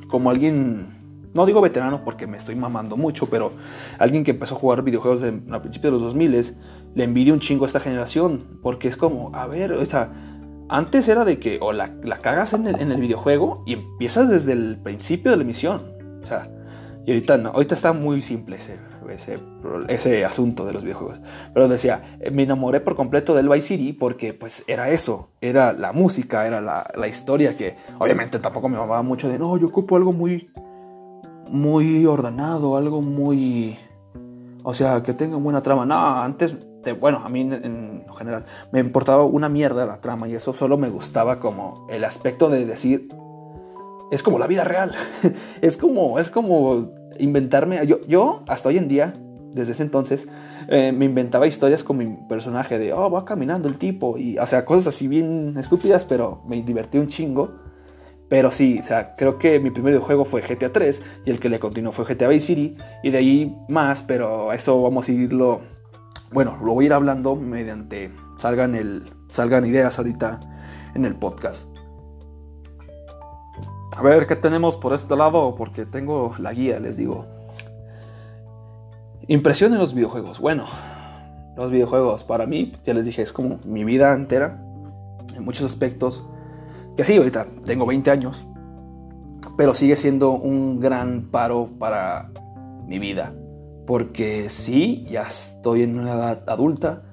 como 0.09 0.31
alguien, 0.31 0.89
no 1.35 1.47
digo 1.47 1.61
veterano 1.61 2.03
porque 2.05 2.27
me 2.27 2.37
estoy 2.37 2.55
mamando 2.55 2.97
mucho, 2.97 3.27
pero 3.27 3.53
alguien 3.99 4.25
que 4.25 4.33
empezó 4.33 4.55
a 4.55 4.59
jugar 4.59 4.83
videojuegos 4.83 5.23
a 5.23 5.63
principios 5.63 5.93
de 5.93 5.99
los 5.99 6.03
2000 6.03 6.57
le 6.95 7.05
envidia 7.05 7.33
un 7.33 7.41
chingo 7.41 7.65
a 7.65 7.67
esta 7.67 7.81
generación, 7.81 8.59
porque 8.63 8.89
es 8.89 8.97
como, 8.97 9.35
a 9.35 9.47
ver, 9.47 9.73
o 9.73 9.85
sea, 9.85 10.13
antes 10.69 11.09
era 11.09 11.25
de 11.25 11.39
que 11.39 11.59
o 11.61 11.73
la, 11.73 12.01
cagas 12.23 12.53
en 12.53 12.67
el, 12.67 12.81
en 12.81 12.93
el, 12.93 13.01
videojuego 13.01 13.63
y 13.67 13.75
empiezas 13.75 14.29
desde 14.29 14.53
el 14.53 14.79
principio 14.83 15.31
de 15.31 15.37
la 15.39 15.43
emisión, 15.43 15.83
o 16.23 16.25
sea, 16.25 16.51
y 17.07 17.13
ahorita 17.13 17.39
no, 17.39 17.49
ahorita 17.51 17.75
está 17.75 17.95
muy 17.95 18.21
simple 18.21 18.57
ese, 18.57 18.79
ese, 19.89 20.25
asunto 20.27 20.67
de 20.67 20.75
los 20.75 20.85
videojuegos. 20.85 21.23
Pero 21.55 21.67
decía, 21.67 22.19
me 22.31 22.43
enamoré 22.43 22.81
por 22.81 22.97
completo 22.97 23.35
del 23.35 23.49
Vice 23.49 23.69
City 23.69 23.95
porque 23.95 24.35
pues 24.35 24.65
era 24.67 24.91
eso, 24.91 25.31
era 25.41 25.73
la 25.73 25.93
música, 25.93 26.47
era 26.47 26.61
la, 26.61 26.87
la 26.95 27.09
historia 27.09 27.57
que 27.57 27.77
obviamente 27.99 28.39
tampoco 28.39 28.69
me 28.69 28.77
mamaba 28.77 29.01
mucho 29.01 29.31
de, 29.31 29.39
no, 29.39 29.57
yo 29.57 29.69
ocupo 29.69 29.97
algo 29.97 30.13
muy, 30.13 30.51
muy 31.51 32.05
ordenado, 32.05 32.77
algo 32.77 33.01
muy... 33.01 33.79
O 34.63 34.75
sea, 34.75 35.03
que 35.03 35.15
tenga 35.15 35.39
buena 35.39 35.63
trama. 35.63 35.87
No, 35.87 35.97
antes, 36.21 36.55
bueno, 37.01 37.23
a 37.25 37.29
mí 37.29 37.41
en, 37.41 38.05
general 38.17 38.47
me 38.73 38.81
importaba 38.81 39.25
una 39.25 39.49
mierda 39.49 39.87
la 39.87 40.01
trama 40.01 40.29
y 40.29 40.35
eso 40.35 40.53
solo 40.53 40.79
me 40.79 40.89
gustaba 40.89 41.39
como 41.39 41.87
el 41.91 42.05
aspecto 42.05 42.49
de 42.49 42.65
decir, 42.65 43.09
es 44.11 44.23
como 44.23 44.39
la 44.39 44.47
vida 44.47 44.65
real. 44.65 44.93
es 45.61 45.77
como, 45.77 46.19
es 46.19 46.31
como 46.31 46.93
inventarme. 47.19 47.87
Yo, 47.87 48.05
yo 48.07 48.43
hasta 48.47 48.69
hoy 48.69 48.79
en 48.79 48.89
día, 48.89 49.15
desde 49.53 49.73
ese 49.73 49.83
entonces, 49.83 50.29
eh, 50.69 50.93
me 50.93 51.05
inventaba 51.05 51.47
historias 51.47 51.85
con 51.85 51.97
mi 51.97 52.17
personaje 52.29 52.79
de, 52.79 52.93
oh, 52.93 53.11
va 53.11 53.25
caminando 53.25 53.69
el 53.69 53.79
tipo. 53.79 54.19
Y, 54.19 54.39
o 54.39 54.47
sea, 54.47 54.65
cosas 54.65 54.89
así 54.89 55.09
bien 55.09 55.55
estúpidas, 55.59 56.05
pero 56.05 56.43
me 56.47 56.63
divertí 56.63 56.99
un 56.99 57.09
chingo. 57.09 57.69
Pero 58.29 58.51
sí, 58.51 58.79
o 58.79 58.83
sea, 58.83 59.15
creo 59.17 59.39
que 59.39 59.59
mi 59.59 59.71
primer 59.71 59.93
videojuego 59.93 60.27
fue 60.27 60.43
GTA 60.43 60.71
3 60.71 61.03
y 61.25 61.31
el 61.31 61.41
que 61.41 61.49
le 61.49 61.59
continuó 61.59 61.93
fue 61.93 62.05
GTA 62.05 62.29
Vice 62.29 62.47
City 62.49 62.77
y 63.03 63.11
de 63.11 63.17
ahí 63.17 63.57
más, 63.69 64.03
pero 64.03 64.53
eso 64.53 64.83
vamos 64.83 65.09
a 65.09 65.13
irlo, 65.13 65.63
bueno, 66.33 66.59
lo 66.63 66.75
voy 66.75 66.85
a 66.85 66.87
ir 66.87 66.93
hablando 66.93 67.37
mediante 67.37 68.13
salgan, 68.37 68.75
el, 68.75 69.11
salgan 69.31 69.65
ideas 69.65 69.99
ahorita 69.99 70.41
en 70.95 71.05
el 71.05 71.17
podcast. 71.17 71.69
A 73.97 74.03
ver 74.03 74.27
qué 74.27 74.37
tenemos 74.37 74.77
por 74.77 74.93
este 74.93 75.17
lado, 75.17 75.55
porque 75.57 75.85
tengo 75.85 76.33
la 76.39 76.53
guía, 76.53 76.79
les 76.79 76.97
digo. 76.97 77.27
Impresión 79.27 79.73
en 79.73 79.79
los 79.79 79.93
videojuegos. 79.93 80.39
Bueno, 80.39 80.65
los 81.57 81.71
videojuegos 81.71 82.23
para 82.23 82.47
mí, 82.47 82.73
ya 82.85 82.95
les 82.95 83.07
dije, 83.07 83.23
es 83.23 83.33
como 83.33 83.59
mi 83.65 83.85
vida 83.85 84.15
entera, 84.15 84.63
en 85.37 85.45
muchos 85.45 85.65
aspectos. 85.65 86.23
Que 86.97 87.05
sí, 87.05 87.17
ahorita 87.17 87.47
tengo 87.65 87.87
20 87.87 88.11
años, 88.11 88.47
pero 89.57 89.75
sigue 89.75 89.97
siendo 89.97 90.31
un 90.31 90.79
gran 90.79 91.31
paro 91.31 91.67
para 91.79 92.31
mi 92.87 92.99
vida. 92.99 93.33
Porque 93.89 94.51
sí, 94.51 95.07
ya 95.09 95.23
estoy 95.23 95.83
en 95.83 95.99
una 95.99 96.13
edad 96.13 96.43
adulta, 96.47 97.05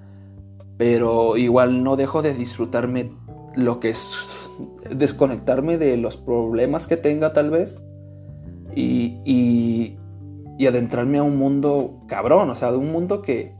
pero 0.76 1.38
igual 1.38 1.86
no 1.86 1.96
dejo 1.96 2.22
de 2.22 2.34
disfrutarme 2.34 3.14
lo 3.56 3.80
que 3.80 3.92
es 3.92 4.14
desconectarme 4.92 5.78
de 5.78 5.96
los 5.96 6.18
problemas 6.18 6.86
que 6.86 6.98
tenga 6.98 7.32
tal 7.32 7.50
vez 7.50 7.82
y, 8.76 9.22
y, 9.24 10.68
adentrarme 10.68 11.20
a 11.20 11.24
un 11.24 11.38
mundo 11.38 12.02
cabrón, 12.10 12.50
o 12.50 12.56
sea, 12.56 12.74
de 12.74 12.78
un 12.78 12.92
mundo 12.92 13.22
que 13.22 13.56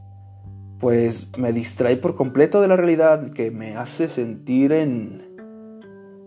pues 0.78 1.38
me 1.38 1.54
distrae 1.54 1.96
por 1.96 2.16
completo 2.16 2.60
de 2.60 2.68
la 2.68 2.76
realidad, 2.76 3.30
que 3.30 3.50
me 3.50 3.76
hace 3.76 4.10
sentir 4.10 4.72
en 4.72 5.22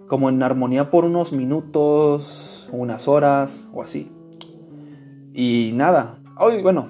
como 0.07 0.29
en 0.29 0.41
armonía 0.41 0.89
por 0.89 1.05
unos 1.05 1.33
minutos, 1.33 2.67
unas 2.71 3.07
horas 3.07 3.69
o 3.75 3.83
así. 3.83 4.11
Y 5.35 5.69
nada, 5.75 6.18
hoy 6.39 6.61
bueno, 6.61 6.89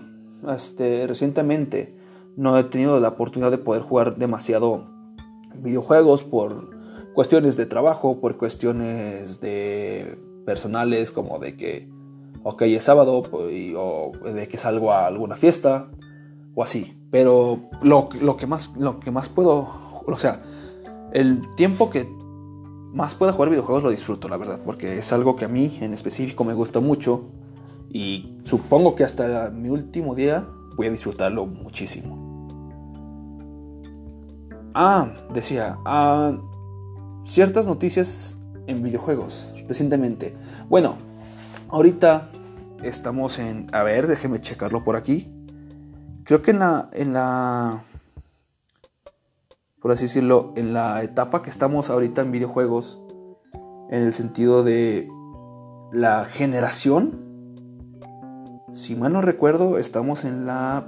este 0.53 1.05
recientemente 1.07 1.95
no 2.37 2.57
he 2.57 2.63
tenido 2.63 2.99
la 2.99 3.09
oportunidad 3.09 3.51
de 3.51 3.57
poder 3.57 3.81
jugar 3.81 4.15
demasiado 4.15 4.87
videojuegos 5.55 6.23
por 6.23 6.69
cuestiones 7.13 7.57
de 7.57 7.65
trabajo, 7.65 8.21
por 8.21 8.37
cuestiones 8.37 9.41
de 9.41 10.17
personales, 10.45 11.11
como 11.11 11.39
de 11.39 11.57
que, 11.57 11.89
ok, 12.43 12.61
es 12.61 12.83
sábado, 12.83 13.23
pues, 13.23 13.73
o 13.75 14.11
de 14.23 14.47
que 14.47 14.57
salgo 14.57 14.93
a 14.93 15.07
alguna 15.07 15.35
fiesta, 15.35 15.89
o 16.55 16.63
así. 16.63 16.97
Pero 17.11 17.59
lo, 17.81 18.09
lo, 18.21 18.37
que 18.37 18.47
más, 18.47 18.77
lo 18.77 18.99
que 18.99 19.11
más 19.11 19.27
puedo, 19.27 19.67
o 20.05 20.17
sea, 20.17 20.43
el 21.11 21.41
tiempo 21.55 21.89
que 21.89 22.07
más 22.93 23.15
puedo 23.15 23.33
jugar 23.33 23.49
videojuegos 23.49 23.83
lo 23.83 23.89
disfruto, 23.89 24.29
la 24.29 24.37
verdad, 24.37 24.61
porque 24.63 24.99
es 24.99 25.11
algo 25.11 25.35
que 25.35 25.45
a 25.45 25.49
mí 25.49 25.77
en 25.81 25.93
específico 25.93 26.43
me 26.45 26.53
gusta 26.53 26.79
mucho 26.79 27.25
y 27.89 28.37
supongo 28.43 28.95
que 28.95 29.03
hasta 29.03 29.49
mi 29.51 29.69
último 29.69 30.15
día 30.15 30.47
voy 30.75 30.87
a 30.87 30.89
disfrutarlo 30.89 31.45
muchísimo. 31.45 32.29
Ah, 34.73 35.11
decía, 35.33 35.77
ah, 35.85 36.37
ciertas 37.23 37.67
noticias 37.67 38.39
en 38.67 38.83
videojuegos 38.83 39.51
recientemente. 39.67 40.35
Bueno, 40.69 40.95
ahorita 41.69 42.29
estamos 42.83 43.39
en... 43.39 43.67
A 43.73 43.83
ver, 43.83 44.07
déjeme 44.07 44.39
checarlo 44.39 44.83
por 44.83 44.95
aquí. 44.95 45.33
Creo 46.23 46.41
que 46.41 46.51
en 46.51 46.59
la... 46.59 46.89
En 46.93 47.13
la 47.13 47.81
por 49.81 49.91
así 49.91 50.05
decirlo, 50.05 50.53
en 50.57 50.73
la 50.73 51.03
etapa 51.03 51.41
que 51.41 51.49
estamos 51.49 51.89
ahorita 51.89 52.21
en 52.21 52.31
videojuegos, 52.31 53.01
en 53.89 54.03
el 54.03 54.13
sentido 54.13 54.63
de 54.63 55.07
la 55.91 56.25
generación, 56.25 57.28
si 58.73 58.95
mal 58.95 59.13
no 59.13 59.21
recuerdo, 59.21 59.77
estamos 59.77 60.25
en 60.25 60.45
la 60.45 60.85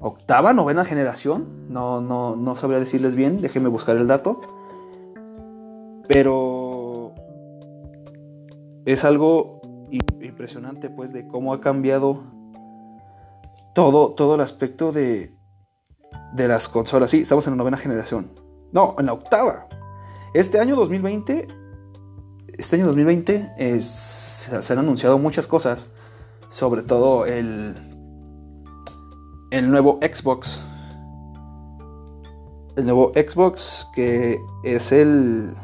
octava, 0.00 0.52
novena 0.52 0.84
generación, 0.84 1.66
no, 1.68 2.00
no, 2.00 2.36
no 2.36 2.56
sabría 2.56 2.80
decirles 2.80 3.14
bien, 3.14 3.40
déjenme 3.40 3.68
buscar 3.68 3.96
el 3.96 4.06
dato. 4.06 4.40
Pero 6.08 7.14
es 8.84 9.04
algo 9.04 9.60
impresionante, 9.90 10.90
pues, 10.90 11.12
de 11.12 11.28
cómo 11.28 11.52
ha 11.52 11.60
cambiado 11.60 12.24
todo, 13.74 14.14
todo 14.14 14.34
el 14.34 14.40
aspecto 14.40 14.92
de, 14.92 15.36
de 16.32 16.48
las 16.48 16.68
consolas. 16.68 17.10
Sí, 17.10 17.20
estamos 17.20 17.46
en 17.46 17.52
la 17.52 17.56
novena 17.58 17.76
generación. 17.76 18.32
No, 18.72 18.96
en 18.98 19.06
la 19.06 19.12
octava. 19.12 19.68
Este 20.34 20.60
año 20.60 20.76
2020, 20.76 21.48
este 22.56 22.76
año 22.76 22.86
2020 22.86 23.54
es, 23.58 23.84
se 24.60 24.72
han 24.72 24.78
anunciado 24.78 25.18
muchas 25.18 25.46
cosas, 25.46 25.92
sobre 26.50 26.82
todo 26.82 27.24
el, 27.24 27.74
el 29.50 29.70
nuevo 29.70 29.98
Xbox. 30.02 30.62
El 32.76 32.84
nuevo 32.84 33.12
Xbox 33.14 33.88
que 33.94 34.38
es 34.64 34.92
el 34.92 35.54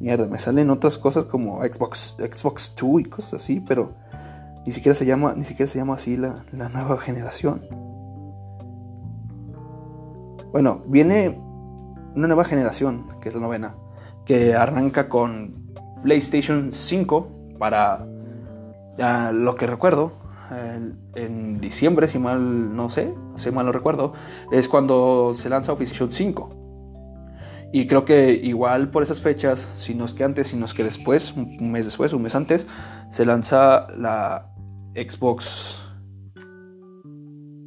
Mierda, 0.00 0.26
me 0.26 0.38
salen 0.40 0.68
otras 0.70 0.98
cosas 0.98 1.26
como 1.26 1.62
Xbox, 1.62 2.16
Xbox 2.18 2.74
2 2.80 3.00
y 3.02 3.04
cosas 3.04 3.34
así, 3.34 3.60
pero 3.60 3.94
ni 4.66 4.72
siquiera 4.72 4.96
se 4.96 5.06
llama, 5.06 5.34
ni 5.36 5.44
siquiera 5.44 5.70
se 5.70 5.78
llama 5.78 5.94
así 5.94 6.16
la, 6.16 6.44
la 6.50 6.68
nueva 6.70 6.98
generación. 6.98 7.62
Bueno, 10.50 10.82
viene 10.86 11.40
una 12.16 12.26
nueva 12.26 12.44
generación, 12.44 13.06
que 13.20 13.28
es 13.28 13.34
la 13.36 13.40
novena, 13.40 13.76
que 14.24 14.54
arranca 14.54 15.08
con 15.08 15.72
PlayStation 16.02 16.72
5 16.72 17.28
para 17.60 18.04
lo 18.98 19.54
que 19.54 19.66
recuerdo, 19.66 20.12
en 21.14 21.60
diciembre, 21.60 22.08
si 22.08 22.18
mal 22.18 22.76
no 22.76 22.90
sé, 22.90 23.14
si 23.36 23.50
mal 23.50 23.66
no 23.66 23.72
recuerdo, 23.72 24.12
es 24.50 24.68
cuando 24.68 25.32
se 25.34 25.48
lanza 25.48 25.74
PlayStation 25.74 26.12
5. 26.12 26.58
Y 27.74 27.86
creo 27.86 28.04
que 28.04 28.32
igual 28.32 28.90
por 28.90 29.02
esas 29.02 29.22
fechas, 29.22 29.66
si 29.76 29.94
no 29.94 30.04
es 30.04 30.12
que 30.12 30.24
antes, 30.24 30.48
si 30.48 30.56
no 30.56 30.66
es 30.66 30.74
que 30.74 30.84
después, 30.84 31.32
un 31.34 31.72
mes 31.72 31.86
después, 31.86 32.12
un 32.12 32.22
mes 32.22 32.34
antes, 32.34 32.66
se 33.08 33.24
lanza 33.24 33.86
la 33.96 34.52
Xbox 34.94 35.82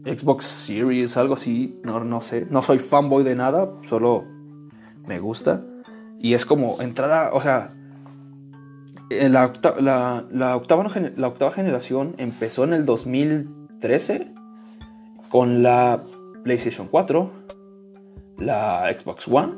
Xbox 0.05 0.45
Series, 0.45 1.17
algo 1.17 1.34
así, 1.34 1.80
no, 1.84 2.03
no 2.03 2.21
sé, 2.21 2.47
no 2.51 2.61
soy 2.61 2.78
fanboy 2.78 3.23
de 3.23 3.36
nada, 3.36 3.71
solo 3.88 4.23
me 5.07 5.19
gusta. 5.19 5.65
Y 6.19 6.36
es 6.36 6.45
como 6.45 6.80
entrar 6.82 7.11
a, 7.11 7.34
o 7.34 7.41
sea, 7.41 7.73
la, 9.10 9.53
la, 9.80 10.26
la, 10.32 10.56
octava, 10.56 10.86
la 11.16 11.28
octava 11.28 11.51
generación 11.51 12.16
empezó 12.18 12.64
en 12.64 12.74
el 12.74 12.86
2013 12.86 14.34
con 15.30 15.62
la 15.64 16.01
PlayStation 16.43 16.88
4, 16.88 17.30
la 18.39 18.95
Xbox 18.97 19.28
One 19.28 19.53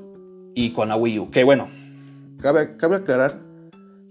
y 0.53 0.73
con 0.73 0.89
la 0.89 0.97
Wii 0.97 1.19
U. 1.19 1.31
Que 1.31 1.43
bueno, 1.43 1.69
cabe, 2.41 2.77
cabe 2.77 2.97
aclarar 2.97 3.39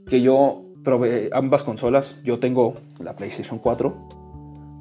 que 0.06 0.22
yo 0.22 0.62
probé 0.84 1.30
ambas 1.32 1.62
consolas. 1.62 2.16
Yo 2.24 2.38
tengo 2.38 2.74
la 2.98 3.16
PlayStation 3.16 3.58
4, 3.58 4.08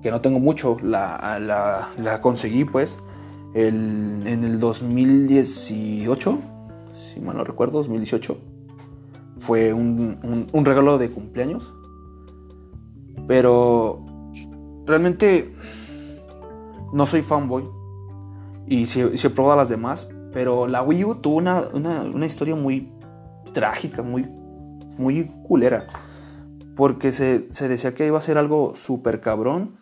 que 0.02 0.12
no 0.12 0.22
tengo 0.22 0.40
mucho, 0.40 0.78
la, 0.82 1.40
la, 1.98 2.22
conseguí 2.22 2.64
pues 2.66 3.00
en 3.56 4.26
el 4.28 4.60
2018, 4.60 6.40
si 6.94 7.20
mal 7.20 7.38
no 7.38 7.44
recuerdo, 7.44 7.80
2018. 7.80 8.55
Fue 9.38 9.74
un, 9.74 10.48
un 10.52 10.66
regalo 10.66 10.98
de 10.98 11.12
cumpleaños. 11.12 11.74
Pero 13.28 14.06
realmente 14.86 15.54
no 16.94 17.06
soy 17.06 17.22
fanboy. 17.22 17.70
Y 18.68 18.86
si 18.88 19.02
he 19.02 19.30
probado 19.30 19.58
las 19.58 19.70
demás. 19.70 20.10
Pero 20.34 20.68
la 20.68 20.82
Wii 20.82 21.06
U 21.06 21.16
tuvo 21.16 21.38
una, 21.38 21.62
una, 21.74 22.26
historia 22.26 22.56
muy 22.56 22.92
trágica, 23.54 24.02
muy, 24.02 24.28
muy 24.98 25.32
culera. 25.48 25.88
Porque 26.76 27.12
se, 27.12 27.48
decía 27.68 27.94
que 27.94 28.08
iba 28.08 28.18
a 28.18 28.22
ser 28.22 28.38
algo 28.38 28.76
súper 28.76 29.22
cabrón. 29.22 29.78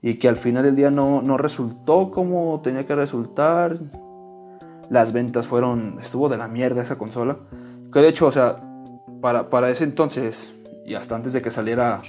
Y 0.00 0.14
que 0.14 0.28
al 0.28 0.36
final 0.36 0.64
del 0.64 0.74
día 0.74 0.90
no, 0.90 1.22
no 1.22 1.38
resultó 1.38 2.10
como 2.10 2.60
tenía 2.62 2.86
que 2.86 2.94
resultar. 2.94 3.78
Las 4.88 5.12
ventas 5.12 5.46
fueron. 5.46 5.98
Estuvo 6.00 6.28
de 6.28 6.38
la 6.38 6.48
mierda 6.48 6.82
esa 6.82 6.98
consola. 6.98 7.38
Que 7.92 8.00
de 8.00 8.08
hecho, 8.08 8.26
o 8.26 8.30
sea, 8.30 8.62
para, 9.20 9.50
para 9.50 9.70
ese 9.70 9.84
entonces, 9.84 10.54
y 10.86 10.94
hasta 10.94 11.14
antes 11.14 11.32
de 11.32 11.42
que 11.42 11.50
saliera 11.50 12.02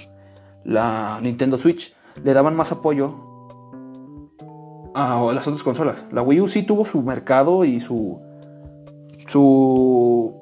la 0.64 1.18
Nintendo 1.20 1.58
Switch, 1.58 1.94
le 2.22 2.32
daban 2.32 2.56
más 2.56 2.72
apoyo 2.72 3.34
a 4.94 5.32
las 5.32 5.46
otras 5.46 5.62
consolas. 5.62 6.06
La 6.12 6.22
Wii 6.22 6.40
U 6.40 6.48
sí 6.48 6.62
tuvo 6.62 6.84
su 6.84 7.02
mercado 7.02 7.64
y 7.64 7.80
su. 7.80 8.20
su. 9.26 10.40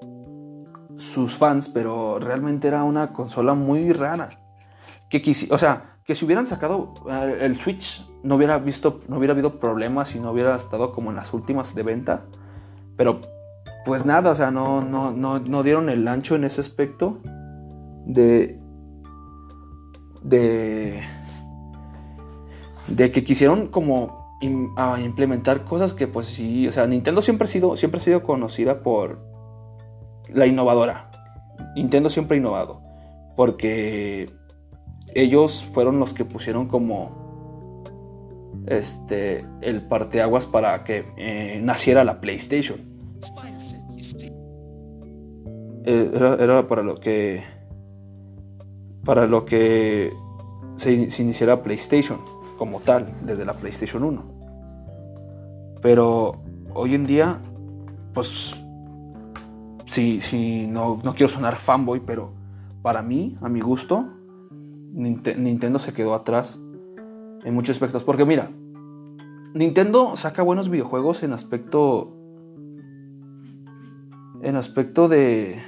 sus 0.95 1.37
fans, 1.37 1.69
pero 1.69 2.19
realmente 2.19 2.69
era 2.69 2.85
una 2.85 3.13
consola 3.13 3.55
muy 3.55 3.93
rara. 3.93 4.31
Que 5.09 5.23
o 5.51 5.59
sea, 5.59 5.99
que 6.05 6.15
si 6.15 6.25
hubieran 6.25 6.47
sacado 6.47 6.95
eh, 7.11 7.39
el 7.41 7.59
Switch, 7.59 8.07
no 8.23 8.37
hubiera 8.37 8.59
visto. 8.59 9.01
no 9.09 9.19
hubiera 9.19 9.33
habido 9.33 9.59
problemas 9.59 10.15
y 10.15 10.21
no 10.21 10.31
hubiera 10.31 10.55
estado 10.55 10.93
como 10.93 11.11
en 11.11 11.17
las 11.17 11.33
últimas 11.33 11.75
de 11.75 11.83
venta. 11.83 12.25
Pero, 12.97 13.23
pues 13.85 14.07
nada, 14.07 14.31
o 14.31 14.35
sea, 14.35 14.51
no, 14.51 14.83
no, 14.83 15.13
no, 15.13 15.39
no 15.41 15.63
dieron 15.63 15.89
el 15.89 16.07
ancho 16.09 16.35
en 16.35 16.45
ese 16.45 16.61
aspecto. 16.61 17.21
De. 18.07 18.59
de 20.23 21.03
de 22.89 23.11
que 23.11 23.25
quisieron 23.25 23.69
como 23.69 24.23
implementar 24.41 25.65
cosas 25.65 25.95
que 25.95 26.09
pues 26.09 26.27
sí, 26.27 26.67
o 26.67 26.73
sea, 26.73 26.87
Nintendo 26.87 27.23
siempre 27.23 27.45
ha 27.45 27.49
sido, 27.49 27.77
siempre 27.77 27.99
ha 27.99 28.01
sido 28.01 28.23
conocida 28.25 28.83
por 28.83 29.21
la 30.29 30.47
innovadora. 30.47 31.11
Nintendo 31.77 32.11
siempre 32.11 32.37
ha 32.37 32.41
innovado, 32.41 32.83
porque 33.37 34.31
ellos 35.15 35.65
fueron 35.73 36.01
los 36.01 36.13
que 36.13 36.25
pusieron 36.25 36.67
como 36.67 37.83
este 38.67 39.45
el 39.61 39.83
parteaguas 39.83 40.47
para 40.47 40.83
que 40.85 41.05
eh, 41.17 41.61
naciera 41.63 42.03
la 42.03 42.21
PlayStation. 42.21 42.81
Eh, 45.85 46.11
era, 46.15 46.69
para 46.69 46.83
lo 46.83 47.01
que 47.01 47.43
para 49.05 49.27
lo 49.27 49.45
que 49.45 50.13
se, 50.77 50.93
iniciara 50.93 51.63
PlayStation 51.63 52.21
como 52.57 52.81
tal, 52.81 53.07
desde 53.23 53.45
la 53.45 53.55
PlayStation 53.55 54.05
1. 54.05 54.23
Pero 55.81 56.41
hoy 56.73 56.95
en 56.95 57.05
día, 57.05 57.41
pues, 58.15 58.57
sí, 59.87 60.21
sí, 60.21 60.69
no, 60.69 61.01
no 61.03 61.15
quiero 61.15 61.33
sonar 61.33 61.57
fanboy, 61.57 62.01
pero 62.07 62.33
para 62.83 63.03
mí, 63.03 63.37
a 63.43 63.49
mi 63.49 63.61
gusto, 63.61 64.07
Nintendo 64.93 65.79
se 65.79 65.93
quedó 65.93 66.15
atrás 66.15 66.61
en 67.45 67.55
muchos 67.55 67.77
aspectos. 67.77 68.05
Porque 68.05 68.25
mira, 68.25 68.51
Nintendo 69.55 70.17
saca 70.17 70.43
buenos 70.43 70.69
videojuegos 70.69 71.23
en 71.23 71.33
aspecto. 71.33 72.13
En 74.43 74.57
aspecto 74.57 75.09
de. 75.09 75.61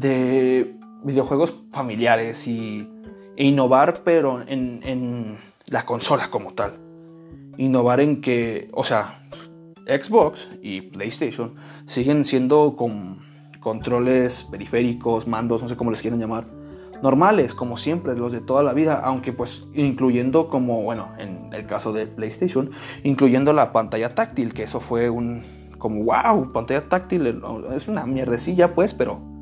De 0.00 0.76
videojuegos 1.04 1.54
familiares 1.70 2.46
y 2.48 2.88
e 3.36 3.46
innovar, 3.46 4.02
pero 4.04 4.42
en, 4.46 5.38
la 5.66 5.84
consola 5.86 6.28
como 6.30 6.52
tal. 6.52 6.74
Innovar 7.56 8.00
en 8.00 8.20
que, 8.20 8.68
o 8.72 8.84
sea, 8.84 9.26
Xbox 9.86 10.48
y 10.62 10.82
PlayStation 10.82 11.54
siguen 11.86 12.24
siendo 12.24 12.76
con 12.76 13.20
controles 13.60 14.44
periféricos, 14.50 15.26
mandos, 15.26 15.62
no 15.62 15.68
sé 15.68 15.76
cómo 15.76 15.90
les 15.90 16.02
quieran 16.02 16.20
llamar, 16.20 16.44
normales, 17.02 17.54
como 17.54 17.76
siempre, 17.76 18.14
los 18.14 18.32
de 18.32 18.40
toda 18.40 18.62
la 18.62 18.74
vida, 18.74 19.00
aunque 19.02 19.32
pues 19.32 19.66
incluyendo 19.74 20.48
como, 20.48 20.82
bueno, 20.82 21.12
en 21.18 21.48
el 21.52 21.66
caso 21.66 21.92
de 21.92 22.06
PlayStation, 22.06 22.70
incluyendo 23.04 23.52
la 23.52 23.72
pantalla 23.72 24.14
táctil, 24.14 24.52
que 24.52 24.64
eso 24.64 24.80
fue 24.80 25.08
un, 25.08 25.42
como, 25.78 26.04
wow, 26.04 26.52
pantalla 26.52 26.88
táctil, 26.88 27.42
es 27.74 27.88
una 27.88 28.04
mierdecilla 28.06 28.74
pues, 28.74 28.92
pero 28.92 29.33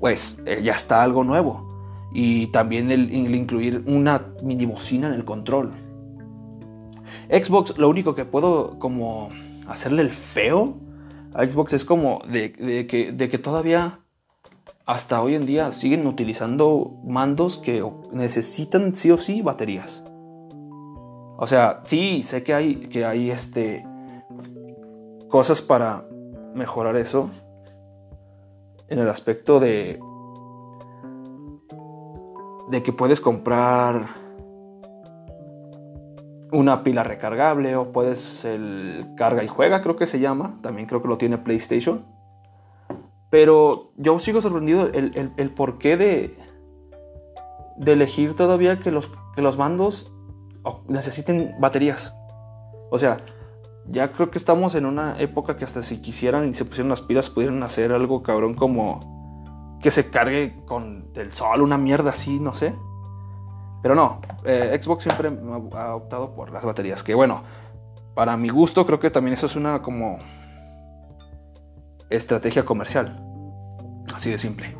pues 0.00 0.42
eh, 0.46 0.60
ya 0.62 0.72
está 0.72 1.02
algo 1.02 1.24
nuevo 1.24 1.68
y 2.12 2.48
también 2.48 2.90
el, 2.90 3.12
incluir 3.12 3.82
una 3.86 4.34
mini 4.42 4.66
bocina 4.66 5.08
en 5.08 5.14
el 5.14 5.24
control. 5.24 5.72
Xbox, 7.30 7.76
lo 7.78 7.88
único 7.88 8.14
que 8.14 8.24
puedo 8.24 8.78
como 8.78 9.30
hacerle 9.66 10.02
el 10.02 10.10
feo 10.10 10.78
a 11.34 11.46
Xbox 11.46 11.74
es 11.74 11.84
como 11.84 12.22
de, 12.30 12.52
que, 12.52 13.12
de 13.12 13.28
que 13.28 13.38
todavía 13.38 14.00
hasta 14.86 15.20
hoy 15.20 15.34
en 15.34 15.44
día 15.44 15.72
siguen 15.72 16.06
utilizando 16.06 16.98
mandos 17.04 17.58
que 17.58 17.84
necesitan 18.12 18.96
sí 18.96 19.10
o 19.10 19.18
sí 19.18 19.42
baterías. 19.42 20.02
O 21.36 21.46
sea, 21.46 21.82
sí, 21.84 22.22
sé 22.22 22.42
que 22.42 22.54
hay, 22.54 22.76
que 22.76 23.04
hay 23.04 23.30
este, 23.30 23.86
cosas 25.28 25.60
para 25.60 26.08
mejorar 26.54 26.96
eso 26.96 27.30
en 28.88 28.98
el 28.98 29.08
aspecto 29.08 29.60
de 29.60 30.00
de 32.68 32.82
que 32.82 32.92
puedes 32.92 33.20
comprar 33.20 34.06
una 36.52 36.82
pila 36.82 37.02
recargable 37.02 37.76
o 37.76 37.92
puedes 37.92 38.44
el 38.44 39.06
carga 39.16 39.42
y 39.42 39.48
juega, 39.48 39.82
creo 39.82 39.96
que 39.96 40.06
se 40.06 40.20
llama. 40.20 40.58
También 40.62 40.86
creo 40.86 41.02
que 41.02 41.08
lo 41.08 41.18
tiene 41.18 41.38
PlayStation. 41.38 42.06
Pero 43.30 43.92
yo 43.96 44.18
sigo 44.18 44.40
sorprendido 44.40 44.86
el, 44.86 45.32
el, 45.36 45.50
porqué 45.50 45.96
de, 45.96 46.36
de 47.76 47.92
elegir 47.92 48.34
todavía 48.34 48.78
que 48.80 48.90
los, 48.90 49.10
que 49.34 49.42
los 49.42 49.58
mandos 49.58 50.12
necesiten 50.88 51.54
baterías. 51.58 52.14
O 52.90 52.98
sea, 52.98 53.18
ya 53.88 54.12
creo 54.12 54.30
que 54.30 54.38
estamos 54.38 54.74
en 54.74 54.86
una 54.86 55.18
época 55.18 55.56
que 55.56 55.64
hasta 55.64 55.82
si 55.82 56.00
quisieran 56.00 56.48
y 56.48 56.54
se 56.54 56.64
pusieran 56.64 56.90
las 56.90 57.00
pilas 57.00 57.30
pudieran 57.30 57.62
hacer 57.62 57.92
algo 57.92 58.22
cabrón 58.22 58.54
como 58.54 59.78
que 59.80 59.90
se 59.90 60.10
cargue 60.10 60.64
con 60.64 61.10
el 61.14 61.32
sol, 61.32 61.62
una 61.62 61.78
mierda 61.78 62.10
así, 62.10 62.38
no 62.38 62.54
sé. 62.54 62.74
Pero 63.82 63.94
no, 63.94 64.20
eh, 64.44 64.78
Xbox 64.82 65.04
siempre 65.04 65.32
ha 65.74 65.94
optado 65.94 66.34
por 66.34 66.50
las 66.50 66.64
baterías. 66.64 67.02
Que 67.02 67.14
bueno, 67.14 67.42
para 68.14 68.36
mi 68.36 68.48
gusto 68.48 68.84
creo 68.84 68.98
que 68.98 69.10
también 69.10 69.34
eso 69.34 69.46
es 69.46 69.56
una 69.56 69.80
como 69.80 70.18
estrategia 72.10 72.64
comercial. 72.64 73.24
Así 74.12 74.30
de 74.30 74.38
simple. 74.38 74.76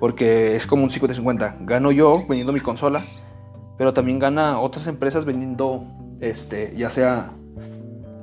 Porque 0.00 0.56
es 0.56 0.66
como 0.66 0.82
un 0.82 0.90
50-50. 0.90 1.66
Gano 1.66 1.92
yo 1.92 2.14
vendiendo 2.26 2.52
mi 2.52 2.60
consola, 2.60 3.00
pero 3.76 3.92
también 3.92 4.18
gana 4.18 4.60
otras 4.60 4.86
empresas 4.86 5.26
vendiendo, 5.26 5.84
este, 6.20 6.74
ya 6.74 6.88
sea 6.88 7.32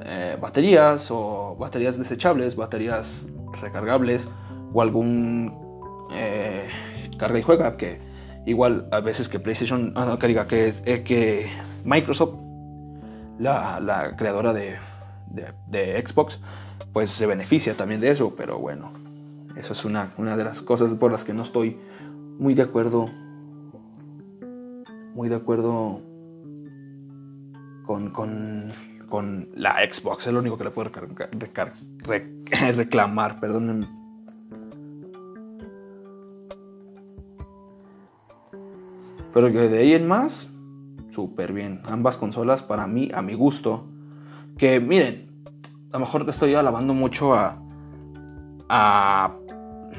eh, 0.05 0.37
baterías 0.39 1.09
o 1.11 1.55
baterías 1.57 1.97
desechables, 1.97 2.55
baterías 2.55 3.25
recargables 3.61 4.27
o 4.73 4.81
algún 4.81 5.53
eh, 6.11 6.67
carga 7.17 7.39
y 7.39 7.41
juega, 7.41 7.77
que 7.77 7.99
igual 8.45 8.87
a 8.91 8.99
veces 8.99 9.29
que 9.29 9.39
PlayStation, 9.39 9.93
ah, 9.95 10.17
que 10.19 10.27
diga 10.27 10.45
que, 10.47 10.73
eh, 10.85 11.03
que 11.03 11.49
Microsoft, 11.85 12.35
la, 13.39 14.13
creadora 14.17 14.53
de, 14.53 14.77
de, 15.67 16.05
Xbox, 16.05 16.39
pues 16.91 17.09
se 17.09 17.25
beneficia 17.25 17.75
también 17.75 18.01
de 18.01 18.11
eso, 18.11 18.35
pero 18.35 18.59
bueno, 18.59 18.91
eso 19.55 19.73
es 19.73 19.85
una, 19.85 20.11
una 20.17 20.35
de 20.37 20.43
las 20.43 20.61
cosas 20.61 20.93
por 20.93 21.11
las 21.11 21.23
que 21.23 21.33
no 21.33 21.41
estoy 21.41 21.79
muy 22.37 22.53
de 22.53 22.63
acuerdo, 22.63 23.09
muy 25.13 25.29
de 25.29 25.35
acuerdo 25.35 26.01
con, 27.85 28.11
con, 28.11 28.69
con 29.13 29.47
la 29.53 29.75
Xbox, 29.75 30.25
es 30.25 30.33
lo 30.33 30.39
único 30.39 30.57
que 30.57 30.63
le 30.63 30.71
puedo 30.71 30.89
reclamar, 32.75 33.39
perdón 33.39 33.87
Pero 39.31 39.51
que 39.51 39.69
de 39.69 39.77
ahí 39.77 39.93
en 39.93 40.07
más, 40.07 40.51
súper 41.11 41.53
bien. 41.53 41.83
Ambas 41.85 42.17
consolas 42.17 42.63
para 42.63 42.87
mí, 42.87 43.11
a 43.13 43.21
mi 43.21 43.35
gusto. 43.35 43.85
Que 44.57 44.79
miren, 44.79 45.45
a 45.91 45.97
lo 45.97 45.99
mejor 45.99 46.27
estoy 46.27 46.55
alabando 46.55 46.95
mucho 46.95 47.35
a. 47.35 47.59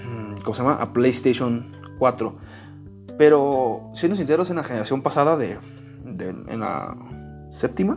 Mm, 0.09 0.41
¿Cómo 0.43 0.55
se 0.55 0.63
llama? 0.63 0.83
A 0.83 0.93
PlayStation 0.93 1.71
4. 2.01 2.37
Pero 3.17 3.93
siendo 3.95 4.17
sinceros, 4.17 4.51
en 4.51 4.57
la 4.57 4.65
generación 4.65 5.03
pasada 5.03 5.37
de 5.37 5.57
en 6.05 6.59
la 6.59 6.97
séptima. 7.51 7.97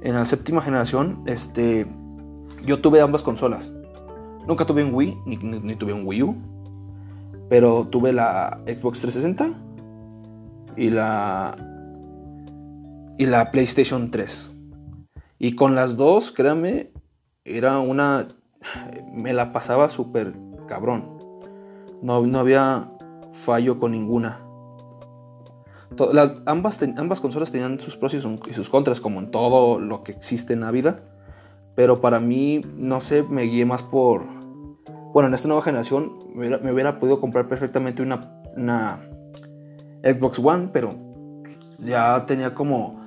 En 0.00 0.14
la 0.14 0.24
séptima 0.24 0.62
generación, 0.62 1.22
este. 1.26 1.86
yo 2.64 2.80
tuve 2.80 3.00
ambas 3.00 3.22
consolas. 3.22 3.72
Nunca 4.46 4.64
tuve 4.64 4.84
un 4.84 4.94
Wii, 4.94 5.18
ni, 5.26 5.76
tuve 5.76 5.92
un 5.92 6.06
Wii 6.06 6.22
U. 6.22 6.36
Pero 7.48 7.86
tuve 7.88 8.12
la 8.12 8.60
Xbox 8.66 9.00
360 9.00 9.50
y 10.76 10.90
la. 10.90 11.56
y 13.18 13.26
la 13.26 13.50
PlayStation 13.50 14.10
3. 14.10 14.50
Y 15.38 15.54
con 15.54 15.74
las 15.74 15.96
dos, 15.96 16.30
créanme, 16.32 16.92
era 17.44 17.78
una. 17.80 18.28
Me 19.12 19.32
la 19.32 19.52
pasaba 19.52 19.88
súper 19.88 20.34
cabrón. 20.68 21.18
No, 22.02 22.24
no 22.24 22.38
había 22.38 22.92
fallo 23.32 23.78
con 23.78 23.92
ninguna. 23.92 24.47
Las- 26.12 26.32
ambas, 26.46 26.78
ambas 26.96 27.20
consolas 27.20 27.50
tenían 27.50 27.80
sus 27.80 27.96
pros 27.96 28.14
y, 28.14 28.20
sus- 28.20 28.40
y 28.48 28.54
sus 28.54 28.68
contras, 28.70 29.00
como 29.00 29.20
en 29.20 29.30
todo 29.30 29.78
lo 29.80 30.02
que 30.02 30.12
existe 30.12 30.52
en 30.52 30.60
la 30.60 30.70
vida. 30.70 31.00
Pero 31.74 32.00
para 32.00 32.18
mí, 32.20 32.62
no 32.76 33.00
sé, 33.00 33.22
me 33.22 33.42
guié 33.42 33.64
más 33.64 33.82
por. 33.82 34.24
Bueno, 35.12 35.28
en 35.28 35.34
esta 35.34 35.48
nueva 35.48 35.62
generación 35.62 36.12
me 36.34 36.40
hubiera, 36.40 36.58
me 36.58 36.72
hubiera 36.72 36.98
podido 36.98 37.20
comprar 37.20 37.48
perfectamente 37.48 38.02
una, 38.02 38.42
una 38.56 39.00
Xbox 40.02 40.38
One, 40.38 40.68
pero 40.72 40.94
ya 41.78 42.24
tenía 42.26 42.54
como 42.54 43.00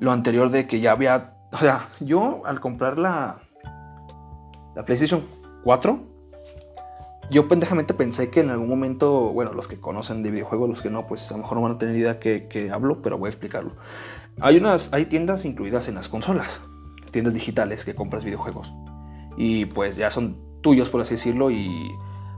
lo 0.00 0.12
anterior 0.12 0.50
de 0.50 0.66
que 0.66 0.80
ya 0.80 0.92
había. 0.92 1.34
O 1.52 1.58
sea, 1.58 1.88
yo 2.00 2.42
al 2.44 2.60
comprar 2.60 2.98
la, 2.98 3.38
la 4.74 4.84
PlayStation 4.84 5.22
4, 5.64 5.98
yo 7.32 7.48
pendejamente 7.48 7.94
pensé 7.94 8.30
que 8.30 8.40
en 8.40 8.50
algún 8.50 8.68
momento, 8.68 9.32
bueno, 9.32 9.52
los 9.52 9.66
que 9.66 9.80
conocen 9.80 10.22
de 10.22 10.30
videojuegos, 10.30 10.68
los 10.68 10.82
que 10.82 10.90
no, 10.90 11.06
pues 11.06 11.30
a 11.30 11.34
lo 11.34 11.38
mejor 11.38 11.56
no 11.58 11.62
van 11.62 11.72
a 11.72 11.78
tener 11.78 11.96
idea 11.96 12.20
que, 12.20 12.46
que 12.46 12.70
hablo, 12.70 13.02
pero 13.02 13.18
voy 13.18 13.26
a 13.28 13.30
explicarlo. 13.30 13.72
Hay 14.40 14.56
unas, 14.58 14.92
hay 14.92 15.06
tiendas 15.06 15.44
incluidas 15.44 15.88
en 15.88 15.94
las 15.96 16.08
consolas, 16.08 16.60
tiendas 17.10 17.34
digitales 17.34 17.84
que 17.84 17.94
compras 17.94 18.24
videojuegos. 18.24 18.72
Y 19.36 19.64
pues 19.66 19.96
ya 19.96 20.10
son 20.10 20.38
tuyos, 20.62 20.90
por 20.90 21.00
así 21.00 21.14
decirlo, 21.14 21.50
y 21.50 21.90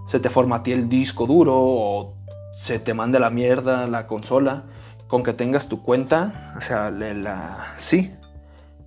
se 0.07 0.21
te 0.21 0.31
formatea 0.31 0.75
el 0.75 0.89
disco 0.89 1.27
duro 1.27 1.55
o 1.57 2.17
se 2.55 2.79
te 2.79 2.95
manda 2.95 3.19
a 3.19 3.21
la 3.21 3.31
mierda 3.31 3.87
la 3.87 4.07
consola. 4.07 4.65
Con 5.09 5.23
que 5.23 5.33
tengas 5.35 5.69
tu 5.69 5.83
cuenta, 5.83 6.55
o 6.57 6.61
sea, 6.61 6.91
la, 6.91 7.13
la- 7.15 7.75
sí, 7.77 8.13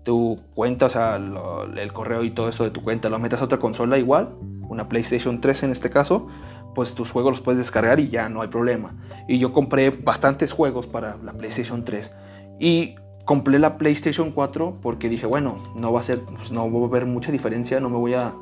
tu 0.08 0.40
cuenta, 0.56 0.86
o 0.86 0.90
sea, 0.90 1.18
el 1.18 1.92
correo 1.92 2.24
y 2.24 2.32
todo 2.32 2.48
eso 2.48 2.64
de 2.64 2.70
tu 2.70 2.82
cuenta, 2.82 3.10
lo 3.10 3.20
metas 3.20 3.42
a 3.42 3.44
otra 3.44 3.58
consola 3.58 3.98
igual, 3.98 4.38
una 4.70 4.88
PlayStation 4.88 5.42
3 5.42 5.64
en 5.64 5.72
este 5.74 5.90
caso, 5.90 6.28
pues 6.74 6.96
tus 6.96 7.12
juegos 7.12 7.34
los 7.34 7.42
puedes 7.42 7.58
descargar 7.58 8.00
y 8.00 8.08
ya 8.08 8.30
no 8.30 8.42
hay 8.42 8.48
problema. 8.48 8.96
Y 9.28 9.38
yo 9.38 9.52
compré 9.52 9.90
bastantes 9.90 10.54
juegos 10.54 10.88
para 10.88 11.18
la 11.18 11.34
PlayStation 11.34 11.84
3 11.84 12.16
y 12.58 12.96
compré 13.26 13.60
la 13.60 13.78
PlayStation 13.78 14.32
4 14.32 14.78
porque 14.82 15.10
dije, 15.10 15.26
bueno, 15.26 15.62
no 15.76 15.92
va 15.92 16.00
a 16.00 16.04
ser, 16.04 16.22
pues, 16.22 16.54
no 16.54 16.72
va 16.72 16.86
a 16.86 16.88
haber 16.88 17.06
mucha 17.06 17.34
diferencia, 17.34 17.82
no 17.82 17.90
me 17.90 17.98
voy 17.98 18.14
a 18.14 18.34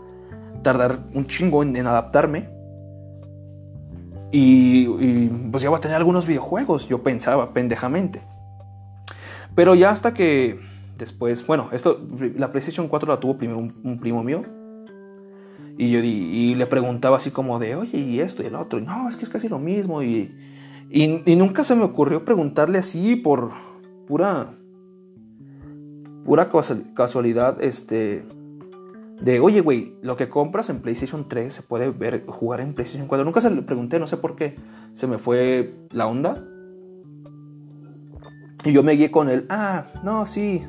tardar 0.61 0.99
un 1.16 1.26
chingo 1.26 1.63
en, 1.63 1.76
adaptarme. 1.88 2.47
Y, 4.32 4.86
y, 4.99 5.49
pues 5.49 5.63
ya 5.63 5.70
voy 5.70 5.78
a 5.78 5.82
tener 5.82 5.97
algunos 5.97 6.28
videojuegos, 6.28 6.88
yo 6.88 7.01
pensaba 7.01 7.55
pendejamente. 7.55 8.22
Pero 9.55 9.74
ya 9.74 9.89
hasta 9.89 10.13
que 10.13 10.59
después, 10.98 11.46
bueno, 11.46 11.70
esto, 11.72 12.00
la 12.38 12.52
PlayStation 12.52 12.88
4 12.88 13.10
la 13.10 13.20
tuvo 13.20 13.38
primero 13.38 13.60
un, 13.60 14.00
primo 14.00 14.24
mío. 14.24 14.43
Y 15.78 15.91
yo 15.91 16.02
di- 16.02 16.30
y 16.52 16.56
le 16.56 16.68
preguntaba 16.68 17.18
así 17.18 17.32
como 17.32 17.60
de, 17.60 17.76
oye, 17.76 17.98
y 17.98 18.20
esto 18.22 18.43
y 18.43 18.46
el 18.46 18.56
otro. 18.56 18.80
Y 18.80 18.84
no, 18.84 19.10
es 19.10 19.18
que 19.18 19.24
es 19.24 19.30
casi 19.30 19.50
lo 19.50 19.60
mismo. 19.60 20.02
Y, 20.04 20.34
y, 20.89 21.22
y 21.30 21.36
nunca 21.36 21.64
se 21.64 21.76
me 21.76 21.84
ocurrió 21.84 22.24
preguntarle 22.24 22.78
así 22.78 23.16
por 23.18 23.52
pura, 24.08 24.54
pura 26.24 26.50
casual- 26.50 26.93
casualidad, 26.93 27.62
este, 27.62 28.24
de, 29.22 29.39
oye, 29.41 29.60
güey, 29.62 29.96
lo 30.02 30.16
que 30.16 30.30
compras 30.30 30.70
en 30.70 30.82
PlayStation 30.82 31.28
3 31.28 31.54
se 31.54 31.62
puede 31.62 31.89
ver, 31.89 32.26
jugar 32.26 32.62
en 32.62 32.74
PlayStation 32.74 33.08
4. 33.08 33.26
Nunca 33.26 33.41
se 33.41 33.50
le 33.52 33.62
pregunté, 33.62 34.00
no 34.00 34.08
sé 34.08 34.16
por 34.18 34.36
qué. 34.36 34.56
Se 34.93 35.08
me 35.08 35.18
fue 35.18 35.76
la 35.91 36.08
onda. 36.08 36.41
Y 38.64 38.72
yo 38.72 38.82
me 38.82 38.93
guié 38.93 39.12
con 39.12 39.30
él. 39.30 39.46
Ah, 39.50 39.84
no, 40.04 40.26
sí. 40.26 40.64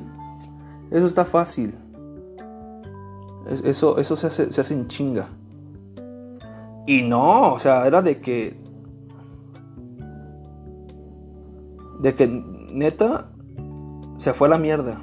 Eso 0.91 1.07
está 1.07 1.25
fácil. 1.25 1.75
Es- 3.47 3.63
Eso, 3.63 3.99
eso 3.99 4.17
se, 4.17 4.27
hace, 4.27 4.53
se 4.53 4.61
hace 4.61 4.75
en 4.75 4.89
chinga. 4.89 5.29
Y 6.87 7.03
no, 7.03 7.53
o 7.53 7.59
sea, 7.59 7.87
era 7.87 8.03
de 8.03 8.21
que. 8.21 8.57
De 12.01 12.15
que 12.15 12.27
neta 12.29 13.31
se 14.17 14.33
fue 14.33 14.49
a 14.49 14.51
la 14.51 14.59
mierda. 14.59 15.01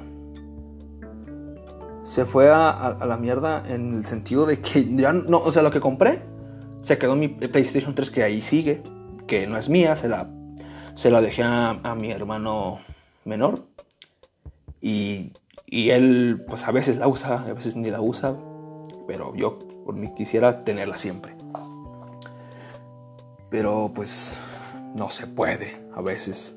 Se 2.02 2.24
fue 2.26 2.50
a, 2.50 2.96
la 3.06 3.16
mierda 3.16 3.62
en 3.66 3.94
el 3.94 4.06
sentido 4.06 4.46
de 4.46 4.60
que 4.60 4.94
ya 4.94 5.12
no, 5.12 5.38
o 5.38 5.50
sea, 5.52 5.62
lo 5.62 5.70
que 5.70 5.80
compré 5.80 6.22
se 6.82 6.98
quedó 6.98 7.16
mi 7.16 7.28
PlayStation 7.28 7.94
3 7.94 8.10
que 8.10 8.22
ahí 8.22 8.42
sigue, 8.42 8.82
que 9.26 9.46
no 9.46 9.56
es 9.56 9.70
mía, 9.70 9.96
se 9.96 10.08
la, 10.08 10.28
se 10.94 11.10
la 11.10 11.22
dejé 11.22 11.42
a, 11.42 11.70
a 11.82 11.94
mi 11.94 12.10
hermano 12.10 12.78
menor. 13.24 13.62
Y, 14.82 15.32
y 15.74 15.90
él, 15.90 16.44
pues 16.46 16.68
a 16.68 16.70
veces 16.70 16.98
la 16.98 17.08
usa, 17.08 17.42
a 17.48 17.52
veces 17.52 17.74
ni 17.74 17.90
la 17.90 18.00
usa, 18.00 18.36
pero 19.08 19.34
yo 19.34 19.58
por 19.84 19.96
mí 19.96 20.14
quisiera 20.14 20.62
tenerla 20.62 20.96
siempre. 20.96 21.34
Pero 23.50 23.90
pues 23.92 24.38
no 24.94 25.10
se 25.10 25.26
puede 25.26 25.76
a 25.92 26.00
veces. 26.00 26.56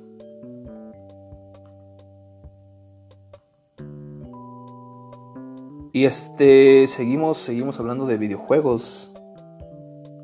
Y 5.94 6.06
este, 6.06 6.88
seguimos, 6.88 7.40
seguimos 7.40 7.80
hablando 7.80 8.06
de 8.06 8.20
videojuegos. 8.20 9.16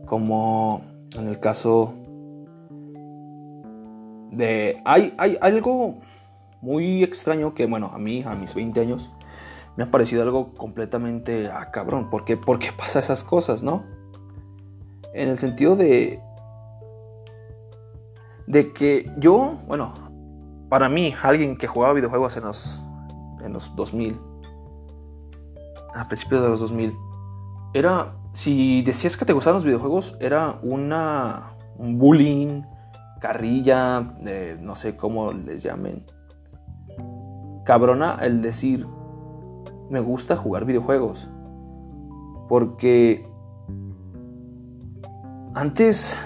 Como 0.06 0.84
en 1.18 1.28
el 1.28 1.40
caso 1.40 1.96
de... 4.30 4.80
Hay, 4.86 5.16
hay 5.18 5.36
algo 5.42 5.96
muy 6.64 7.04
extraño 7.04 7.54
que, 7.54 7.66
bueno, 7.66 7.92
a 7.94 7.98
mí, 7.98 8.24
a 8.24 8.36
mis 8.36 8.56
20 8.56 8.80
años, 8.80 9.12
me 9.76 9.84
ha 9.84 9.92
parecido 9.92 10.24
algo 10.24 10.54
completamente... 10.54 11.50
Ah, 11.54 11.72
cabrón, 11.72 12.10
¿por 12.10 12.24
qué, 12.24 12.38
pasa 12.78 13.00
esas 13.00 13.24
cosas, 13.24 13.64
no? 13.64 13.84
En 15.14 15.28
el 15.28 15.38
sentido 15.38 15.76
de... 15.76 16.22
De 18.48 18.72
que 18.72 19.12
yo, 19.18 19.58
bueno, 19.68 19.94
para 20.70 20.88
mí, 20.88 21.14
alguien 21.22 21.58
que 21.58 21.68
jugaba 21.68 21.94
videojuegos 21.94 22.38
en 22.38 22.44
los, 22.44 22.82
en 23.44 23.52
los 23.52 23.76
2000, 23.76 24.18
a 25.96 26.08
principios 26.08 26.42
de 26.42 26.50
los 26.50 26.60
2000, 26.62 26.94
era, 27.74 28.16
si 28.32 28.82
decías 28.84 29.18
que 29.18 29.26
te 29.26 29.34
gustaban 29.34 29.56
los 29.56 29.66
videojuegos, 29.66 30.18
era 30.20 30.60
una, 30.62 31.56
un 31.78 31.98
bullying, 31.98 32.64
carrilla, 33.20 34.14
eh, 34.26 34.58
no 34.62 34.76
sé 34.76 34.96
cómo 34.96 35.32
les 35.34 35.62
llamen. 35.62 36.06
Cabrona 37.64 38.18
el 38.22 38.42
decir, 38.42 38.86
me 39.90 40.00
gusta 40.00 40.36
jugar 40.36 40.66
videojuegos. 40.66 41.30
Porque 42.50 43.26
antes, 45.54 46.18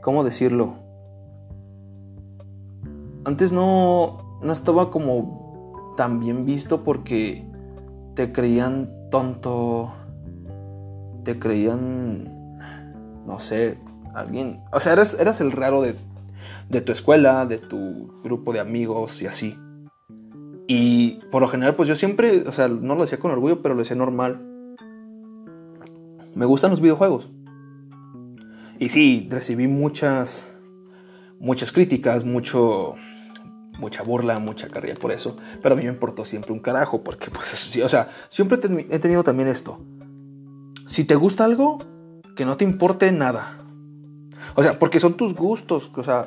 ¿cómo 0.00 0.24
decirlo? 0.24 0.74
Antes 3.24 3.52
no, 3.52 4.40
no 4.42 4.52
estaba 4.52 4.90
como 4.90 5.94
tan 5.96 6.18
bien 6.18 6.44
visto 6.44 6.82
porque 6.82 7.46
te 8.14 8.32
creían 8.32 8.90
tonto, 9.10 9.92
te 11.24 11.38
creían, 11.38 12.58
no 13.26 13.38
sé, 13.38 13.78
alguien, 14.14 14.60
o 14.72 14.80
sea, 14.80 14.94
eras, 14.94 15.16
eras 15.20 15.40
el 15.40 15.52
raro 15.52 15.82
de, 15.82 15.94
de 16.68 16.80
tu 16.80 16.92
escuela, 16.92 17.46
de 17.46 17.58
tu 17.58 18.20
grupo 18.22 18.52
de 18.52 18.60
amigos 18.60 19.20
y 19.22 19.26
así. 19.26 19.58
Y 20.66 21.18
por 21.30 21.42
lo 21.42 21.48
general, 21.48 21.74
pues 21.74 21.88
yo 21.88 21.96
siempre, 21.96 22.48
o 22.48 22.52
sea, 22.52 22.68
no 22.68 22.94
lo 22.94 23.02
decía 23.02 23.18
con 23.18 23.30
orgullo, 23.30 23.62
pero 23.62 23.74
lo 23.74 23.80
decía 23.80 23.96
normal. 23.96 24.40
Me 26.34 26.46
gustan 26.46 26.70
los 26.70 26.80
videojuegos. 26.80 27.30
Y 28.78 28.88
sí, 28.88 29.28
recibí 29.30 29.68
muchas, 29.68 30.52
muchas 31.38 31.72
críticas, 31.72 32.24
mucho, 32.24 32.94
mucha 33.78 34.02
burla, 34.02 34.38
mucha 34.38 34.68
carrilla 34.68 34.94
por 34.94 35.12
eso. 35.12 35.36
Pero 35.60 35.74
a 35.74 35.78
mí 35.78 35.84
me 35.84 35.90
importó 35.90 36.24
siempre 36.24 36.52
un 36.52 36.60
carajo, 36.60 37.02
porque 37.02 37.30
pues 37.30 37.48
sí, 37.48 37.82
o 37.82 37.88
sea, 37.88 38.08
siempre 38.28 38.58
he 38.90 38.98
tenido 38.98 39.22
también 39.22 39.48
esto. 39.48 39.78
Si 40.86 41.04
te 41.04 41.14
gusta 41.14 41.44
algo, 41.44 41.78
que 42.34 42.44
no 42.44 42.56
te 42.56 42.64
importe 42.64 43.12
nada. 43.12 43.58
O 44.54 44.62
sea, 44.62 44.78
porque 44.78 45.00
son 45.00 45.14
tus 45.14 45.34
gustos, 45.34 45.90
o 45.94 46.02
sea, 46.02 46.26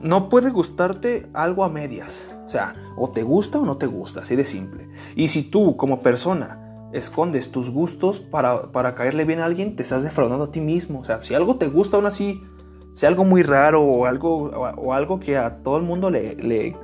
no 0.00 0.28
puede 0.28 0.50
gustarte 0.50 1.28
algo 1.34 1.64
a 1.64 1.68
medias. 1.68 2.30
O 2.46 2.48
sea, 2.48 2.74
o 2.96 3.08
te 3.08 3.22
gusta 3.22 3.58
o 3.58 3.64
no 3.64 3.76
te 3.76 3.86
gusta, 3.86 4.20
así 4.20 4.36
de 4.36 4.44
simple. 4.44 4.88
Y 5.14 5.28
si 5.28 5.42
tú 5.42 5.76
como 5.76 6.00
persona 6.00 6.88
escondes 6.92 7.52
tus 7.52 7.70
gustos 7.70 8.18
para, 8.18 8.72
para 8.72 8.94
caerle 8.94 9.24
bien 9.24 9.40
a 9.40 9.44
alguien, 9.44 9.76
te 9.76 9.82
estás 9.82 10.02
defraudando 10.02 10.44
a 10.44 10.50
ti 10.50 10.60
mismo. 10.60 11.00
O 11.00 11.04
sea, 11.04 11.22
si 11.22 11.34
algo 11.34 11.56
te 11.56 11.68
gusta 11.68 11.96
aún 11.96 12.06
así, 12.06 12.42
sea 12.92 13.08
algo 13.08 13.24
muy 13.24 13.42
raro 13.42 13.82
o 13.82 14.06
algo, 14.06 14.50
o, 14.50 14.92
algo 14.92 15.20
que 15.20 15.36
a 15.36 15.62
todo 15.62 15.76
el 15.76 15.84
mundo 15.84 16.10
le, 16.10 16.74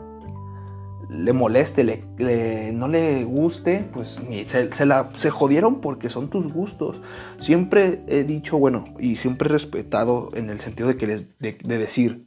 le 1.09 1.33
moleste, 1.33 1.85
le, 1.85 2.73
no 2.73 2.89
le 2.89 3.25
guste, 3.25 3.89
pues 3.93 4.21
se, 4.47 4.73
se, 4.73 4.87
la, 4.87 5.11
se 5.15 5.31
jodieron 5.31 5.81
porque 5.81 6.11
son 6.11 6.29
tus 6.29 6.53
gustos. 6.53 7.01
Siempre 7.39 8.03
he 8.09 8.25
dicho, 8.25 8.59
bueno, 8.59 8.85
y 8.99 9.17
siempre 9.17 9.49
he 9.49 9.53
respetado 9.53 10.31
en 10.35 10.51
el 10.51 10.61
sentido 10.61 10.89
de, 10.89 10.97
que 10.97 11.07
les, 11.07 11.39
de, 11.39 11.55
decir, 11.63 12.27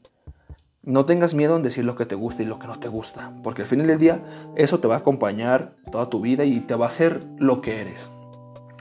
no 0.84 1.06
tengas 1.06 1.34
miedo 1.34 1.58
en 1.58 1.64
decir 1.64 1.84
lo 1.84 1.96
que 1.96 2.06
te 2.06 2.16
gusta 2.16 2.44
y 2.44 2.46
lo 2.46 2.60
que 2.60 2.68
no 2.68 2.80
te 2.80 2.88
gusta, 2.88 3.34
porque 3.44 3.64
al 3.64 3.68
final 3.68 3.88
del 3.88 4.00
día 4.00 4.24
eso 4.56 4.80
te 4.80 4.88
va 4.88 4.96
a 4.96 5.00
acompañar 5.00 5.76
toda 5.92 6.10
tu 6.10 6.22
vida 6.22 6.46
y 6.46 6.62
te 6.62 6.76
va 6.76 6.86
a 6.86 6.90
hacer 6.90 7.26
lo 7.38 7.62
que 7.62 7.82
eres. 7.82 8.10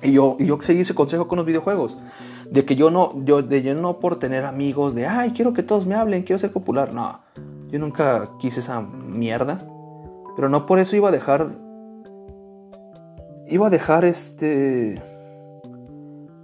Y 0.02 0.12
yo, 0.12 0.36
y 0.38 0.46
yo 0.46 0.58
seguí 0.62 0.82
ese 0.82 0.94
consejo 0.94 1.26
con 1.26 1.38
los 1.38 1.46
videojuegos. 1.46 1.98
De 2.48 2.64
que 2.64 2.76
yo 2.76 2.90
no, 2.90 3.12
yo, 3.24 3.42
de 3.42 3.62
yo 3.62 3.74
no 3.74 3.98
por 3.98 4.18
tener 4.18 4.44
amigos 4.44 4.94
de, 4.94 5.06
ay, 5.06 5.32
quiero 5.32 5.52
que 5.52 5.62
todos 5.62 5.86
me 5.86 5.96
hablen, 5.96 6.22
quiero 6.22 6.38
ser 6.38 6.52
popular. 6.52 6.94
No, 6.94 7.20
yo 7.68 7.78
nunca 7.78 8.30
quise 8.38 8.60
esa 8.60 8.80
mierda. 8.80 9.66
Pero 10.38 10.48
no 10.48 10.66
por 10.66 10.78
eso 10.78 10.94
iba 10.94 11.08
a 11.08 11.10
dejar. 11.10 11.48
Iba 13.48 13.66
a 13.66 13.70
dejar 13.70 14.04
este. 14.04 15.02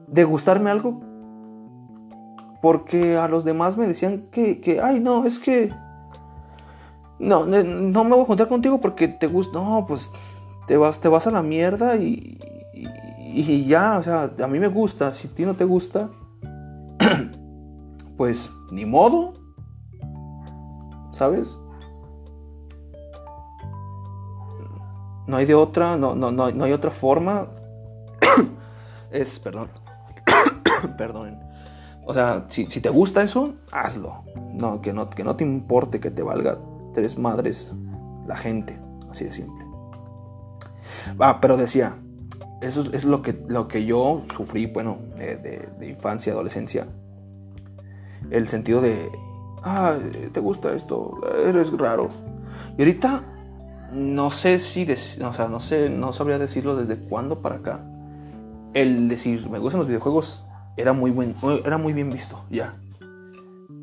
De 0.08 0.24
gustarme 0.24 0.68
algo. 0.68 1.00
Porque 2.60 3.16
a 3.16 3.28
los 3.28 3.44
demás 3.44 3.76
me 3.76 3.86
decían 3.86 4.26
que, 4.32 4.60
que 4.60 4.80
ay, 4.80 4.98
no, 4.98 5.24
es 5.26 5.38
que. 5.38 5.72
No, 7.20 7.46
no 7.46 8.04
me 8.04 8.10
voy 8.10 8.22
a 8.22 8.26
juntar 8.26 8.48
contigo 8.48 8.80
porque 8.80 9.06
te 9.06 9.28
gusta. 9.28 9.60
No, 9.60 9.84
pues 9.86 10.10
te 10.66 10.76
vas, 10.76 10.98
te 10.98 11.06
vas 11.06 11.28
a 11.28 11.30
la 11.30 11.44
mierda 11.44 11.94
y, 11.94 12.40
y, 12.72 13.64
ya, 13.64 13.98
o 13.98 14.02
sea, 14.02 14.28
a 14.42 14.46
mí 14.48 14.58
me 14.58 14.66
gusta. 14.66 15.12
Si 15.12 15.28
a 15.28 15.30
ti 15.30 15.44
no 15.44 15.54
te 15.54 15.62
gusta, 15.62 16.10
pues 18.16 18.50
ni 18.72 18.86
modo. 18.86 19.34
¿Sabes? 21.12 21.60
No 25.26 25.36
hay 25.36 25.46
de 25.46 25.54
otra, 25.54 25.96
no, 25.96 26.14
no, 26.14 26.30
no, 26.30 26.50
no 26.50 26.64
hay 26.64 26.72
otra 26.72 26.90
forma. 26.90 27.48
es, 29.10 29.38
perdón. 29.40 29.70
Perdonen. 30.98 31.40
O 32.06 32.12
sea, 32.12 32.44
si, 32.48 32.66
te 32.66 32.90
gusta 32.90 33.22
eso, 33.22 33.54
hazlo. 33.72 34.24
No 34.52 34.80
que, 34.82 34.92
no, 34.92 35.08
que 35.08 35.24
no 35.24 35.36
te 35.36 35.44
importe 35.44 36.00
que 36.00 36.10
te 36.10 36.22
valga 36.22 36.58
tres 36.92 37.18
madres 37.18 37.74
la 38.26 38.36
gente. 38.36 38.78
Así 39.10 39.24
de 39.24 39.30
simple. 39.30 39.64
Ah, 41.18 41.38
pero 41.40 41.56
decía, 41.56 41.96
eso 42.60 42.84
es 42.92 43.04
lo 43.04 43.22
que, 43.22 43.42
lo 43.48 43.68
que 43.68 43.86
yo 43.86 44.22
sufrí, 44.36 44.66
bueno, 44.66 44.98
de, 45.16 45.36
de 45.36 45.88
infancia, 45.88 46.32
adolescencia. 46.32 46.86
El 48.30 48.48
sentido 48.48 48.80
de, 48.80 49.10
ah, 49.62 49.96
te 50.32 50.40
gusta 50.40 50.74
esto, 50.74 51.20
eres 51.46 51.72
raro. 51.72 52.10
Y 52.76 52.82
ahorita 52.82 53.22
no 53.94 54.32
sé 54.32 54.58
si, 54.58 54.86
no 55.20 55.60
sé, 55.60 55.88
no 55.88 56.12
sabría 56.12 56.38
decirlo 56.38 56.74
desde 56.74 56.98
cuándo 56.98 57.40
para 57.40 57.56
acá. 57.56 57.80
El 58.74 59.06
decir, 59.06 59.48
me 59.48 59.60
gustan 59.60 59.78
los 59.78 59.86
videojuegos, 59.86 60.44
era 60.76 60.92
muy, 60.92 61.12
buen, 61.12 61.34
era 61.64 61.78
muy 61.78 61.92
bien 61.92 62.10
visto, 62.10 62.44
ya. 62.50 62.76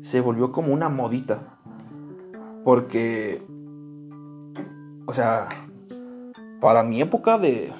Se 0.02 0.20
volvió 0.20 0.52
como 0.52 0.74
una 0.74 0.90
modita. 0.90 1.58
Porque, 2.62 3.42
o 5.06 5.14
sea, 5.14 5.48
para 6.60 6.82
mi 6.82 7.00
época 7.00 7.38
de 7.38 7.72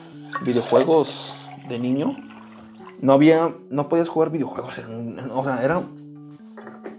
videojuegos 0.42 1.46
de 1.68 1.78
niño, 1.78 2.16
no 3.02 3.12
había, 3.12 3.54
no 3.68 3.90
podías 3.90 4.08
jugar 4.08 4.30
videojuegos. 4.30 4.80
o 5.30 5.44
sea, 5.44 5.62
era 5.62 5.82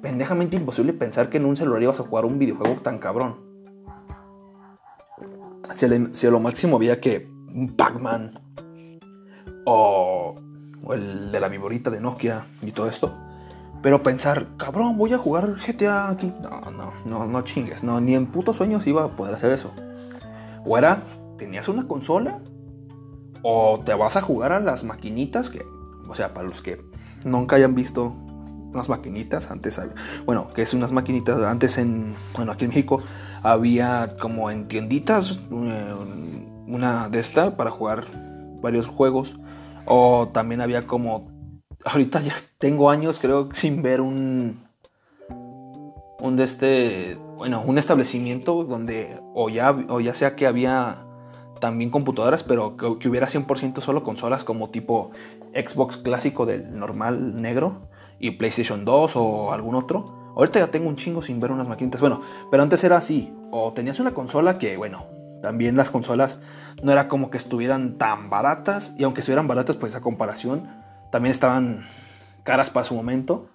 pendejamente 0.04 0.58
imposible 0.58 0.94
pensar 0.94 1.30
que 1.30 1.38
en 1.38 1.46
un 1.46 1.56
celular 1.56 1.82
ibas 1.82 2.00
a 2.00 2.04
jugar 2.04 2.26
un 2.26 2.38
videojuego 2.38 2.76
tan 2.82 3.00
cabrón 3.00 3.53
si, 5.72 6.28
a 6.28 6.30
lo 6.30 6.39
máximo 6.39 6.76
había 6.76 6.99
que 6.99 7.30
un 7.53 7.76
Pac-Man 7.76 8.32
o, 9.66 10.36
el 10.91 11.32
de 11.32 11.39
la 11.39 11.47
viborita 11.47 11.89
de 11.89 12.01
Nokia 12.01 12.45
y 12.61 12.72
todo 12.72 12.88
esto. 12.88 13.14
Pero 13.82 14.01
pensar, 14.01 14.55
cabrón, 14.57 14.97
voy 14.97 15.14
a 15.14 15.18
jugar 15.18 15.55
GTA 15.55 16.09
aquí. 16.09 16.32
No, 16.41 16.72
no, 16.72 16.93
no, 17.05 17.26
no 17.26 17.41
chingues. 17.41 17.84
No, 17.84 17.99
ni 17.99 18.16
en 18.16 18.28
putos 18.28 18.57
sueños 18.57 18.88
iba 18.88 19.03
a 19.03 19.09
poder 19.09 19.36
hacer 19.36 19.51
eso. 19.51 19.72
O 20.66 20.78
era, 20.78 21.01
tenías 21.38 21.68
una 21.68 21.88
consola 21.88 22.39
o 23.41 23.82
te 23.86 23.93
vas 23.93 24.16
a 24.16 24.22
jugar 24.22 24.53
a 24.53 24.59
las 24.61 24.86
maquinitas 24.86 25.49
que, 25.49 25.66
o 26.07 26.16
sea, 26.16 26.34
para 26.34 26.47
los 26.47 26.61
que 26.61 26.82
nunca 27.26 27.57
hayan 27.57 27.76
visto 27.76 28.16
unas 28.74 28.89
maquinitas 28.89 29.51
antes, 29.51 29.80
bueno, 30.26 30.47
que 30.53 30.64
es 30.64 30.74
unas 30.74 30.91
maquinitas 30.91 31.41
antes 31.43 31.78
en, 31.78 32.16
bueno, 32.36 32.53
aquí 32.53 32.66
en 32.66 32.70
México 32.70 33.01
había 33.44 34.16
como 34.20 34.50
en 34.50 34.68
tienditas 34.70 35.39
eh, 35.52 35.94
una 36.66 37.10
de 37.10 37.20
esta 37.20 37.56
para 37.58 37.70
jugar 37.70 38.06
varios 38.62 38.88
juegos. 38.88 39.36
O 39.86 40.30
también 40.34 40.62
había 40.62 40.88
como... 40.88 41.28
Ahorita 41.84 42.22
ya 42.22 42.34
tengo 42.58 42.89
años 42.89 43.20
creo 43.20 43.50
sin 43.52 43.84
ver 43.84 44.02
un... 44.02 44.64
Un 46.20 46.36
de 46.38 46.44
este... 46.46 47.18
Bueno, 47.36 47.62
un 47.66 47.78
establecimiento 47.78 48.64
donde 48.64 49.20
o 49.34 49.50
ya, 49.50 49.72
o 49.89 50.00
ya 50.00 50.14
sea 50.14 50.38
que 50.38 50.48
había 50.48 51.06
también 51.60 51.89
computadoras, 51.89 52.44
pero 52.44 52.78
que, 52.78 52.98
que 53.00 53.10
hubiera 53.10 53.28
100% 53.28 53.82
solo 53.82 54.04
consolas 54.04 54.46
como 54.46 54.70
tipo 54.70 55.12
Xbox 55.54 55.98
clásico 55.98 56.46
del 56.46 56.80
normal 56.80 57.41
negro 57.41 57.89
y 58.20 58.32
PlayStation 58.32 58.86
2 58.86 59.16
o 59.18 59.52
algún 59.52 59.76
otro 59.76 60.22
Ahorita 60.36 60.60
ya 60.60 60.68
tengo 60.68 60.90
un 60.90 60.96
chingo 60.96 61.22
sin 61.22 61.40
ver 61.40 61.52
unas 61.52 61.68
maquinitas. 61.68 62.02
Bueno, 62.02 62.22
pero 62.50 62.64
antes 62.64 62.84
era 62.84 62.98
así. 62.98 63.34
O 63.52 63.74
tenías 63.74 64.00
una 64.00 64.14
consola 64.14 64.58
que, 64.58 64.78
bueno, 64.78 65.06
también 65.42 65.78
las 65.78 65.90
consolas 65.90 66.40
no 66.82 66.92
era 66.92 67.08
como 67.08 67.30
que 67.30 67.38
estuvieran 67.38 67.98
tan 67.98 68.30
baratas. 68.30 68.96
Y 68.98 69.04
aunque 69.04 69.22
estuvieran 69.22 69.48
baratas, 69.48 69.76
pues 69.76 69.94
a 69.96 70.02
comparación, 70.02 70.68
también 71.12 71.32
estaban 71.32 71.86
caras 72.44 72.70
para 72.70 72.86
su 72.86 72.96
momento. 72.96 73.48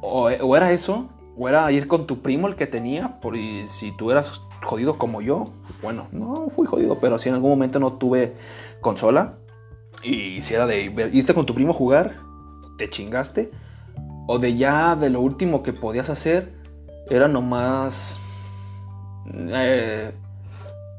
O, 0.00 0.28
era 0.56 0.72
eso, 0.72 1.10
o 1.36 1.48
era 1.48 1.70
ir 1.70 1.86
con 1.86 2.08
tu 2.08 2.20
primo 2.22 2.48
el 2.48 2.56
que 2.56 2.66
tenía. 2.66 3.20
Por, 3.20 3.36
si 3.68 3.96
tú 3.96 4.10
eras 4.10 4.42
jodido 4.62 4.98
como 4.98 5.22
yo, 5.22 5.52
bueno, 5.82 6.08
no 6.10 6.48
fui 6.50 6.66
jodido, 6.66 6.98
pero 6.98 7.18
si 7.18 7.28
en 7.28 7.36
algún 7.36 7.50
momento 7.50 7.78
no 7.78 7.92
tuve 7.92 8.34
consola. 8.80 9.34
Y 10.02 10.42
si 10.42 10.54
era 10.54 10.66
de 10.66 11.10
irte 11.12 11.32
con 11.32 11.46
tu 11.46 11.54
primo 11.54 11.70
a 11.70 11.74
jugar, 11.74 12.16
te 12.76 12.90
chingaste 12.90 13.52
o 14.26 14.38
de 14.38 14.56
ya 14.56 14.96
de 14.96 15.10
lo 15.10 15.20
último 15.20 15.62
que 15.62 15.72
podías 15.72 16.10
hacer 16.10 16.54
era 17.08 17.28
nomás 17.28 18.20
eh, 19.34 20.12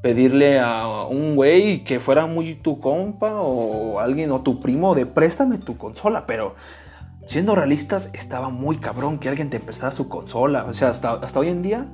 pedirle 0.02 0.60
a 0.60 1.06
un 1.06 1.36
güey 1.36 1.84
que 1.84 2.00
fuera 2.00 2.26
muy 2.28 2.56
tu 2.56 2.80
compa 2.80 3.34
o 3.36 4.00
alguien 4.00 4.32
o 4.32 4.42
tu 4.42 4.60
primo 4.60 4.96
de 4.96 5.06
préstame 5.06 5.58
tu 5.58 5.78
consola, 5.78 6.26
pero 6.26 6.56
siendo 7.26 7.56
realistas 7.56 8.10
estaba 8.14 8.50
muy 8.50 8.78
cabrón 8.78 9.18
que 9.18 9.30
alguien 9.30 9.50
te 9.50 9.60
prestara 9.60 9.92
su 9.92 10.10
consola, 10.10 10.66
o 10.66 10.74
sea, 10.74 10.90
hasta, 10.90 11.14
hasta 11.14 11.40
hoy 11.40 11.48
en 11.48 11.62
día 11.62 11.88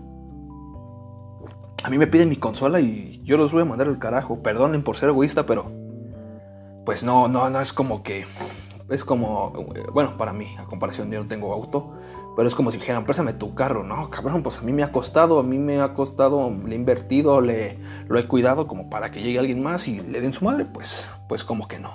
a 1.83 1.89
mí 1.89 1.97
me 1.97 2.07
piden 2.07 2.29
mi 2.29 2.35
consola 2.35 2.79
y 2.79 3.21
yo 3.23 3.37
los 3.37 3.53
voy 3.53 3.61
a 3.61 3.65
mandar 3.65 3.87
al 3.87 3.99
carajo, 3.99 4.41
perdonen 4.41 4.83
por 4.83 4.97
ser 4.97 5.09
egoísta, 5.09 5.45
pero 5.45 5.71
pues 6.85 7.03
no, 7.03 7.27
no, 7.27 7.49
no 7.49 7.61
es 7.61 7.71
como 7.71 8.03
que 8.03 8.25
es 8.89 9.05
como, 9.05 9.51
bueno, 9.93 10.17
para 10.17 10.33
mí, 10.33 10.55
a 10.57 10.65
comparación, 10.65 11.11
yo 11.11 11.21
no 11.21 11.29
tengo 11.29 11.53
auto, 11.53 11.91
pero 12.35 12.47
es 12.47 12.55
como 12.55 12.71
si 12.71 12.77
dijeran, 12.77 13.05
préstame 13.05 13.33
tu 13.33 13.53
carro. 13.53 13.83
No, 13.83 14.09
cabrón, 14.09 14.41
pues 14.41 14.57
a 14.57 14.61
mí 14.61 14.73
me 14.73 14.83
ha 14.83 14.91
costado, 14.91 15.39
a 15.39 15.43
mí 15.43 15.59
me 15.59 15.79
ha 15.79 15.93
costado, 15.93 16.49
le 16.65 16.73
he 16.73 16.75
invertido, 16.75 17.39
le, 17.41 17.77
lo 18.07 18.17
he 18.17 18.27
cuidado 18.27 18.67
como 18.67 18.89
para 18.89 19.11
que 19.11 19.21
llegue 19.21 19.37
alguien 19.37 19.61
más 19.61 19.87
y 19.87 19.99
le 19.99 20.21
den 20.21 20.33
su 20.33 20.43
madre, 20.43 20.65
pues, 20.65 21.09
pues 21.27 21.43
como 21.43 21.67
que 21.67 21.79
no. 21.79 21.91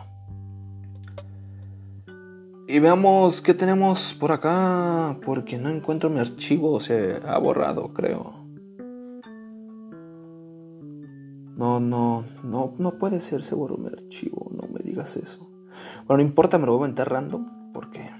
Y 2.66 2.78
veamos 2.78 3.42
qué 3.42 3.54
tenemos 3.54 4.14
por 4.14 4.32
acá, 4.32 5.18
porque 5.24 5.58
no 5.58 5.70
encuentro 5.70 6.08
mi 6.10 6.20
archivo, 6.20 6.78
se 6.80 7.20
ha 7.26 7.38
borrado, 7.38 7.92
creo. 7.92 8.44
No, 11.56 11.78
no, 11.78 12.24
no, 12.42 12.74
no 12.78 12.98
puede 12.98 13.20
ser, 13.20 13.42
se 13.44 13.54
borró 13.54 13.76
mi 13.76 13.88
archivo, 13.88 14.50
no 14.52 14.68
me 14.72 14.80
digas 14.82 15.16
eso. 15.16 15.53
Bueno, 16.06 16.22
no 16.22 16.28
importa, 16.28 16.58
me 16.58 16.66
lo 16.66 16.76
voy 16.76 16.84
a 16.84 16.88
meter 16.88 17.08
random 17.08 17.46
porque. 17.72 18.10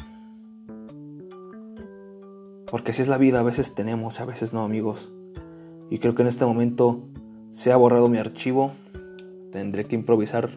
Porque 2.70 2.92
así 2.92 3.02
es 3.02 3.08
la 3.08 3.18
vida, 3.18 3.40
a 3.40 3.42
veces 3.42 3.74
tenemos, 3.74 4.20
a 4.20 4.24
veces 4.24 4.52
no, 4.52 4.64
amigos. 4.64 5.12
Y 5.90 5.98
creo 5.98 6.14
que 6.14 6.22
en 6.22 6.28
este 6.28 6.46
momento 6.46 7.02
se 7.50 7.72
ha 7.72 7.76
borrado 7.76 8.08
mi 8.08 8.18
archivo. 8.18 8.72
Tendré 9.52 9.84
que 9.84 9.94
improvisar. 9.94 10.50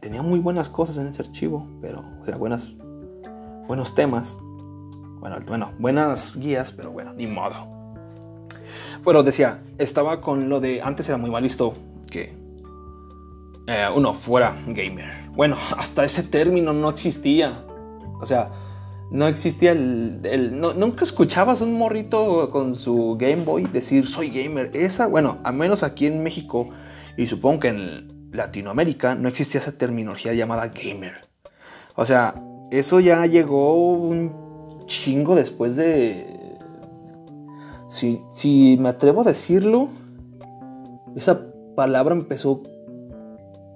Tenía 0.00 0.22
muy 0.22 0.38
buenas 0.38 0.68
cosas 0.68 0.96
en 0.98 1.08
ese 1.08 1.22
archivo, 1.22 1.68
pero, 1.80 2.04
o 2.20 2.24
sea, 2.24 2.36
buenas, 2.36 2.72
buenos 3.66 3.94
temas. 3.94 4.38
Bueno, 5.20 5.36
bueno, 5.46 5.72
buenas 5.78 6.36
guías, 6.36 6.72
pero 6.72 6.92
bueno, 6.92 7.12
ni 7.14 7.26
modo. 7.26 7.54
Bueno, 9.04 9.22
decía, 9.22 9.62
estaba 9.78 10.20
con 10.20 10.48
lo 10.48 10.60
de. 10.60 10.80
Antes 10.82 11.08
era 11.08 11.18
muy 11.18 11.30
mal 11.30 11.42
visto 11.42 11.74
que 12.08 12.32
uno 13.94 14.10
eh, 14.10 14.14
fuera 14.14 14.56
gamer. 14.68 15.21
Bueno, 15.34 15.56
hasta 15.76 16.04
ese 16.04 16.22
término 16.22 16.72
no 16.72 16.90
existía. 16.90 17.64
O 18.20 18.26
sea, 18.26 18.50
no 19.10 19.26
existía 19.26 19.72
el... 19.72 20.58
nunca 20.58 21.04
escuchabas 21.04 21.60
un 21.60 21.76
morrito 21.76 22.50
con 22.50 22.74
su 22.74 23.16
Game 23.18 23.44
Boy 23.44 23.64
decir 23.64 24.06
soy 24.06 24.30
gamer. 24.30 24.70
Esa, 24.74 25.06
bueno, 25.06 25.38
a 25.44 25.52
menos 25.52 25.82
aquí 25.82 26.06
en 26.06 26.22
México 26.22 26.70
y 27.16 27.26
supongo 27.26 27.60
que 27.60 27.68
en 27.68 28.30
Latinoamérica 28.32 29.14
no 29.14 29.28
existía 29.28 29.60
esa 29.60 29.72
terminología 29.72 30.32
llamada 30.32 30.68
gamer. 30.68 31.28
O 31.94 32.06
sea, 32.06 32.34
eso 32.70 33.00
ya 33.00 33.26
llegó 33.26 33.92
un 33.92 34.84
chingo 34.86 35.34
después 35.34 35.76
de... 35.76 36.56
Si, 37.88 38.22
si 38.34 38.78
me 38.80 38.88
atrevo 38.88 39.20
a 39.20 39.24
decirlo, 39.24 39.88
esa 41.14 41.42
palabra 41.76 42.14
empezó, 42.14 42.62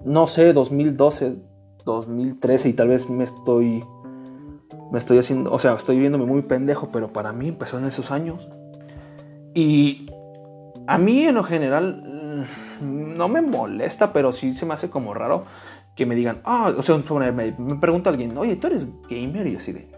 no 0.06 0.28
sé, 0.28 0.52
2012, 0.52 1.36
2013 1.84 2.68
y 2.68 2.72
tal 2.72 2.88
vez 2.88 3.10
me 3.10 3.24
estoy 3.24 3.84
me 4.92 4.98
estoy 4.98 5.18
haciendo, 5.18 5.52
o 5.52 5.58
sea, 5.58 5.74
estoy 5.74 5.98
viéndome 5.98 6.26
muy 6.26 6.42
pendejo, 6.42 6.90
pero 6.92 7.12
para 7.12 7.32
mí 7.32 7.48
empezó 7.48 7.76
en 7.78 7.86
esos 7.86 8.12
años. 8.12 8.48
Y 9.52 10.06
a 10.86 10.96
mí 10.98 11.24
en 11.24 11.34
lo 11.34 11.42
general 11.42 12.44
mm, 12.80 13.16
no 13.16 13.28
me 13.28 13.42
molesta, 13.42 14.12
pero 14.12 14.30
sí 14.30 14.52
se 14.52 14.64
me 14.64 14.74
hace 14.74 14.90
como 14.90 15.12
raro 15.12 15.44
que 15.96 16.06
me 16.06 16.14
digan, 16.14 16.40
ah, 16.44 16.72
o 16.76 16.82
sea, 16.82 16.96
me, 16.98 17.52
me 17.58 17.76
pregunta 17.76 18.10
alguien, 18.10 18.38
oye, 18.38 18.54
¿tú 18.56 18.68
eres 18.68 18.88
gamer? 19.08 19.46
Y 19.48 19.56
así 19.56 19.72
de, 19.72 19.88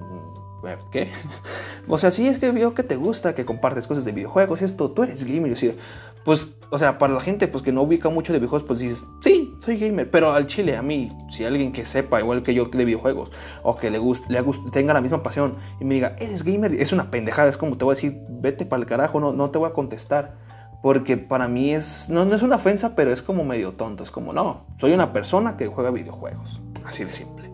mm, 0.00 0.90
¿qué? 0.90 1.10
o 1.88 1.98
sea, 1.98 2.10
sí, 2.10 2.26
es 2.26 2.38
que 2.38 2.50
veo 2.50 2.74
que 2.74 2.82
te 2.82 2.96
gusta, 2.96 3.36
que 3.36 3.44
compartes 3.44 3.86
cosas 3.86 4.04
de 4.04 4.12
videojuegos 4.12 4.60
y 4.60 4.64
esto, 4.64 4.90
tú 4.90 5.04
eres 5.04 5.24
gamer. 5.24 5.50
Y 5.50 5.54
así 5.54 5.66
de, 5.68 5.76
pues, 6.24 6.56
o 6.70 6.78
sea, 6.78 6.98
para 6.98 7.12
la 7.12 7.20
gente 7.20 7.48
pues 7.48 7.62
que 7.62 7.70
no 7.70 7.82
ubica 7.82 8.08
mucho 8.08 8.32
de 8.32 8.38
videojuegos, 8.38 8.66
pues 8.66 8.78
dices, 8.78 9.06
sí, 9.20 9.54
soy 9.60 9.76
gamer, 9.78 10.10
pero 10.10 10.32
al 10.32 10.46
chile, 10.46 10.76
a 10.76 10.82
mí, 10.82 11.12
si 11.30 11.44
alguien 11.44 11.70
que 11.72 11.84
sepa 11.84 12.20
igual 12.20 12.42
que 12.42 12.54
yo 12.54 12.64
de 12.66 12.84
videojuegos, 12.84 13.30
o 13.62 13.76
que 13.76 13.90
le, 13.90 13.98
guste, 13.98 14.26
tenga 14.72 14.94
la 14.94 15.00
misma 15.00 15.22
pasión, 15.22 15.56
y 15.80 15.84
me 15.84 15.94
diga, 15.94 16.16
eres 16.18 16.42
gamer, 16.42 16.72
es 16.74 16.92
una 16.92 17.10
pendejada, 17.10 17.50
es 17.50 17.56
como 17.56 17.76
te 17.76 17.84
voy 17.84 17.92
a 17.92 17.96
decir, 17.96 18.18
vete 18.28 18.64
para 18.64 18.80
el 18.80 18.88
carajo, 18.88 19.20
no, 19.20 19.32
no 19.32 19.50
te 19.50 19.58
voy 19.58 19.68
a 19.68 19.72
contestar. 19.72 20.42
Porque 20.82 21.16
para 21.16 21.48
mí 21.48 21.72
es, 21.72 22.10
no, 22.10 22.26
no 22.26 22.34
es 22.34 22.42
una 22.42 22.56
ofensa, 22.56 22.94
pero 22.94 23.10
es 23.10 23.22
como 23.22 23.42
medio 23.42 23.72
tonto, 23.72 24.02
es 24.02 24.10
como, 24.10 24.34
no, 24.34 24.66
soy 24.78 24.92
una 24.92 25.14
persona 25.14 25.56
que 25.56 25.66
juega 25.66 25.90
videojuegos, 25.90 26.60
así 26.84 27.04
de 27.04 27.12
simple. 27.14 27.50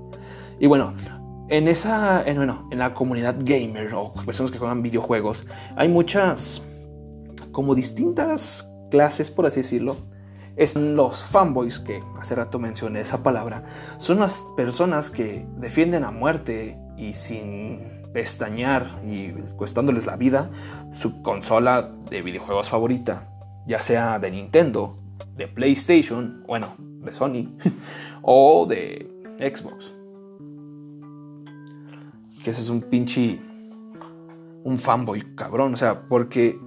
Y 0.58 0.66
bueno, 0.66 0.94
en 1.48 1.68
esa, 1.68 2.24
en, 2.28 2.38
bueno, 2.38 2.68
en 2.72 2.78
la 2.80 2.92
comunidad 2.92 3.36
gamer 3.38 3.94
o 3.94 4.12
personas 4.26 4.50
que 4.50 4.58
juegan 4.58 4.82
videojuegos, 4.82 5.46
hay 5.76 5.88
muchas 5.88 6.62
como 7.60 7.74
distintas 7.74 8.72
clases, 8.90 9.30
por 9.30 9.44
así 9.44 9.60
decirlo, 9.60 9.98
están 10.56 10.96
los 10.96 11.22
fanboys, 11.22 11.78
que 11.78 12.02
hace 12.18 12.34
rato 12.34 12.58
mencioné 12.58 13.02
esa 13.02 13.22
palabra, 13.22 13.64
son 13.98 14.20
las 14.20 14.42
personas 14.56 15.10
que 15.10 15.46
defienden 15.58 16.04
a 16.04 16.10
muerte 16.10 16.78
y 16.96 17.12
sin 17.12 18.00
pestañear 18.14 18.86
y 19.04 19.32
cuestándoles 19.56 20.06
la 20.06 20.16
vida 20.16 20.48
su 20.90 21.20
consola 21.20 21.92
de 22.08 22.22
videojuegos 22.22 22.70
favorita, 22.70 23.28
ya 23.66 23.78
sea 23.78 24.18
de 24.18 24.30
Nintendo, 24.30 24.98
de 25.36 25.46
PlayStation, 25.46 26.42
bueno, 26.46 26.68
de 26.78 27.12
Sony 27.12 27.58
o 28.22 28.64
de 28.64 29.06
Xbox. 29.38 29.92
Que 32.42 32.52
ese 32.52 32.62
es 32.62 32.70
un 32.70 32.80
pinche 32.80 33.38
un 34.64 34.78
fanboy 34.78 35.34
cabrón, 35.34 35.74
o 35.74 35.76
sea, 35.76 36.08
porque 36.08 36.58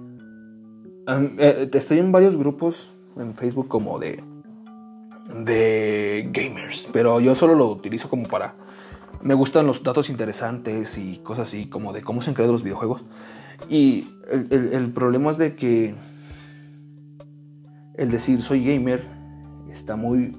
eh, 1.06 1.70
estoy 1.72 1.98
en 1.98 2.12
varios 2.12 2.36
grupos 2.36 2.90
en 3.16 3.34
Facebook 3.34 3.68
como 3.68 3.98
de 3.98 4.22
de 5.34 6.28
gamers, 6.32 6.88
pero 6.92 7.18
yo 7.20 7.34
solo 7.34 7.54
lo 7.54 7.70
utilizo 7.70 8.10
como 8.10 8.24
para 8.24 8.54
me 9.22 9.32
gustan 9.32 9.66
los 9.66 9.82
datos 9.82 10.10
interesantes 10.10 10.98
y 10.98 11.16
cosas 11.18 11.48
así 11.48 11.66
como 11.66 11.94
de 11.94 12.02
cómo 12.02 12.20
se 12.20 12.30
han 12.30 12.34
creado 12.34 12.52
los 12.52 12.62
videojuegos. 12.62 13.04
Y 13.70 14.06
el, 14.30 14.92
problema 14.92 15.30
es 15.30 15.38
de 15.38 15.56
que 15.56 15.94
el 17.96 18.10
decir 18.10 18.42
soy 18.42 18.64
gamer 18.64 19.08
está 19.70 19.96
muy 19.96 20.36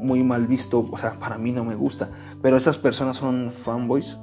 muy 0.00 0.22
mal 0.22 0.46
visto, 0.46 0.86
o 0.90 0.98
sea, 0.98 1.14
para 1.14 1.38
mí 1.38 1.52
no 1.52 1.64
me 1.64 1.74
gusta, 1.74 2.10
pero 2.42 2.58
esas 2.58 2.76
personas 2.76 3.16
son 3.16 3.50
fanboys 3.50 4.18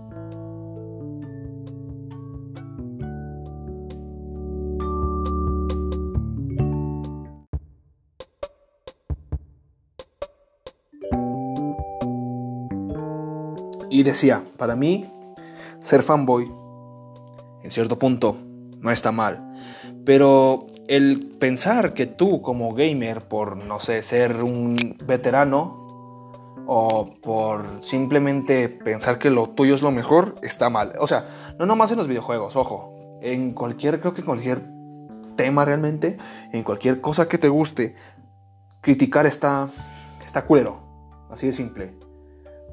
Y 13.92 14.04
decía, 14.04 14.42
para 14.58 14.76
mí, 14.76 15.06
ser 15.82 16.02
fanboy, 16.02 16.50
en 17.62 17.70
cierto 17.70 18.00
punto, 18.00 18.38
no 18.80 18.90
está 18.90 19.12
mal. 19.12 19.54
Pero 20.06 20.66
el 20.88 21.28
pensar 21.38 21.94
que 21.94 22.08
tú 22.08 22.42
como 22.42 22.74
gamer, 22.74 23.28
por, 23.28 23.58
no 23.58 23.82
sé, 23.82 24.02
ser 24.02 24.44
un 24.44 24.98
veterano, 25.06 25.92
o 26.68 27.16
por 27.22 27.84
simplemente 27.84 28.70
pensar 28.70 29.20
que 29.20 29.30
lo 29.30 29.50
tuyo 29.50 29.76
es 29.76 29.82
lo 29.82 29.92
mejor, 29.92 30.36
está 30.42 30.70
mal. 30.70 30.94
O 31.00 31.06
sea, 31.06 31.54
no 31.60 31.66
nomás 31.66 31.92
en 31.92 31.98
los 31.98 32.08
videojuegos, 32.08 32.56
ojo. 32.56 32.96
En 33.22 33.52
cualquier, 33.54 34.00
creo 34.00 34.14
que 34.14 34.22
en 34.22 34.26
cualquier 34.26 34.62
tema 35.36 35.66
realmente, 35.66 36.18
en 36.54 36.64
cualquier 36.64 37.02
cosa 37.02 37.28
que 37.28 37.38
te 37.38 37.50
guste, 37.50 37.96
criticar 38.80 39.26
está, 39.26 39.68
está 40.26 40.46
culero. 40.46 40.80
Así 41.30 41.48
de 41.48 41.52
simple. 41.52 42.11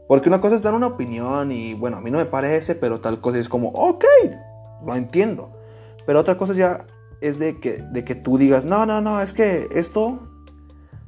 Porque 0.09 0.29
una 0.31 0.41
cosa 0.41 0.57
es 0.57 0.63
dar 0.63 0.75
una 0.75 0.87
opinión 0.87 1.53
y 1.53 1.75
bueno, 1.75 1.99
a 1.99 2.01
mí 2.01 2.11
no 2.11 2.17
me 2.19 2.25
parece, 2.25 2.75
pero 2.75 3.01
tal 3.01 3.21
cosa 3.21 3.39
es 3.39 3.49
como, 3.49 3.69
ok, 3.69 4.05
lo 4.85 4.97
entiendo. 4.97 5.53
Pero 6.07 6.19
otra 6.19 6.39
cosa 6.39 6.55
ya 6.55 6.87
es 7.21 7.39
de 7.39 7.61
que, 7.61 7.83
de 7.93 8.05
que 8.05 8.15
tú 8.15 8.39
digas, 8.39 8.65
no, 8.65 8.87
no, 8.87 9.03
no, 9.03 9.21
es 9.21 9.35
que 9.35 9.69
esto, 9.71 10.19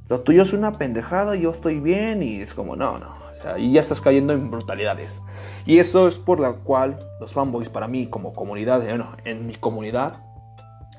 lo 0.08 0.20
tuyo 0.20 0.42
es 0.42 0.52
una 0.52 0.76
pendejada, 0.76 1.34
yo 1.34 1.50
estoy 1.50 1.80
bien 1.80 2.22
y 2.22 2.42
es 2.42 2.52
como, 2.52 2.76
no, 2.76 2.98
no. 2.98 3.08
O 3.08 3.58
y 3.58 3.72
ya 3.72 3.80
estás 3.80 4.02
cayendo 4.02 4.34
en 4.34 4.50
brutalidades. 4.50 5.22
Y 5.64 5.78
eso 5.78 6.06
es 6.06 6.18
por 6.18 6.38
la 6.38 6.52
cual 6.52 6.98
los 7.20 7.32
fanboys 7.32 7.70
para 7.70 7.88
mí 7.88 8.06
como 8.06 8.34
comunidad, 8.34 8.82
bueno, 8.86 9.12
en 9.24 9.46
mi 9.46 9.54
comunidad, 9.54 10.22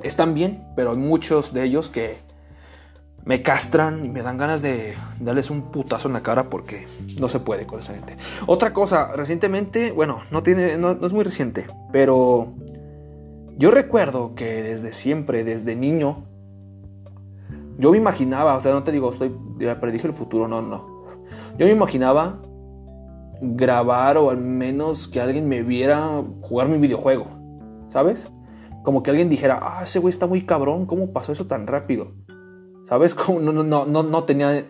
están 0.02 0.34
bien, 0.34 0.68
pero 0.76 0.91
hay 0.91 0.97
muchos 0.97 1.54
de 1.54 1.64
ellos 1.64 1.89
que 1.89 2.18
me 3.26 3.41
castran 3.41 4.05
y 4.05 4.09
me 4.09 4.22
dan 4.22 4.38
ganas 4.38 4.61
de 4.61 4.95
darles 5.19 5.49
un 5.49 5.72
putazo 5.72 6.07
en 6.07 6.13
la 6.13 6.24
cara 6.24 6.49
porque 6.49 6.88
no 7.19 7.30
se 7.30 7.39
puede 7.39 7.67
con 7.67 7.80
esa 7.80 7.93
gente. 7.93 8.15
Otra 8.47 8.74
cosa, 8.74 9.11
recientemente, 9.15 9.91
bueno, 9.91 10.22
no 10.32 10.43
tiene, 10.43 10.78
no, 10.78 10.91
es 10.91 11.13
muy 11.13 11.24
reciente, 11.24 11.67
pero 11.91 12.53
yo 13.57 13.72
recuerdo 13.72 14.34
que 14.36 14.63
desde 14.63 14.91
siempre, 14.91 15.43
desde 15.43 15.76
niño, 15.76 16.24
yo 17.78 17.91
me 17.91 17.97
imaginaba, 17.97 18.55
o 18.55 18.61
sea, 18.61 18.74
no 18.74 18.84
te 18.84 18.91
digo, 18.91 19.11
estoy, 19.11 19.36
predije 19.80 20.07
el 20.07 20.13
futuro, 20.13 20.47
no, 20.47 20.61
no. 20.61 21.05
Yo 21.57 21.65
me 21.65 21.72
imaginaba 21.72 22.39
grabar 23.41 24.17
o 24.17 24.30
al 24.30 24.38
menos 24.38 25.07
que 25.07 25.19
alguien 25.19 25.47
me 25.47 25.63
viera 25.63 26.24
jugar 26.41 26.67
mi 26.67 26.78
videojuego, 26.78 27.28
¿sabes? 27.88 28.32
Como 28.84 29.03
que 29.03 29.11
alguien 29.11 29.30
dijera, 29.30 29.59
ah, 29.61 29.82
ese 29.84 29.99
güey 29.99 30.09
está 30.09 30.28
muy 30.28 30.45
cabrón, 30.45 30.86
¿cómo 30.86 31.11
pasó 31.11 31.32
eso 31.32 31.45
tan 31.45 31.67
rápido? 31.67 32.13
¿Sabes? 32.91 33.15
Como 33.15 33.39
no, 33.39 33.53
no, 33.53 33.85
no, 33.85 34.03
no 34.03 34.23
tenía 34.25 34.65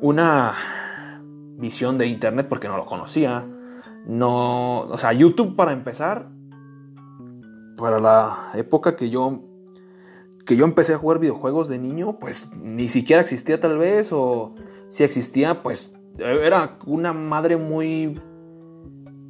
una 0.00 0.52
visión 1.58 1.96
de 1.96 2.08
internet 2.08 2.46
porque 2.48 2.66
no 2.66 2.76
lo 2.76 2.86
conocía. 2.86 3.46
No, 4.04 4.80
o 4.80 4.98
sea, 4.98 5.12
YouTube 5.12 5.54
para 5.54 5.70
empezar, 5.70 6.28
para 7.76 8.00
la 8.00 8.36
época 8.54 8.96
que 8.96 9.10
yo 9.10 9.44
que 10.44 10.56
yo 10.56 10.64
empecé 10.64 10.94
a 10.94 10.98
jugar 10.98 11.20
videojuegos 11.20 11.68
de 11.68 11.78
niño, 11.78 12.18
pues 12.18 12.50
ni 12.56 12.88
siquiera 12.88 13.22
existía 13.22 13.60
tal 13.60 13.78
vez 13.78 14.10
o 14.10 14.56
si 14.88 15.04
existía, 15.04 15.62
pues 15.62 15.94
era 16.18 16.78
una 16.84 17.12
madre 17.12 17.56
muy 17.56 18.20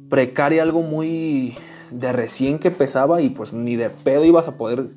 precaria, 0.09 0.63
algo 0.63 0.81
muy 0.81 1.55
de 1.91 2.11
recién 2.13 2.57
que 2.57 2.71
pesaba 2.71 3.21
y 3.21 3.29
pues 3.29 3.53
ni 3.53 3.75
de 3.75 3.91
pedo 3.91 4.25
ibas 4.25 4.47
a 4.47 4.57
poder 4.57 4.89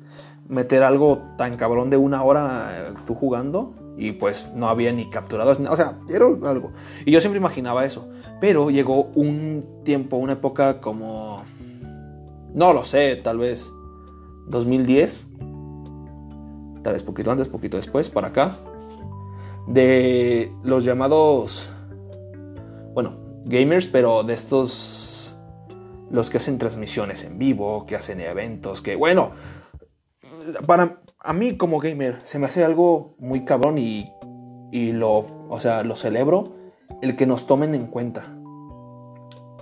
meter 0.47 0.83
algo 0.83 1.23
tan 1.37 1.57
cabrón 1.57 1.89
de 1.89 1.97
una 1.97 2.23
hora 2.23 2.69
eh, 2.71 2.93
tú 3.05 3.15
jugando 3.15 3.73
y 3.97 4.11
pues 4.11 4.51
no 4.55 4.67
había 4.67 4.91
ni 4.91 5.09
capturados, 5.09 5.59
o 5.59 5.75
sea, 5.75 5.97
era 6.09 6.25
algo. 6.25 6.73
Y 7.05 7.11
yo 7.11 7.21
siempre 7.21 7.39
imaginaba 7.39 7.85
eso, 7.85 8.07
pero 8.41 8.69
llegó 8.69 9.05
un 9.15 9.81
tiempo, 9.83 10.17
una 10.17 10.33
época 10.33 10.81
como, 10.81 11.43
no 12.53 12.73
lo 12.73 12.83
sé, 12.83 13.15
tal 13.17 13.37
vez 13.37 13.71
2010, 14.47 15.27
tal 16.83 16.93
vez 16.93 17.03
poquito 17.03 17.31
antes, 17.31 17.47
poquito 17.47 17.77
después, 17.77 18.09
para 18.09 18.27
acá, 18.27 18.55
de 19.67 20.51
los 20.63 20.83
llamados, 20.83 21.69
bueno, 22.93 23.15
gamers, 23.45 23.87
pero 23.87 24.23
de 24.23 24.33
estos, 24.33 25.37
los 26.11 26.29
que 26.29 26.37
hacen 26.37 26.57
transmisiones 26.57 27.23
en 27.23 27.39
vivo, 27.39 27.85
que 27.85 27.95
hacen 27.95 28.19
eventos, 28.19 28.81
que 28.81 28.95
bueno, 28.95 29.31
para 30.65 31.01
a 31.19 31.33
mí 31.33 31.57
como 31.57 31.79
gamer 31.79 32.19
se 32.21 32.39
me 32.39 32.45
hace 32.45 32.63
algo 32.63 33.15
muy 33.19 33.45
cabrón 33.45 33.77
y, 33.77 34.11
y 34.71 34.91
lo, 34.91 35.25
o 35.49 35.59
sea, 35.59 35.83
lo 35.83 35.95
celebro 35.95 36.55
el 37.01 37.15
que 37.15 37.25
nos 37.25 37.47
tomen 37.47 37.75
en 37.75 37.87
cuenta. 37.87 38.31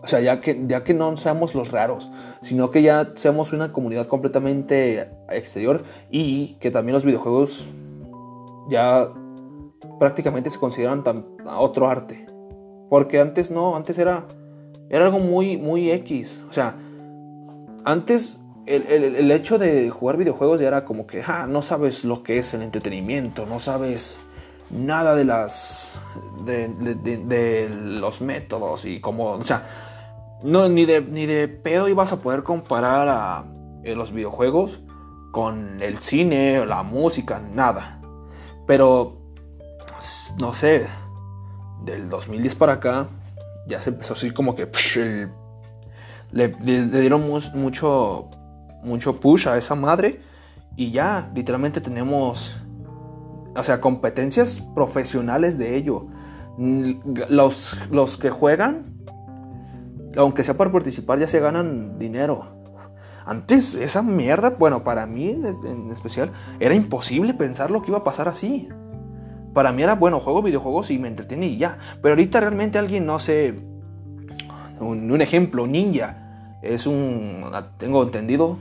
O 0.02 0.08
sea, 0.08 0.20
ya 0.20 0.42
que, 0.42 0.62
ya 0.68 0.84
que 0.84 0.94
no 0.94 1.16
seamos 1.16 1.56
los 1.56 1.72
raros, 1.72 2.12
sino 2.42 2.70
que 2.70 2.82
ya 2.82 3.12
seamos 3.16 3.54
una 3.54 3.72
comunidad 3.72 4.08
completamente 4.08 5.10
exterior 5.30 5.82
y 6.12 6.56
que 6.60 6.72
también 6.72 6.94
los 6.94 7.06
videojuegos 7.06 7.72
ya 8.70 9.10
prácticamente 10.00 10.50
se 10.50 10.60
consideran 10.60 11.04
otro 11.46 11.88
arte. 11.88 12.28
Porque 12.90 13.22
antes 13.22 13.50
no, 13.50 13.78
antes 13.78 13.98
era, 13.98 14.28
era 14.90 15.06
algo 15.06 15.20
muy, 15.20 15.56
muy 15.56 15.90
X. 15.92 16.44
O 16.50 16.54
sea, 16.54 16.76
antes 17.86 18.43
el, 18.66 19.32
hecho 19.32 19.58
de 19.58 19.90
jugar 19.90 20.18
videojuegos 20.18 20.60
ya 20.60 20.68
era 20.68 20.86
como 20.86 21.08
que, 21.08 21.22
ah, 21.26 21.46
no 21.48 21.62
sabes 21.62 22.06
lo 22.06 22.24
que 22.24 22.38
es 22.38 22.54
el 22.54 22.62
entretenimiento, 22.62 23.46
no 23.46 23.60
sabes 23.60 24.20
nada 24.70 25.16
de 25.16 25.26
las 25.26 26.02
de, 26.46 27.70
los 27.70 28.22
métodos 28.22 28.86
y 28.86 29.00
como, 29.00 29.32
o 29.32 29.44
sea, 29.44 29.64
no, 30.44 30.68
ni, 30.70 30.86
de, 30.86 31.02
ni 31.02 31.26
de 31.26 31.48
pedo 31.48 31.88
ibas 31.88 32.12
a 32.12 32.22
poder 32.22 32.44
comparar 32.44 33.08
a 33.10 33.46
eh, 33.84 33.96
los 33.96 34.12
videojuegos 34.12 34.82
con 35.32 35.82
el 35.82 36.00
cine, 36.00 36.66
la 36.66 36.84
música, 36.84 37.40
nada. 37.40 38.00
Pero, 38.68 39.18
no 40.40 40.54
sé, 40.54 40.88
del 41.84 42.10
2010 42.10 42.56
para 42.56 42.74
acá, 42.74 43.08
ya 43.68 43.82
se 43.82 43.90
empezó 43.90 44.14
a 44.14 44.16
decir 44.16 44.34
como 44.34 44.56
que 44.56 44.70
le, 46.32 46.48
dieron 46.50 47.28
mucho, 47.28 48.30
mucho 48.84 49.20
push 49.20 49.48
a 49.48 49.58
esa 49.58 49.76
madre 49.76 50.22
y 50.76 50.92
ya, 50.92 51.32
literalmente 51.36 51.82
tenemos, 51.82 52.58
o 53.56 53.64
sea, 53.64 53.80
competencias 53.80 54.60
profesionales 54.74 55.58
de 55.58 55.76
ello. 55.76 56.08
Los, 57.30 57.78
los 57.92 58.18
que 58.18 58.30
juegan, 58.30 58.86
aunque 60.18 60.44
sea 60.44 60.58
para 60.58 60.72
participar, 60.72 61.20
ya 61.20 61.28
se 61.28 61.40
ganan 61.40 62.00
dinero. 62.00 62.62
Antes 63.26 63.76
esa 63.76 64.02
mierda, 64.02 64.50
bueno, 64.52 64.84
para 64.84 65.06
mí 65.06 65.30
en 65.32 65.92
especial, 65.92 66.32
era 66.60 66.76
imposible 66.76 67.34
pensar 67.34 67.72
lo 67.72 67.82
que 67.82 67.92
iba 67.92 68.00
a 68.00 68.04
pasar 68.04 68.28
así. 68.28 68.68
Para 69.54 69.72
mí 69.72 69.84
era, 69.84 69.96
bueno, 69.96 70.20
juego 70.20 70.42
videojuegos 70.42 70.90
y 70.90 70.98
me 70.98 71.08
entretiene 71.08 71.48
y 71.48 71.58
ya. 71.58 71.78
Pero 72.02 72.14
ahorita 72.14 72.40
realmente 72.40 72.80
alguien, 72.80 73.06
no 73.06 73.20
sé, 73.20 73.56
un, 74.80 75.22
ejemplo, 75.22 75.68
Ninja, 75.68 76.58
es 76.64 76.88
un, 76.88 77.46
tengo 77.78 78.04
entendido 78.04 78.58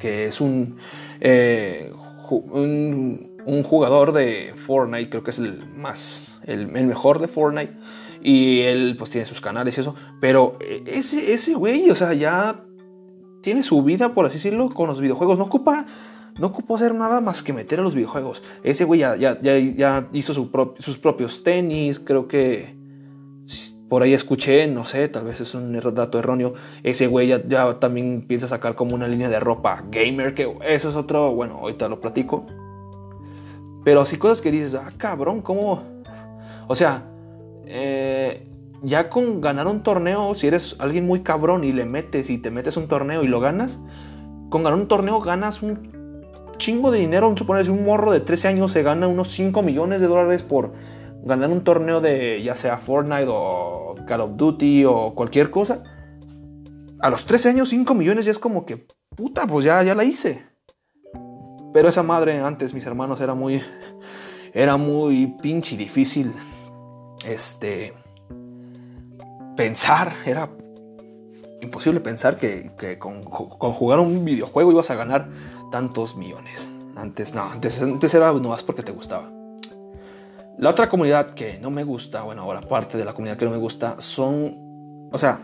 que 0.00 0.26
es 0.26 0.40
un, 0.40 0.78
eh, 1.20 1.92
un, 2.30 3.62
jugador 3.62 4.12
de 4.12 4.54
Fortnite, 4.56 5.10
creo 5.10 5.22
que 5.22 5.30
es 5.30 5.38
el 5.38 5.68
más, 5.76 6.40
el, 6.44 6.66
mejor 6.66 7.20
de 7.20 7.28
Fortnite. 7.28 7.74
Y 8.22 8.62
él 8.62 8.96
pues 8.98 9.10
tiene 9.10 9.24
sus 9.24 9.40
canales 9.40 9.76
y 9.76 9.80
eso. 9.80 9.94
Pero 10.20 10.58
eh, 10.60 10.82
ese, 10.86 11.32
ese 11.32 11.54
güey, 11.54 11.88
o 11.90 11.94
sea, 11.94 12.12
ya 12.12 12.64
tiene 13.42 13.62
su 13.62 13.82
vida, 13.82 14.12
por 14.12 14.26
así 14.26 14.34
decirlo, 14.34 14.70
con 14.70 14.88
los 14.88 15.00
videojuegos. 15.00 15.38
No 15.38 15.44
ocupa, 15.44 15.86
no 16.38 16.48
ocupa 16.48 16.74
hacer 16.74 16.94
nada 16.94 17.20
más 17.20 17.42
que 17.42 17.52
meter 17.52 17.80
a 17.80 17.82
los 17.82 17.94
videojuegos. 17.94 18.42
Ese 18.62 18.84
güey 18.84 19.00
ya, 19.00 19.16
ya, 19.16 19.40
ya, 19.40 20.08
hizo 20.12 20.34
sus 20.34 20.98
propios 20.98 21.42
tenis, 21.42 21.98
creo 21.98 22.28
que 22.28 22.79
por 23.90 24.04
ahí 24.04 24.14
escuché, 24.14 24.68
no 24.68 24.86
sé, 24.86 25.08
tal 25.08 25.24
vez 25.24 25.40
es 25.40 25.52
un 25.56 25.72
dato 25.92 26.20
erróneo. 26.20 26.54
Ese 26.84 27.08
güey 27.08 27.26
ya, 27.26 27.80
también 27.80 28.24
piensa 28.26 28.46
sacar 28.46 28.76
como 28.76 28.94
una 28.94 29.08
línea 29.08 29.28
de 29.28 29.40
ropa 29.40 29.82
gamer, 29.90 30.32
que 30.32 30.56
eso 30.64 30.90
es 30.90 30.96
otro, 30.96 31.34
bueno, 31.34 31.56
ahorita 31.56 31.88
lo 31.88 32.00
platico. 32.00 32.46
Pero 33.84 34.00
así 34.00 34.16
cosas 34.16 34.40
que 34.40 34.52
dices, 34.52 34.76
ah, 34.76 34.92
cabrón, 34.96 35.42
¿cómo? 35.42 35.82
O 36.68 36.76
sea, 36.76 37.02
eh, 37.66 38.46
ya 38.82 39.10
con 39.10 39.40
ganar 39.40 39.66
un 39.66 39.82
torneo, 39.82 40.36
si 40.36 40.46
eres 40.46 40.76
alguien 40.78 41.04
muy 41.04 41.24
cabrón 41.24 41.64
y 41.64 41.72
le 41.72 41.84
metes 41.84 42.30
y 42.30 42.38
te 42.38 42.52
metes 42.52 42.76
un 42.76 42.86
torneo 42.86 43.24
y 43.24 43.26
lo 43.26 43.40
ganas, 43.40 43.80
con 44.50 44.62
ganar 44.62 44.78
un 44.78 44.86
torneo 44.86 45.20
ganas 45.20 45.62
un 45.62 45.90
chingo 46.58 46.92
de 46.92 47.00
dinero. 47.00 47.26
Vamos 47.26 47.42
a 47.42 47.44
poner, 47.44 47.64
si 47.64 47.72
un 47.72 47.84
morro 47.84 48.12
de 48.12 48.20
13 48.20 48.46
años 48.46 48.70
se 48.70 48.84
gana 48.84 49.08
unos 49.08 49.32
5 49.32 49.62
millones 49.62 50.00
de 50.00 50.06
dólares 50.06 50.44
por 50.44 50.70
ganar 51.24 51.50
un 51.50 51.64
torneo 51.64 52.00
de 52.00 52.42
ya 52.42 52.56
sea 52.56 52.78
Fortnite 52.78 53.26
o 53.28 53.94
Call 54.06 54.20
of 54.20 54.36
Duty 54.36 54.84
o 54.84 55.14
cualquier 55.14 55.50
cosa. 55.50 55.82
A 57.00 57.10
los 57.10 57.24
13 57.24 57.50
años 57.50 57.70
5 57.70 57.94
millones 57.94 58.24
ya 58.26 58.30
es 58.30 58.38
como 58.38 58.66
que, 58.66 58.86
puta, 59.16 59.46
pues 59.46 59.64
ya, 59.64 59.82
ya 59.82 59.94
la 59.94 60.04
hice. 60.04 60.44
Pero 61.72 61.88
esa 61.88 62.02
madre 62.02 62.40
antes, 62.40 62.74
mis 62.74 62.84
hermanos, 62.84 63.20
era 63.20 63.34
muy, 63.34 63.62
era 64.52 64.76
muy 64.76 65.34
pinche 65.40 65.76
difícil. 65.76 66.32
Este, 67.24 67.94
pensar, 69.56 70.12
era 70.24 70.50
imposible 71.60 72.00
pensar 72.00 72.36
que, 72.36 72.98
con, 72.98 73.22
jugar 73.24 74.00
un 74.00 74.24
videojuego 74.24 74.72
ibas 74.72 74.90
a 74.90 74.94
ganar 74.94 75.28
tantos 75.70 76.16
millones. 76.16 76.70
Antes 76.96 77.34
no, 77.34 77.44
antes, 77.44 77.80
antes 77.80 78.12
era 78.12 78.32
nomás 78.32 78.62
porque 78.62 78.82
te 78.82 78.92
gustaba. 78.92 79.39
La 80.60 80.68
otra 80.68 80.90
comunidad 80.90 81.32
que 81.32 81.58
no 81.58 81.70
me 81.70 81.84
gusta, 81.84 82.22
bueno, 82.22 82.42
ahora 82.42 82.60
parte 82.60 82.98
de 82.98 83.06
la 83.06 83.14
comunidad 83.14 83.38
que 83.38 83.46
no 83.46 83.50
me 83.50 83.56
gusta, 83.56 83.98
son, 83.98 85.08
o 85.10 85.16
sea, 85.16 85.40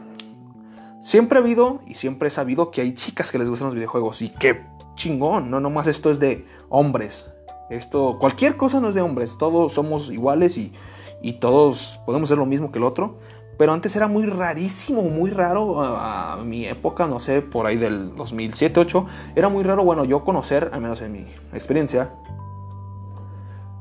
siempre 1.00 1.38
ha 1.38 1.40
habido 1.40 1.80
y 1.86 1.94
siempre 1.94 2.28
he 2.28 2.30
sabido 2.30 2.70
que 2.70 2.82
hay 2.82 2.92
chicas 2.92 3.32
que 3.32 3.38
les 3.38 3.48
gustan 3.48 3.68
los 3.68 3.74
videojuegos 3.74 4.20
y 4.20 4.28
qué 4.28 4.66
chingón, 4.94 5.50
no 5.50 5.58
nomás 5.58 5.86
esto 5.86 6.10
es 6.10 6.20
de 6.20 6.44
hombres. 6.68 7.32
Esto, 7.70 8.18
cualquier 8.20 8.58
cosa 8.58 8.78
no 8.78 8.90
es 8.90 8.94
de 8.94 9.00
hombres, 9.00 9.38
todos 9.38 9.72
somos 9.72 10.10
iguales 10.10 10.58
y, 10.58 10.74
y 11.22 11.40
todos 11.40 11.98
podemos 12.04 12.28
ser 12.28 12.36
lo 12.36 12.44
mismo 12.44 12.70
que 12.70 12.78
el 12.78 12.84
otro. 12.84 13.18
Pero 13.56 13.72
antes 13.72 13.96
era 13.96 14.08
muy 14.08 14.26
rarísimo, 14.26 15.00
muy 15.00 15.30
raro 15.30 15.82
a, 15.82 16.42
mi 16.44 16.66
época, 16.66 17.06
no 17.06 17.20
sé, 17.20 17.40
por 17.40 17.64
ahí 17.64 17.78
del 17.78 18.14
2007, 18.14 18.74
2008. 18.74 19.06
Era 19.34 19.48
muy 19.48 19.64
raro, 19.64 19.82
bueno, 19.82 20.04
yo 20.04 20.22
conocer, 20.24 20.68
al 20.74 20.82
menos 20.82 21.00
en 21.00 21.12
mi 21.12 21.24
experiencia, 21.54 22.12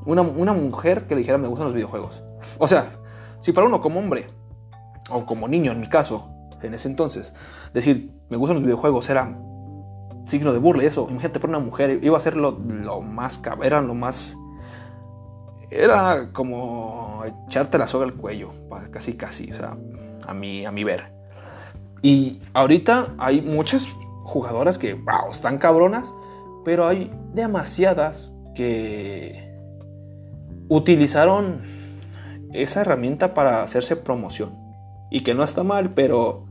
una, 0.06 0.52
mujer 0.52 1.06
que 1.06 1.14
le 1.14 1.20
dijera 1.20 1.38
me 1.38 1.48
gustan 1.48 1.66
los 1.66 1.74
videojuegos. 1.74 2.22
O 2.58 2.66
sea, 2.66 2.90
si 3.40 3.52
para 3.52 3.66
uno 3.66 3.80
como 3.80 4.00
hombre, 4.00 4.28
o 5.10 5.26
como 5.26 5.48
niño 5.48 5.72
en 5.72 5.80
mi 5.80 5.88
caso, 5.88 6.30
en 6.62 6.74
ese 6.74 6.88
entonces, 6.88 7.34
decir 7.74 8.12
me 8.30 8.36
gustan 8.36 8.56
los 8.56 8.64
videojuegos 8.64 9.08
era 9.10 9.38
signo 10.26 10.52
de 10.52 10.58
burla 10.58 10.82
y 10.82 10.86
eso, 10.86 11.06
imagínate 11.10 11.38
para 11.38 11.50
una 11.56 11.64
mujer, 11.64 12.00
iba 12.02 12.16
a 12.16 12.20
ser 12.20 12.36
lo, 12.36 12.52
lo 12.52 13.00
más, 13.00 13.42
era 13.62 13.80
lo 13.80 13.94
más 13.94 14.36
era 15.70 16.30
como 16.32 17.24
echarte 17.46 17.78
la 17.78 17.86
soga 17.86 18.04
al 18.04 18.14
cuello, 18.14 18.52
casi 18.90 19.14
casi, 19.14 19.52
o 19.52 19.56
sea, 19.56 19.76
a 20.26 20.34
mi, 20.34 20.64
a 20.64 20.70
mi 20.70 20.84
ver. 20.84 21.12
Y 22.02 22.40
ahorita 22.52 23.14
hay 23.18 23.40
muchas 23.40 23.88
jugadoras 24.24 24.78
que, 24.78 24.94
wow, 24.94 25.30
están 25.30 25.58
cabronas, 25.58 26.14
pero 26.64 26.86
hay 26.86 27.10
demasiadas 27.32 28.32
que 28.54 29.45
utilizaron 30.68 31.62
esa 32.52 32.80
herramienta 32.82 33.34
para 33.34 33.62
hacerse 33.62 33.96
promoción. 33.96 34.50
Y 35.10 35.20
que 35.20 35.34
no 35.34 35.44
está 35.44 35.62
mal, 35.62 35.90
pero 35.90 36.44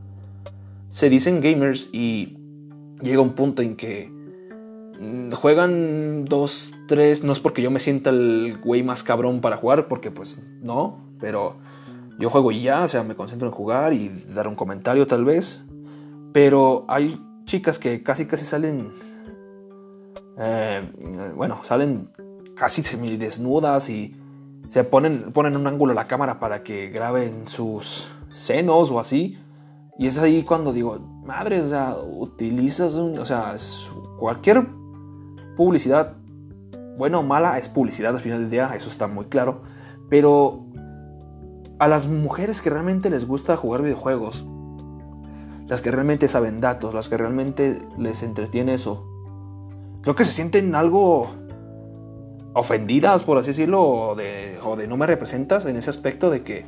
se 0.90 1.10
dicen 1.10 1.42
gamers 1.42 1.90
y 1.92 2.38
llega 3.02 3.22
un 3.22 3.34
punto 3.34 3.62
en 3.62 3.76
que 3.76 4.16
Mm, 5.00 5.32
juegan 5.32 6.26
dos, 6.26 6.74
tres, 6.88 7.24
no 7.24 7.34
es 7.34 7.40
porque 7.40 7.62
yo 7.62 7.72
me 7.72 7.80
sienta 7.80 8.12
el 8.12 8.58
güey 8.64 8.84
más 8.84 9.04
cabrón 9.04 9.42
para 9.42 9.58
jugar, 9.58 9.88
porque 9.88 10.12
pues 10.12 10.42
no, 10.62 11.00
pero 11.20 11.58
yo 12.20 12.30
juego 12.30 12.52
y 12.52 12.62
ya, 12.62 12.84
o 12.84 12.88
sea, 12.88 13.04
me 13.04 13.16
concentro 13.16 13.48
en 13.48 13.54
jugar 13.54 13.94
y 13.94 14.26
dar 14.34 14.48
un 14.48 14.56
comentario 14.56 15.06
tal 15.08 15.26
vez. 15.26 15.62
Pero 16.34 16.86
hay 16.88 17.22
chicas 17.46 17.80
que 17.80 18.04
casi 18.04 18.26
casi 18.26 18.46
salen, 18.46 18.92
eh, 20.38 20.82
bueno, 21.36 21.60
salen 21.64 22.10
casi 22.56 22.84
semidesnudas 22.84 23.90
y 23.90 24.16
se 24.70 24.84
ponen, 24.84 25.32
ponen 25.32 25.56
un 25.56 25.68
ángulo 25.68 25.92
a 25.92 25.96
la 25.96 26.08
cámara 26.08 26.40
para 26.40 26.64
que 26.64 26.90
graben 26.90 27.48
sus 27.48 28.10
senos 28.30 28.92
o 28.92 29.00
así. 29.00 29.38
Y 29.98 30.08
es 30.08 30.18
ahí 30.18 30.44
cuando 30.44 30.74
digo, 30.74 31.00
madre, 31.24 31.62
o 31.62 31.68
sea, 31.68 31.96
utilizas 31.98 32.96
un, 32.96 33.18
o 33.18 33.26
sea, 33.26 33.56
cualquier 34.18 34.68
publicidad, 35.56 36.18
bueno 36.98 37.20
o 37.20 37.24
mala, 37.24 37.58
es 37.58 37.70
publicidad 37.70 38.14
al 38.14 38.22
final 38.22 38.40
del 38.40 38.50
día, 38.50 38.72
eso 38.76 38.90
está 38.90 39.08
muy 39.08 39.26
claro. 39.26 39.62
Pero 40.10 40.66
a 41.80 41.88
las 41.88 42.08
mujeres 42.08 42.62
que 42.62 42.70
realmente 42.70 43.10
les 43.10 43.28
gusta 43.28 43.56
jugar 43.56 43.82
videojuegos, 43.82 44.46
las 45.68 45.82
que 45.82 45.92
realmente 45.92 46.28
saben 46.28 46.62
datos, 46.62 46.94
las 46.94 47.10
que 47.10 47.18
realmente 47.18 47.82
les 47.98 48.22
entretiene 48.22 48.74
eso, 48.74 49.08
creo 50.02 50.16
que 50.16 50.26
se 50.26 50.32
sienten 50.32 50.76
algo 50.76 51.30
ofendidas, 52.56 53.24
por 53.24 53.38
así 53.38 53.48
decirlo, 53.48 53.84
o 53.84 54.16
de, 54.16 54.58
no 54.88 54.98
me 54.98 55.06
representas 55.06 55.66
en 55.66 55.76
ese 55.76 55.90
aspecto 55.90 56.30
de 56.30 56.42
que 56.42 56.66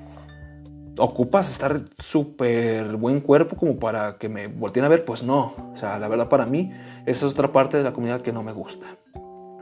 ocupas 0.97 1.49
estar 1.49 1.81
súper 1.97 2.97
buen 2.97 3.21
cuerpo 3.21 3.55
como 3.55 3.79
para 3.79 4.17
que 4.17 4.27
me 4.27 4.47
volteen 4.47 4.83
a 4.83 4.89
ver, 4.89 5.05
pues 5.05 5.23
no. 5.23 5.53
O 5.71 5.75
sea, 5.75 5.97
la 5.97 6.09
verdad 6.09 6.27
para 6.27 6.45
mí, 6.45 6.73
esa 7.05 7.25
es 7.25 7.31
otra 7.31 7.53
parte 7.53 7.77
de 7.77 7.83
la 7.83 7.93
comunidad 7.93 8.21
que 8.21 8.33
no 8.33 8.43
me 8.43 8.51
gusta. 8.51 8.85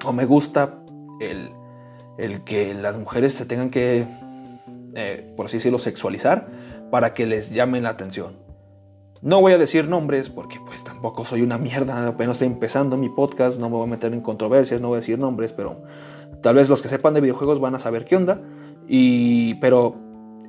O 0.03 0.13
me 0.13 0.25
gusta 0.25 0.79
el, 1.21 1.51
el 2.17 2.43
que 2.43 2.73
las 2.73 2.97
mujeres 2.97 3.35
se 3.35 3.45
tengan 3.45 3.69
que, 3.69 4.07
eh, 4.95 5.33
por 5.37 5.45
así 5.45 5.57
decirlo, 5.57 5.77
sexualizar 5.77 6.47
para 6.89 7.13
que 7.13 7.27
les 7.27 7.51
llamen 7.51 7.83
la 7.83 7.89
atención. 7.89 8.37
No 9.21 9.41
voy 9.41 9.53
a 9.53 9.59
decir 9.59 9.87
nombres 9.87 10.29
porque 10.29 10.59
pues 10.65 10.83
tampoco 10.83 11.23
soy 11.23 11.43
una 11.43 11.59
mierda, 11.59 12.07
apenas 12.07 12.35
estoy 12.35 12.47
empezando 12.47 12.97
mi 12.97 13.09
podcast, 13.09 13.59
no 13.59 13.69
me 13.69 13.75
voy 13.75 13.83
a 13.83 13.89
meter 13.89 14.13
en 14.13 14.21
controversias, 14.21 14.81
no 14.81 14.87
voy 14.87 14.97
a 14.97 14.99
decir 15.01 15.19
nombres, 15.19 15.53
pero 15.53 15.83
tal 16.45 16.53
vez 16.53 16.69
los 16.69 16.83
que 16.83 16.89
sepan 16.89 17.15
de 17.15 17.21
videojuegos 17.21 17.59
van 17.59 17.73
a 17.73 17.79
saber 17.79 18.05
qué 18.05 18.15
onda. 18.15 18.39
Y 18.87 19.55
pero 19.55 19.95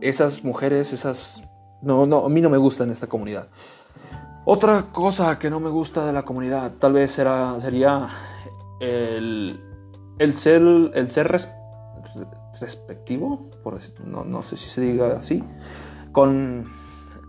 esas 0.02 0.44
mujeres, 0.44 0.92
esas 0.92 1.48
no 1.80 2.04
no 2.04 2.26
a 2.26 2.28
mí 2.28 2.42
no 2.42 2.50
me 2.50 2.58
gustan 2.58 2.90
esta 2.90 3.06
comunidad. 3.06 3.48
Otra 4.44 4.92
cosa 4.92 5.38
que 5.38 5.48
no 5.48 5.58
me 5.58 5.70
gusta 5.70 6.04
de 6.04 6.12
la 6.12 6.22
comunidad 6.22 6.74
tal 6.78 6.92
vez 6.92 7.12
será, 7.12 7.58
sería 7.60 8.10
el, 8.78 9.58
el 10.18 10.36
ser, 10.36 10.60
el 10.92 11.10
ser 11.10 11.34
respectivo, 12.60 13.48
por 13.64 13.78
no, 14.04 14.26
no, 14.26 14.42
sé 14.42 14.58
si 14.58 14.68
se 14.68 14.82
diga 14.82 15.16
así, 15.16 15.42
con, 16.12 16.66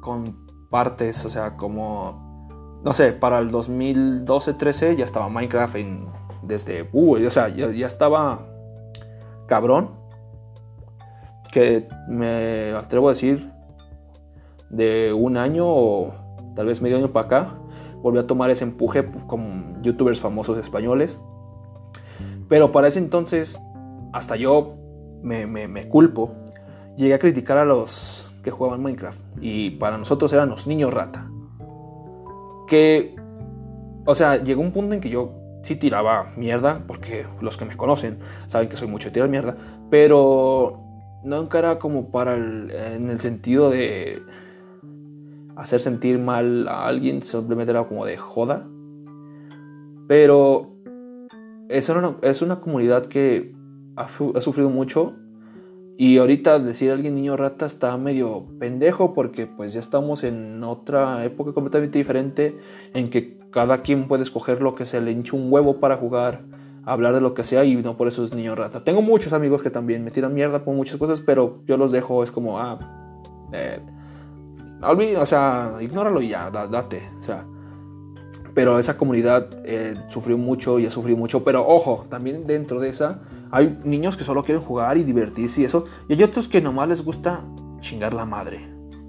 con 0.02 0.46
partes, 0.70 1.24
o 1.24 1.30
sea, 1.30 1.56
como, 1.56 2.82
no 2.84 2.92
sé, 2.92 3.14
para 3.14 3.40
el 3.40 3.50
2012-13 3.50 4.98
ya 4.98 5.06
estaba 5.06 5.30
Minecraft 5.30 5.76
en, 5.78 6.08
desde, 6.44 6.90
uh, 6.92 7.26
o 7.26 7.32
sea, 7.32 7.48
ya, 7.48 7.72
ya 7.72 7.88
estaba 7.88 8.57
cabrón, 9.48 9.92
que 11.52 11.88
me 12.08 12.74
atrevo 12.74 13.08
a 13.08 13.12
decir 13.12 13.52
de 14.70 15.14
un 15.14 15.38
año 15.38 15.66
o 15.68 16.14
tal 16.56 16.68
vez 16.68 16.82
medio 16.82 16.98
año 16.98 17.12
para 17.12 17.26
acá, 17.26 17.56
volvió 18.02 18.22
a 18.22 18.28
tomar 18.28 18.50
ese 18.50 18.64
empuje 18.64 19.06
con 19.28 19.82
youtubers 19.82 20.20
famosos 20.20 20.58
españoles. 20.58 21.20
Pero 22.48 22.72
para 22.72 22.88
ese 22.88 23.00
entonces, 23.00 23.60
hasta 24.14 24.36
yo 24.36 24.76
me, 25.22 25.46
me, 25.48 25.88
culpo, 25.90 26.36
llegué 26.96 27.14
a 27.14 27.20
criticar 27.20 27.58
a 27.58 27.66
los 27.66 28.34
que 28.44 28.52
jugaban 28.52 28.82
Minecraft. 28.82 29.20
Y 29.42 29.72
para 29.72 29.98
nosotros 29.98 30.32
eran 30.34 30.50
los 30.50 30.68
niños 30.68 30.94
rata. 30.94 31.30
Que, 32.68 33.16
o 34.06 34.16
sea, 34.16 34.42
llegó 34.42 34.62
un 34.62 34.72
punto 34.72 34.94
en 34.94 35.02
que 35.02 35.10
yo 35.10 35.47
sí 35.62 35.76
tiraba 35.76 36.34
mierda, 36.36 36.84
porque 36.88 37.26
los 37.42 37.58
que 37.58 37.66
me 37.66 37.76
conocen 37.76 38.20
saben 38.48 38.70
que 38.70 38.78
soy 38.78 38.88
mucho 38.88 39.10
de 39.10 39.14
tirar 39.14 39.30
mierda, 39.30 39.58
pero 39.90 40.80
no 41.24 41.50
era 41.54 41.80
como 41.80 42.12
para 42.12 42.36
el, 42.36 42.72
en 42.72 43.10
el 43.10 43.20
sentido 43.20 43.70
de 43.70 44.22
hacer 45.56 45.80
sentir 45.80 46.20
mal 46.20 46.68
a 46.68 46.88
alguien, 46.88 47.24
simplemente 47.24 47.72
era 47.72 47.84
como 47.86 48.06
de 48.06 48.18
joda. 48.18 48.68
Pero 50.08 50.78
es 51.70 51.90
una, 51.90 52.16
es 52.22 52.42
una 52.42 52.62
comunidad 52.62 53.06
que 53.06 53.54
ha, 53.98 54.08
sufrido 54.10 54.70
mucho 54.70 55.16
y 55.98 56.20
ahorita 56.20 56.60
decir 56.60 56.92
a 56.92 56.94
alguien 56.94 57.16
niño 57.16 57.36
rata 57.36 57.66
está 57.66 57.98
medio 57.98 58.46
pendejo 58.60 59.14
porque 59.14 59.48
pues 59.48 59.74
ya 59.74 59.80
estamos 59.80 60.24
en 60.24 60.64
otra 60.64 61.26
época 61.26 61.54
completamente 61.54 61.98
diferente 61.98 62.58
en 62.94 63.10
que 63.10 63.40
cada 63.58 63.82
quien 63.82 64.08
puede 64.08 64.22
escoger 64.22 64.62
lo 64.62 64.76
que 64.76 64.86
se 64.86 65.02
le 65.02 65.12
hincha 65.12 65.36
un 65.36 65.52
huevo 65.52 65.80
para 65.80 65.98
jugar, 65.98 66.44
hablar 66.86 67.16
de 67.16 67.22
lo 67.22 67.34
que 67.34 67.44
sea 67.44 67.64
y 67.64 67.76
no 67.76 67.98
por 67.98 68.08
eso 68.08 68.24
es 68.24 68.32
niño 68.32 68.54
rata. 68.54 68.84
Tengo 68.84 69.02
muchos 69.02 69.34
amigos 69.34 69.64
que 69.64 69.72
también 69.72 70.04
me 70.04 70.12
tiran 70.12 70.32
mierda 70.36 70.64
por 70.64 70.76
muchas 70.76 70.98
cosas, 70.98 71.22
pero 71.22 71.64
yo 71.66 71.76
los 71.76 71.92
dejo, 71.92 72.22
es 72.22 72.30
como, 72.30 72.60
ah, 72.60 72.78
eh, 73.52 73.82
o 74.80 75.26
sea, 75.26 75.74
ignóralo 75.82 76.22
y 76.22 76.28
ya, 76.28 76.52
date. 76.52 77.02
O 77.20 77.24
sea, 77.24 77.46
pero 78.54 78.78
esa 78.78 78.96
comunidad 78.96 79.48
eh, 79.66 79.96
sufrió 80.08 80.38
mucho 80.38 80.78
y 80.78 80.86
ha 80.86 80.92
sufrido 80.92 81.18
mucho. 81.18 81.44
Pero 81.44 81.68
ojo, 81.68 82.06
también 82.12 82.46
dentro 82.46 82.80
de 82.80 82.90
esa 82.90 83.22
hay 83.50 83.76
niños 83.84 84.18
que 84.18 84.24
solo 84.24 84.44
quieren 84.44 84.64
jugar 84.64 85.00
y 85.00 85.04
divertirse 85.04 85.62
y 85.62 85.66
eso. 85.66 85.86
Y 86.08 86.14
hay 86.14 86.22
otros 86.22 86.48
que 86.48 86.62
nomás 86.62 86.90
les 86.90 87.04
gusta 87.04 87.42
chingar 87.80 88.14
la 88.14 88.28
madre. 88.28 88.60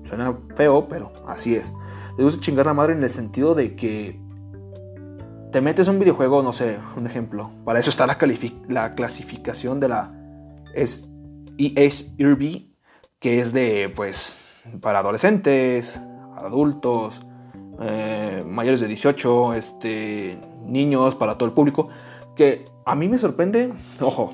Suena 0.05 0.35
feo, 0.55 0.89
pero 0.89 1.13
así 1.27 1.55
es. 1.55 1.75
Les 2.17 2.25
gusta 2.25 2.41
chingar 2.41 2.65
la 2.65 2.73
madre 2.73 2.95
en 2.95 3.03
el 3.03 3.11
sentido 3.11 3.55
de 3.55 3.77
que 3.77 4.27
te 5.51 5.61
metes 5.61 5.89
un 5.89 5.99
videojuego, 5.99 6.43
no 6.43 6.53
sé, 6.53 6.79
un 6.97 7.07
ejemplo. 7.07 7.51
Para 7.65 7.79
eso 7.79 7.91
está 7.91 8.07
la, 8.07 8.19
la 8.69 8.95
clasificación 8.95 9.81
de 9.81 9.89
la 9.89 10.15
es 10.75 11.11
ESRB, 11.59 12.67
que 13.19 13.41
es 13.41 13.53
de, 13.53 13.93
pues, 13.95 14.39
para 14.81 15.01
adolescentes, 15.01 16.03
adultos, 16.37 17.25
eh, 17.81 18.45
mayores 18.47 18.81
de 18.81 18.89
18, 18.89 19.55
este, 19.55 20.39
niños, 20.65 21.15
para 21.15 21.37
todo 21.37 21.49
el 21.49 21.55
público, 21.55 21.89
que 22.37 22.67
a 22.85 22.95
mí 22.95 23.09
me 23.09 23.19
sorprende, 23.19 23.73
ojo, 24.01 24.33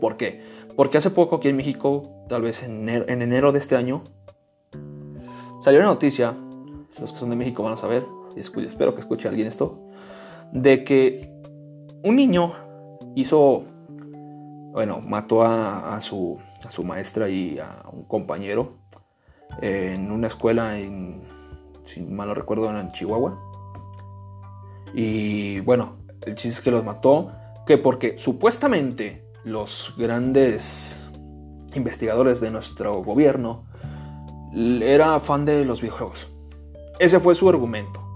¿por 0.00 0.16
qué? 0.16 0.42
Porque 0.76 0.98
hace 0.98 1.10
poco 1.10 1.36
aquí 1.36 1.48
en 1.48 1.56
México, 1.56 2.24
tal 2.28 2.42
vez 2.42 2.62
en 2.62 2.88
enero, 2.88 3.52
de 3.52 3.58
este 3.58 3.76
año, 3.76 4.04
salió 5.60 5.80
una 5.80 5.88
noticia, 5.88 6.36
los 7.00 7.12
que 7.12 7.18
son 7.18 7.30
de 7.30 7.36
México 7.36 7.62
van 7.62 7.72
a 7.72 7.76
saber, 7.76 8.06
espero 8.36 8.94
que 8.94 9.00
escuche 9.00 9.28
alguien 9.28 9.48
esto, 9.48 9.87
de 10.52 10.84
que 10.84 11.30
un 12.02 12.16
niño 12.16 12.54
hizo, 13.14 13.64
bueno, 14.72 15.00
mató 15.00 15.42
a, 15.42 16.00
su, 16.00 16.38
maestra 16.84 17.28
y 17.28 17.58
a 17.58 17.82
un 17.92 18.04
compañero 18.04 18.78
en 19.60 20.10
una 20.10 20.28
escuela 20.28 20.78
en, 20.78 21.22
si 21.84 22.00
mal 22.00 22.28
no 22.28 22.34
recuerdo, 22.34 22.70
en 22.78 22.92
Chihuahua. 22.92 23.38
Y 24.94 25.60
bueno, 25.60 25.96
el 26.22 26.34
chiste 26.34 26.48
es 26.48 26.60
que 26.60 26.70
los 26.70 26.84
mató, 26.84 27.32
que 27.66 27.78
porque 27.78 28.18
supuestamente 28.18 29.24
los 29.44 29.94
grandes 29.98 31.08
investigadores 31.74 32.40
de 32.40 32.50
nuestro 32.50 33.02
gobierno 33.02 33.66
era 34.52 35.18
fan 35.20 35.44
de 35.44 35.64
los 35.64 35.80
videojuegos. 35.80 36.28
Ese 36.98 37.20
fue 37.20 37.34
su 37.34 37.48
argumento. 37.48 38.07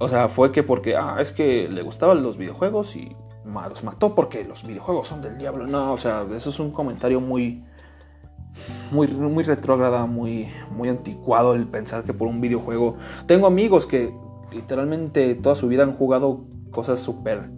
O 0.00 0.08
sea, 0.08 0.28
fue 0.28 0.50
que 0.50 0.62
porque, 0.62 0.96
ah, 0.96 1.18
es 1.20 1.30
que 1.30 1.68
le 1.68 1.82
gustaban 1.82 2.22
los 2.22 2.38
videojuegos 2.38 2.96
y 2.96 3.14
los 3.44 3.84
mató 3.84 4.14
porque 4.14 4.44
los 4.44 4.66
videojuegos 4.66 5.08
son 5.08 5.20
del 5.20 5.36
diablo. 5.36 5.66
No, 5.66 5.92
o 5.92 5.98
sea, 5.98 6.26
eso 6.34 6.48
es 6.48 6.58
un 6.58 6.70
comentario 6.70 7.20
muy, 7.20 7.62
muy, 8.90 9.08
muy 9.08 9.44
retrógrada, 9.44 10.06
muy, 10.06 10.48
muy 10.74 10.88
anticuado 10.88 11.54
el 11.54 11.66
pensar 11.66 12.04
que 12.04 12.14
por 12.14 12.28
un 12.28 12.40
videojuego... 12.40 12.96
Tengo 13.26 13.46
amigos 13.46 13.86
que 13.86 14.14
literalmente 14.50 15.34
toda 15.34 15.54
su 15.54 15.68
vida 15.68 15.82
han 15.82 15.92
jugado 15.92 16.46
cosas 16.70 16.98
súper 17.00 17.50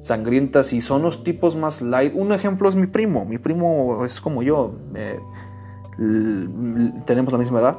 sangrientas 0.00 0.72
y 0.72 0.80
son 0.80 1.02
los 1.02 1.22
tipos 1.22 1.54
más 1.54 1.80
light. 1.80 2.12
Un 2.16 2.32
ejemplo 2.32 2.68
es 2.68 2.74
mi 2.74 2.88
primo. 2.88 3.24
Mi 3.24 3.38
primo 3.38 4.04
es 4.04 4.20
como 4.20 4.42
yo. 4.42 4.74
Eh, 4.96 5.20
tenemos 7.06 7.32
la 7.32 7.38
misma 7.38 7.60
edad. 7.60 7.78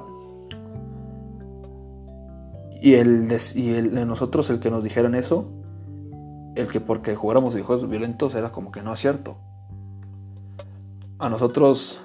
Y, 2.86 2.94
el 2.94 3.36
y 3.56 3.74
el 3.74 3.96
de 3.96 4.06
nosotros, 4.06 4.50
el 4.52 4.60
que 4.60 4.70
nos 4.70 4.84
dijeran 4.84 5.16
eso, 5.16 5.50
el 6.56 6.68
que 6.68 6.80
porque 6.80 7.16
jugáramos 7.16 7.56
videojuegos 7.56 7.90
violentos 7.90 8.36
era 8.36 8.52
como 8.52 8.72
que 8.72 8.84
no 8.84 8.94
es 8.94 9.00
cierto. 9.00 9.38
A 11.18 11.30
nosotros 11.30 12.00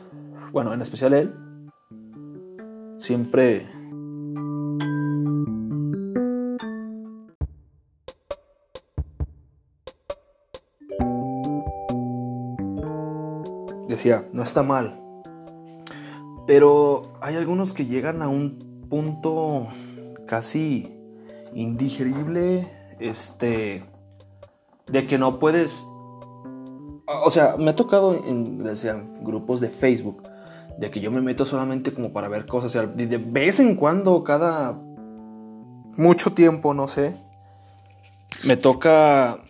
bueno, 0.52 0.72
en 0.72 0.82
especial 0.82 1.12
él, 1.12 1.32
siempre 2.96 3.68
decía, 13.88 14.28
no 14.32 14.42
está 14.42 14.62
mal. 14.62 15.00
Pero 16.46 17.12
hay 17.20 17.36
algunos 17.36 17.72
que 17.72 17.86
llegan 17.86 18.22
a 18.22 18.28
un 18.28 18.86
punto 18.88 19.68
casi 20.30 20.96
indigerible, 21.54 22.64
este, 23.00 23.82
de 24.86 25.06
que 25.08 25.18
no 25.18 25.40
puedes... 25.40 25.88
O 27.24 27.30
sea, 27.30 27.56
me 27.58 27.72
ha 27.72 27.74
tocado 27.74 28.14
en, 28.14 28.62
grupos 29.24 29.58
de 29.58 29.68
Facebook 29.70 30.22
de 30.78 30.88
que 30.92 31.00
yo 31.00 31.10
me 31.10 31.20
meto 31.20 31.44
solamente 31.44 31.92
como 31.92 32.12
para 32.12 32.28
ver 32.28 32.46
cosas. 32.46 32.66
O 32.66 32.72
sea, 32.72 32.86
de 32.86 33.18
vez 33.18 33.58
en 33.58 33.74
cuando, 33.74 34.22
cada 34.22 34.80
mucho 35.96 36.32
tiempo, 36.32 36.74
no 36.74 36.86
sé, 36.86 37.16
me 38.44 38.56
toca 38.56 39.40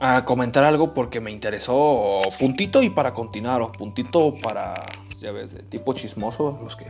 a 0.00 0.24
comentar 0.24 0.64
algo 0.64 0.94
porque 0.94 1.20
me 1.20 1.30
interesó 1.30 2.22
puntito 2.40 2.82
y 2.82 2.90
para 2.90 3.14
continuar, 3.14 3.62
o 3.62 3.70
puntito 3.70 4.34
para, 4.42 4.74
ya 5.20 5.30
ves, 5.30 5.54
de 5.54 5.62
tipo 5.62 5.92
chismoso, 5.92 6.58
los 6.60 6.74
que... 6.74 6.86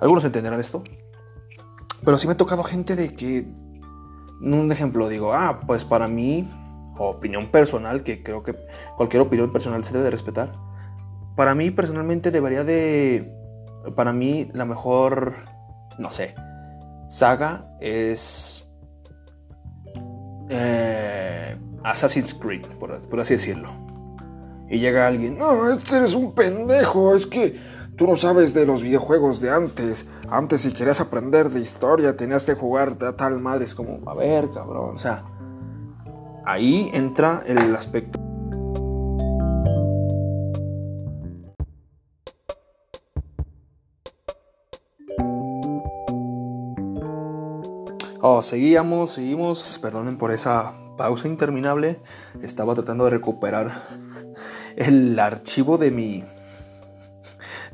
Algunos 0.00 0.24
entenderán 0.24 0.58
esto. 0.58 0.82
Pero 2.04 2.18
sí 2.18 2.26
me 2.26 2.34
ha 2.34 2.36
tocado 2.36 2.62
gente 2.62 2.96
de 2.96 3.14
que, 3.14 3.46
un 4.40 4.70
ejemplo, 4.70 5.08
digo, 5.08 5.32
ah, 5.32 5.60
pues 5.66 5.84
para 5.84 6.08
mí, 6.08 6.48
opinión 6.98 7.48
personal, 7.48 8.02
que 8.02 8.22
creo 8.22 8.42
que 8.42 8.54
cualquier 8.96 9.22
opinión 9.22 9.52
personal 9.52 9.84
se 9.84 9.92
debe 9.92 10.04
de 10.04 10.10
respetar 10.10 10.52
para 11.36 11.54
mí 11.54 11.70
personalmente 11.70 12.30
debería 12.30 12.64
de... 12.64 13.32
Para 13.96 14.12
mí 14.12 14.50
la 14.54 14.64
mejor, 14.64 15.34
no 15.98 16.10
sé, 16.10 16.34
saga 17.08 17.68
es... 17.80 18.68
Eh, 20.48 21.56
Assassin's 21.82 22.34
Creed, 22.34 22.66
por, 22.78 23.20
así 23.20 23.34
decirlo. 23.34 23.68
Y 24.70 24.78
llega 24.78 25.06
alguien, 25.06 25.36
no, 25.36 25.70
este 25.70 25.98
eres 25.98 26.14
un 26.14 26.34
pendejo, 26.34 27.14
es 27.14 27.26
que 27.26 27.58
tú 27.96 28.06
no 28.06 28.16
sabes 28.16 28.54
de 28.54 28.66
los 28.66 28.82
videojuegos 28.82 29.40
de 29.40 29.50
antes. 29.50 30.06
Antes 30.28 30.62
si 30.62 30.72
querías 30.72 31.00
aprender 31.00 31.50
de 31.50 31.60
historia 31.60 32.16
tenías 32.16 32.46
que 32.46 32.54
jugar 32.54 32.98
de 32.98 33.12
tal 33.12 33.40
madre. 33.40 33.64
Es 33.64 33.74
como, 33.74 34.08
a 34.08 34.14
ver, 34.14 34.50
cabrón. 34.50 34.96
O 34.96 34.98
sea, 34.98 35.24
ahí 36.44 36.90
entra 36.92 37.42
el 37.46 37.74
aspecto. 37.74 38.20
Oh, 48.26 48.40
seguíamos, 48.40 49.10
seguimos. 49.10 49.78
Perdonen 49.82 50.16
por 50.16 50.32
esa 50.32 50.72
pausa 50.96 51.28
interminable. 51.28 52.00
Estaba 52.42 52.74
tratando 52.74 53.04
de 53.04 53.10
recuperar 53.10 53.72
el 54.76 55.18
archivo 55.18 55.76
de 55.76 55.90
mi 55.90 56.24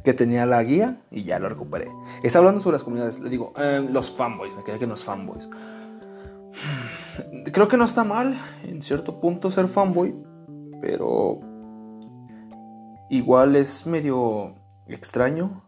que 0.05 0.15
tenía 0.15 0.47
la 0.47 0.63
guía 0.63 1.01
y 1.11 1.25
ya 1.25 1.39
lo 1.39 1.49
recuperé. 1.49 1.89
Está 2.23 2.39
hablando 2.39 2.61
sobre 2.61 2.75
las 2.75 2.85
comunidades. 2.85 3.21
Le 3.21 3.31
digo, 3.31 3.53
eh, 3.57 3.87
los 3.89 4.11
fanboys, 4.11 4.55
me 4.57 4.65
quedé 4.65 4.79
que 4.79 4.87
los 4.87 5.05
fanboys. 5.05 5.49
Creo 7.53 7.69
que 7.69 7.77
no 7.77 7.85
está 7.85 8.05
mal 8.05 8.37
en 8.65 8.83
cierto 8.83 9.21
punto 9.21 9.51
ser 9.51 9.69
fanboy, 9.69 10.15
pero 10.81 11.41
igual 13.11 13.57
es 13.57 13.87
medio 13.87 14.55
extraño. 14.89 15.65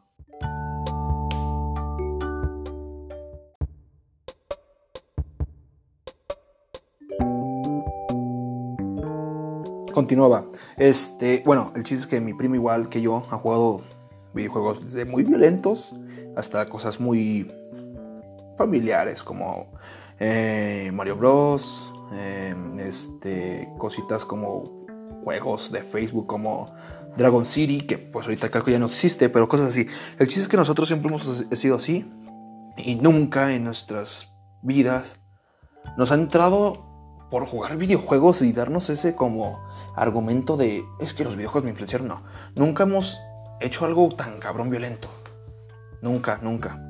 Continuaba. 9.92 10.46
Este, 10.78 11.42
bueno, 11.44 11.72
el 11.76 11.82
chiste 11.82 12.02
es 12.02 12.06
que 12.06 12.20
mi 12.20 12.32
primo 12.32 12.54
igual 12.54 12.88
que 12.88 13.02
yo 13.02 13.18
ha 13.30 13.36
jugado 13.36 13.82
videojuegos 14.34 14.84
desde 14.84 15.04
muy 15.04 15.24
violentos 15.24 15.94
hasta 16.36 16.68
cosas 16.68 17.00
muy 17.00 17.50
familiares 18.56 19.22
como 19.22 19.72
eh, 20.18 20.90
Mario 20.92 21.16
Bros. 21.16 21.92
Eh, 22.14 22.54
este, 22.78 23.70
cositas 23.78 24.24
como 24.26 24.84
juegos 25.22 25.72
de 25.72 25.82
Facebook 25.82 26.26
como 26.26 26.74
Dragon 27.16 27.46
City, 27.46 27.82
que 27.82 27.98
pues 27.98 28.26
ahorita 28.26 28.50
creo 28.50 28.64
que 28.64 28.72
ya 28.72 28.78
no 28.78 28.86
existe, 28.86 29.28
pero 29.28 29.48
cosas 29.48 29.68
así. 29.68 29.86
El 30.18 30.26
chiste 30.26 30.42
es 30.42 30.48
que 30.48 30.56
nosotros 30.56 30.88
siempre 30.88 31.08
hemos 31.08 31.46
sido 31.52 31.76
así 31.76 32.10
y 32.76 32.96
nunca 32.96 33.52
en 33.52 33.64
nuestras 33.64 34.34
vidas 34.62 35.16
nos 35.96 36.12
ha 36.12 36.14
entrado 36.14 36.92
por 37.30 37.46
jugar 37.46 37.76
videojuegos 37.76 38.42
y 38.42 38.52
darnos 38.52 38.90
ese 38.90 39.14
como 39.14 39.58
argumento 39.96 40.56
de 40.56 40.84
es 41.00 41.14
que 41.14 41.24
los 41.24 41.36
videojuegos 41.36 41.64
me 41.64 41.70
influenciaron. 41.70 42.08
No, 42.08 42.22
nunca 42.54 42.82
hemos 42.82 43.22
hecho 43.64 43.84
algo 43.84 44.08
tan 44.10 44.38
cabrón 44.38 44.70
violento. 44.70 45.08
Nunca, 46.00 46.38
nunca. 46.42 46.80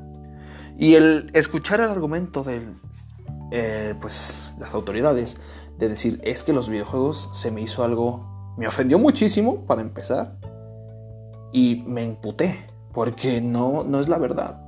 Y 0.78 0.94
el 0.94 1.30
escuchar 1.34 1.80
el 1.80 1.90
argumento 1.90 2.42
de 2.42 2.62
eh, 3.50 3.94
pues, 4.00 4.52
las 4.58 4.74
autoridades 4.74 5.38
de 5.78 5.88
decir 5.88 6.20
es 6.24 6.42
que 6.44 6.52
los 6.52 6.68
videojuegos 6.68 7.28
se 7.32 7.50
me 7.50 7.60
hizo 7.60 7.84
algo, 7.84 8.54
me 8.56 8.66
ofendió 8.66 8.98
muchísimo 8.98 9.66
para 9.66 9.82
empezar 9.82 10.38
y 11.52 11.84
me 11.86 12.04
imputé 12.04 12.54
porque 12.92 13.40
no, 13.40 13.84
no 13.84 14.00
es 14.00 14.08
la 14.08 14.18
verdad. 14.18 14.60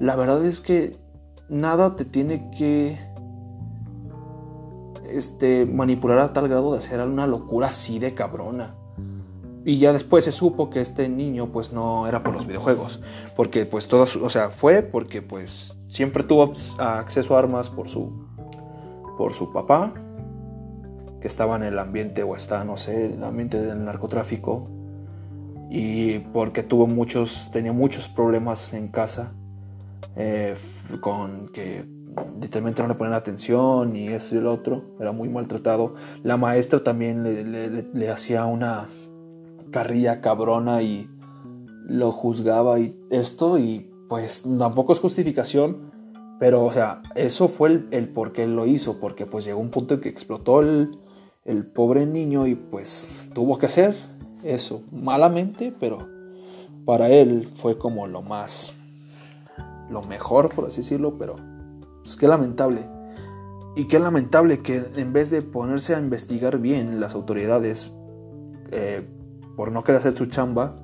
La 0.00 0.16
verdad 0.16 0.44
es 0.44 0.60
que 0.60 0.98
nada 1.48 1.96
te 1.96 2.04
tiene 2.04 2.50
que 2.50 2.98
este, 5.08 5.66
manipular 5.66 6.18
a 6.18 6.32
tal 6.32 6.48
grado 6.48 6.72
de 6.72 6.78
hacer 6.78 7.00
una 7.00 7.26
locura 7.26 7.68
así 7.68 7.98
de 7.98 8.14
cabrona. 8.14 8.74
Y 9.64 9.78
ya 9.78 9.92
después 9.92 10.24
se 10.24 10.32
supo 10.32 10.70
que 10.70 10.80
este 10.80 11.08
niño 11.08 11.50
pues 11.52 11.72
no 11.72 12.06
era 12.06 12.22
por 12.22 12.32
los 12.32 12.46
videojuegos, 12.46 13.00
porque 13.36 13.66
pues 13.66 13.88
todo, 13.88 14.04
o 14.22 14.30
sea, 14.30 14.50
fue 14.50 14.82
porque 14.82 15.20
pues 15.20 15.78
siempre 15.88 16.24
tuvo 16.24 16.52
acceso 16.78 17.36
a 17.36 17.38
armas 17.38 17.68
por 17.70 17.88
su 17.88 18.28
por 19.18 19.34
su 19.34 19.52
papá, 19.52 19.92
que 21.20 21.26
estaba 21.26 21.56
en 21.56 21.64
el 21.64 21.78
ambiente 21.78 22.22
o 22.22 22.36
está, 22.36 22.64
no 22.64 22.76
sé, 22.76 23.06
en 23.06 23.14
el 23.14 23.24
ambiente 23.24 23.60
del 23.60 23.84
narcotráfico. 23.84 24.70
Y 25.70 26.20
porque 26.20 26.62
tuvo 26.62 26.86
muchos 26.86 27.50
tenía 27.52 27.72
muchos 27.72 28.08
problemas 28.08 28.72
en 28.72 28.88
casa 28.88 29.34
eh, 30.16 30.54
con 31.00 31.48
que 31.48 31.84
literalmente 32.40 32.80
no 32.82 32.88
le 32.88 32.94
ponían 32.94 33.14
atención 33.14 33.94
y 33.94 34.08
esto 34.08 34.36
y 34.36 34.38
el 34.38 34.46
otro, 34.46 34.96
era 35.00 35.12
muy 35.12 35.28
maltratado. 35.28 35.94
La 36.22 36.36
maestra 36.36 36.82
también 36.82 37.24
le 37.92 38.10
hacía 38.10 38.46
una 38.46 38.86
carrilla 39.70 40.20
cabrona 40.20 40.82
y 40.82 41.08
lo 41.86 42.12
juzgaba 42.12 42.78
y 42.80 42.98
esto 43.10 43.58
y 43.58 43.90
pues 44.08 44.44
tampoco 44.58 44.92
es 44.92 45.00
justificación, 45.00 45.90
pero 46.38 46.64
o 46.64 46.72
sea, 46.72 47.02
eso 47.14 47.48
fue 47.48 47.84
el, 47.90 48.08
por 48.08 48.32
qué 48.32 48.46
lo 48.46 48.66
hizo, 48.66 49.00
porque 49.00 49.26
pues 49.26 49.44
llegó 49.44 49.60
un 49.60 49.70
punto 49.70 49.94
en 49.94 50.00
que 50.00 50.08
explotó 50.08 50.60
el, 50.60 50.98
el 51.44 51.66
pobre 51.66 52.06
niño 52.06 52.46
y 52.46 52.54
pues 52.54 53.30
tuvo 53.34 53.58
que 53.58 53.66
hacer 53.66 53.94
eso, 54.44 54.82
malamente, 54.92 55.74
pero 55.78 56.06
para 56.84 57.08
él 57.08 57.48
fue 57.54 57.76
como 57.76 58.06
lo 58.06 58.22
más, 58.22 58.74
lo 59.90 60.02
mejor, 60.02 60.54
por 60.54 60.66
así 60.66 60.78
decirlo, 60.78 61.18
pero 61.18 61.36
pues 62.02 62.16
qué 62.16 62.28
lamentable. 62.28 62.88
Y 63.76 63.84
qué 63.84 63.98
lamentable 63.98 64.60
que 64.60 64.84
en 64.96 65.12
vez 65.12 65.30
de 65.30 65.42
ponerse 65.42 65.94
a 65.94 66.00
investigar 66.00 66.58
bien 66.58 66.98
las 66.98 67.14
autoridades, 67.14 67.92
eh, 68.70 69.06
por 69.58 69.72
no 69.72 69.82
querer 69.82 69.98
hacer 69.98 70.16
su 70.16 70.26
chamba, 70.26 70.76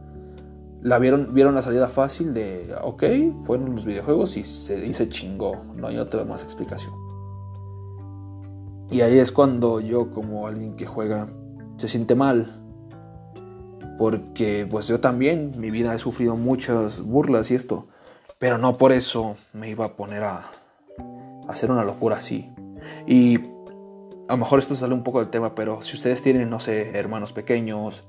la 0.83 0.99
vieron, 0.99 1.33
vieron 1.33 1.55
la 1.55 1.63
salida 1.63 1.89
fácil 1.89 2.35
de, 2.35 2.75
ok, 2.83 3.05
fueron 3.47 3.71
los 3.71 3.85
videojuegos 3.85 4.37
y 4.37 4.43
se, 4.43 4.85
y 4.85 4.93
se 4.93 5.09
chingó, 5.09 5.57
no 5.77 5.87
hay 5.87 5.97
otra 5.97 6.25
más 6.25 6.43
explicación. 6.43 6.93
Y 8.91 9.03
ahí 9.03 9.21
es 9.21 9.31
cuando 9.31 9.79
yo 9.79 10.11
como 10.11 10.49
alguien 10.49 10.75
que 10.75 10.87
juega 10.87 11.29
se 11.77 11.87
siente 11.87 12.17
mal. 12.17 12.61
Porque 13.97 14.67
pues 14.69 14.89
yo 14.89 14.99
también, 14.99 15.53
mi 15.57 15.71
vida 15.71 15.95
he 15.95 15.99
sufrido 16.01 16.35
muchas 16.35 17.01
burlas 17.01 17.53
y 17.53 17.55
esto. 17.55 17.87
Pero 18.41 18.59
no 18.59 18.77
por 18.77 18.91
eso 18.91 19.37
me 19.53 19.71
iba 19.71 19.85
a 19.85 19.93
poner 19.95 20.25
a, 20.25 20.39
a 20.39 21.49
hacer 21.49 21.71
una 21.71 21.85
locura 21.85 22.17
así. 22.17 22.51
Y 23.07 23.37
a 23.37 24.33
lo 24.33 24.37
mejor 24.39 24.59
esto 24.59 24.75
sale 24.75 24.95
un 24.95 25.05
poco 25.05 25.21
del 25.21 25.31
tema, 25.31 25.55
pero 25.55 25.81
si 25.83 25.97
ustedes 25.97 26.23
tienen, 26.23 26.51
no 26.51 26.59
sé, 26.59 26.99
hermanos 26.99 27.33
pequeños, 27.33 28.03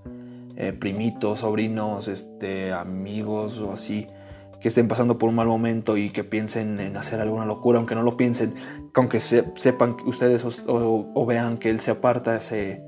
eh, 0.57 0.71
primitos, 0.71 1.39
sobrinos, 1.39 2.07
este, 2.07 2.71
amigos 2.71 3.59
o 3.59 3.73
así, 3.73 4.07
que 4.61 4.69
estén 4.69 4.87
pasando 4.87 5.17
por 5.17 5.27
un 5.27 5.35
mal 5.35 5.47
momento 5.47 5.97
y 5.97 6.11
que 6.11 6.23
piensen 6.23 6.79
en 6.79 6.95
hacer 6.95 7.19
alguna 7.19 7.45
locura, 7.45 7.77
aunque 7.77 7.93
no 7.93 8.03
lo 8.03 8.15
piensen, 8.15 8.55
aunque 8.93 9.19
sepan 9.19 9.97
ustedes 10.05 10.45
o, 10.65 11.25
vean 11.25 11.57
que 11.57 11.69
él 11.69 11.81
se 11.81 11.91
aparta, 11.91 12.39
se, 12.39 12.81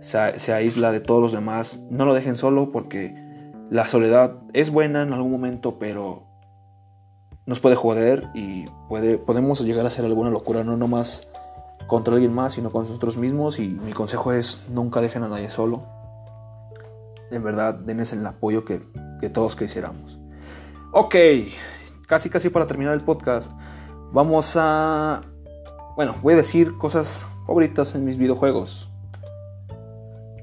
se, 0.00 0.52
aísla 0.52 0.90
de 0.90 0.98
todos 0.98 1.22
los 1.22 1.30
demás, 1.30 1.84
no 1.90 2.06
lo 2.06 2.14
dejen 2.14 2.36
solo 2.36 2.72
porque 2.72 3.14
la 3.70 3.86
soledad 3.86 4.34
es 4.52 4.70
buena 4.70 5.02
en 5.02 5.12
algún 5.12 5.30
momento, 5.30 5.78
pero 5.78 6.24
nos 7.46 7.60
puede 7.60 7.76
joder 7.76 8.24
y 8.34 8.64
puede, 8.88 9.16
podemos 9.16 9.64
llegar 9.64 9.84
a 9.84 9.88
hacer 9.88 10.04
alguna 10.04 10.30
locura, 10.30 10.64
no 10.64 10.76
nomás 10.76 11.28
contra 11.86 12.14
alguien 12.14 12.32
más, 12.32 12.54
sino 12.54 12.72
con 12.72 12.82
nosotros 12.82 13.16
mismos. 13.16 13.60
Y 13.60 13.68
mi 13.68 13.92
consejo 13.92 14.32
es 14.32 14.68
nunca 14.70 15.00
dejen 15.00 15.22
a 15.22 15.28
nadie 15.28 15.50
solo 15.50 15.91
en 17.32 17.42
verdad 17.42 17.74
denles 17.74 18.12
el 18.12 18.26
apoyo 18.26 18.64
que, 18.64 18.80
todos 19.32 19.56
quisiéramos. 19.56 20.18
Ok, 20.92 21.14
casi 22.06 22.28
casi 22.28 22.48
para 22.48 22.66
terminar 22.66 22.94
el 22.94 23.02
podcast, 23.02 23.52
vamos 24.12 24.56
a... 24.56 25.22
Bueno, 25.96 26.16
voy 26.22 26.34
a 26.34 26.36
decir 26.36 26.76
cosas 26.76 27.24
favoritas 27.46 27.94
en 27.94 28.04
mis 28.04 28.16
videojuegos. 28.16 28.90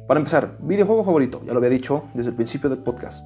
Para 0.07 0.19
empezar, 0.19 0.57
videojuego 0.59 1.03
favorito, 1.03 1.41
ya 1.45 1.53
lo 1.53 1.57
había 1.57 1.69
dicho 1.69 2.05
desde 2.13 2.29
el 2.31 2.35
principio 2.35 2.69
del 2.69 2.79
podcast. 2.79 3.23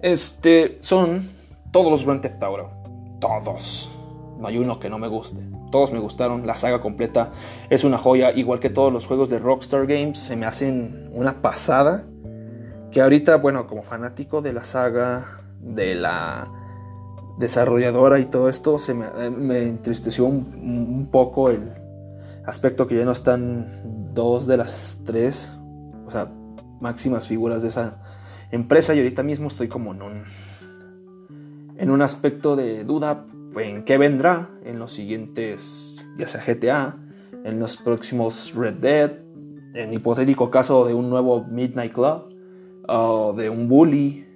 Este 0.00 0.78
son 0.80 1.28
todos 1.70 1.90
los 1.90 2.04
Grand 2.06 2.22
Theft 2.22 2.42
Auto. 2.42 2.70
Todos. 3.20 3.90
No 4.38 4.48
hay 4.48 4.56
uno 4.56 4.80
que 4.80 4.88
no 4.88 4.98
me 4.98 5.08
guste. 5.08 5.40
Todos 5.70 5.92
me 5.92 5.98
gustaron. 5.98 6.46
La 6.46 6.56
saga 6.56 6.80
completa 6.80 7.30
es 7.68 7.84
una 7.84 7.98
joya. 7.98 8.32
Igual 8.32 8.58
que 8.58 8.70
todos 8.70 8.90
los 8.92 9.06
juegos 9.06 9.28
de 9.28 9.38
Rockstar 9.38 9.86
Games, 9.86 10.18
se 10.18 10.36
me 10.36 10.46
hacen 10.46 11.10
una 11.12 11.42
pasada. 11.42 12.06
Que 12.90 13.00
ahorita, 13.00 13.36
bueno, 13.36 13.66
como 13.66 13.82
fanático 13.82 14.42
de 14.42 14.52
la 14.52 14.64
saga, 14.64 15.40
de 15.60 15.94
la 15.94 16.44
desarrolladora 17.38 18.18
y 18.18 18.26
todo 18.26 18.48
esto, 18.48 18.78
se 18.78 18.94
me, 18.94 19.06
eh, 19.06 19.68
entristeció 19.68 20.26
un, 20.26 21.08
poco 21.10 21.50
el 21.50 21.72
aspecto 22.46 22.86
que 22.86 22.96
ya 22.96 23.04
no 23.04 23.12
están 23.12 23.66
dos 24.12 24.46
de 24.46 24.56
las 24.56 25.00
tres, 25.04 25.56
o 26.06 26.10
sea, 26.10 26.30
máximas 26.80 27.26
figuras 27.26 27.62
de 27.62 27.68
esa 27.68 28.02
empresa 28.50 28.94
y 28.94 28.98
ahorita 28.98 29.22
mismo 29.22 29.48
estoy 29.48 29.68
como 29.68 29.94
en 29.94 30.02
un, 30.02 30.24
en 31.78 31.90
un 31.90 32.02
aspecto 32.02 32.56
de 32.56 32.84
duda 32.84 33.24
en 33.56 33.84
qué 33.84 33.98
vendrá 33.98 34.48
en 34.64 34.78
los 34.78 34.92
siguientes, 34.92 36.06
ya 36.16 36.26
sea 36.26 36.42
GTA, 36.44 36.96
en 37.44 37.58
los 37.58 37.76
próximos 37.76 38.52
Red 38.54 38.74
Dead, 38.74 39.12
en 39.74 39.92
hipotético 39.92 40.50
caso 40.50 40.86
de 40.86 40.94
un 40.94 41.08
nuevo 41.08 41.44
Midnight 41.44 41.92
Club 41.92 42.29
de 42.90 43.48
un 43.50 43.68
bully 43.68 44.26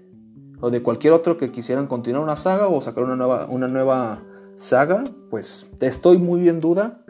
o 0.60 0.70
de 0.70 0.82
cualquier 0.82 1.12
otro 1.12 1.36
que 1.36 1.51
quisieran 1.51 1.86
continuar 1.86 2.22
una 2.22 2.36
saga 2.36 2.68
o 2.68 2.81
sacar 2.81 3.05
una 3.05 3.16
nueva, 3.16 3.47
una 3.48 3.66
nueva 3.66 4.22
saga, 4.55 5.05
pues 5.31 5.70
estoy 5.81 6.18
muy 6.18 6.48
en 6.48 6.60
duda. 6.60 7.01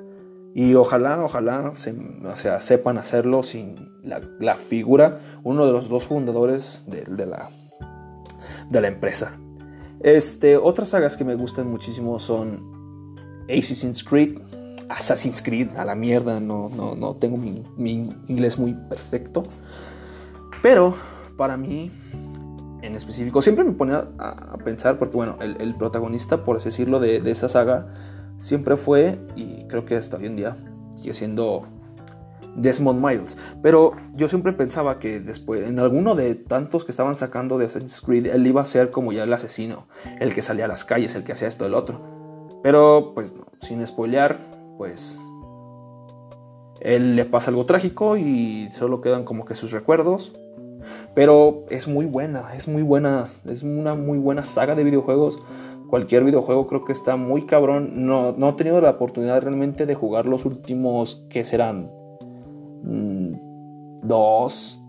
Y 0.55 0.75
ojalá, 0.75 1.23
ojalá 1.23 1.73
o 1.73 2.37
sea, 2.37 2.61
sepan 2.61 2.97
hacerlo 2.97 3.43
sin 3.43 3.91
la, 4.05 4.55
figura, 4.57 5.19
uno 5.43 5.67
de 5.67 5.73
los 5.73 5.89
dos 5.89 6.05
fundadores 6.05 6.85
de, 6.87 7.03
de, 7.03 7.27
la, 7.27 7.51
de 8.71 8.81
la 8.81 8.89
empresa. 8.89 9.39
Este, 10.01 10.57
otras 10.57 10.91
sagas 10.91 11.17
que 11.17 11.25
me 11.25 11.35
gustan 11.35 11.69
muchísimo 11.69 12.21
son 12.21 13.17
Assassin's 13.49 14.05
Creed, 14.05 14.39
Assassin's 14.89 15.43
Creed, 15.43 15.77
a 15.77 15.85
la 15.85 15.97
mierda, 15.97 16.39
no, 16.41 16.69
no, 16.69 16.95
no 16.95 17.17
tengo 17.17 17.37
mi, 17.37 17.65
mi 17.77 18.15
inglés 18.29 18.59
muy 18.59 18.75
perfecto. 18.75 19.43
Pero 20.63 20.95
para 21.37 21.57
mí, 21.57 21.91
en 22.83 22.95
específico, 22.95 23.43
siempre 23.43 23.65
me 23.65 23.73
ponía 23.73 24.09
a, 24.19 24.57
pensar, 24.59 24.99
porque 24.99 25.17
bueno, 25.17 25.37
el, 25.41 25.75
protagonista, 25.77 26.45
por 26.45 26.57
así 26.57 26.67
decirlo, 26.67 27.01
de, 27.01 27.19
esa 27.31 27.49
saga, 27.49 27.89
siempre 28.37 28.77
fue, 28.77 29.19
y 29.37 29.67
creo 29.69 29.85
que 29.85 29.97
hasta 29.97 30.17
hoy 30.17 30.27
en 30.27 30.37
día, 30.37 30.57
sigue 30.97 31.15
siendo 31.15 31.67
Desmond 32.57 33.05
Miles. 33.05 33.37
Pero 33.63 33.93
yo 34.15 34.29
siempre 34.29 34.53
pensaba 34.53 34.99
que 34.99 35.21
después, 35.21 35.67
en 35.69 35.79
alguno 35.79 36.15
de 36.15 36.35
tantos 36.35 36.85
que 36.85 36.93
estaban 36.93 37.17
sacando 37.17 37.59
de 37.59 37.67
Assassin's 37.67 38.01
Creed, 38.01 38.27
él 38.27 38.47
iba 38.47 38.61
a 38.61 38.67
ser 38.67 38.91
como 38.91 39.13
ya 39.13 39.25
el 39.25 39.33
asesino, 39.33 39.87
el 40.21 40.35
que 40.35 40.43
salía 40.43 40.67
a 40.67 40.69
las 40.69 40.85
calles, 40.85 41.15
el 41.15 41.25
que 41.25 41.33
hacía 41.33 41.49
esto, 41.49 41.67
el 41.67 41.75
otro. 41.75 42.01
Pero, 42.63 43.13
pues, 43.15 43.35
sin 43.61 43.87
spoilear, 43.87 44.39
pues 44.79 45.21
él 46.81 47.17
le 47.17 47.25
pasa 47.25 47.51
algo 47.51 47.67
trágico 47.67 48.17
y 48.17 48.69
solo 48.73 49.01
quedan 49.01 49.25
como 49.25 49.45
que 49.45 49.55
sus 49.55 49.73
recuerdos. 49.73 50.35
Pero 51.15 51.65
es 51.71 51.89
muy 51.89 52.07
buena, 52.07 52.55
es 52.55 52.69
muy 52.69 52.83
buena, 52.83 53.27
es 53.45 53.63
una 53.63 53.95
muy 53.95 54.19
buena 54.19 54.45
saga 54.45 54.75
de 54.75 54.85
videojuegos. 54.85 55.39
Cualquier 55.89 56.25
videojuego 56.25 56.67
creo 56.67 56.85
que 56.85 56.93
está 56.93 57.17
muy 57.17 57.47
cabrón. 57.47 58.07
No, 58.07 58.33
no 58.33 58.49
he 58.49 58.53
tenido 58.55 58.81
la 58.81 58.91
oportunidad 58.91 59.43
realmente 59.43 59.87
de 59.87 59.95
jugar 59.95 60.27
los 60.27 60.45
últimos, 60.45 61.25
que 61.31 61.45
serán? 61.45 61.91
Mm, 62.83 63.35
dos, 64.03 64.83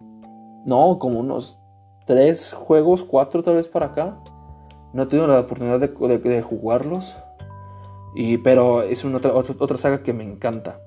no, 0.65 0.97
como 0.99 1.19
unos 1.19 1.59
tres 2.05 2.53
juegos, 2.53 3.03
cuatro 3.03 3.43
tal 3.43 3.55
vez 3.55 3.67
para 3.67 3.87
acá. 3.87 4.19
No 4.93 5.03
he 5.03 5.05
tenido 5.05 5.27
la 5.27 5.41
oportunidad 5.41 5.79
de, 5.79 6.41
jugarlos. 6.41 7.17
Y, 8.15 8.37
pero 8.39 8.81
es 8.81 9.03
otra, 9.03 9.33
otra, 9.33 9.77
saga 9.77 10.01
que 10.01 10.13
me 10.13 10.23
encanta. 10.23 10.79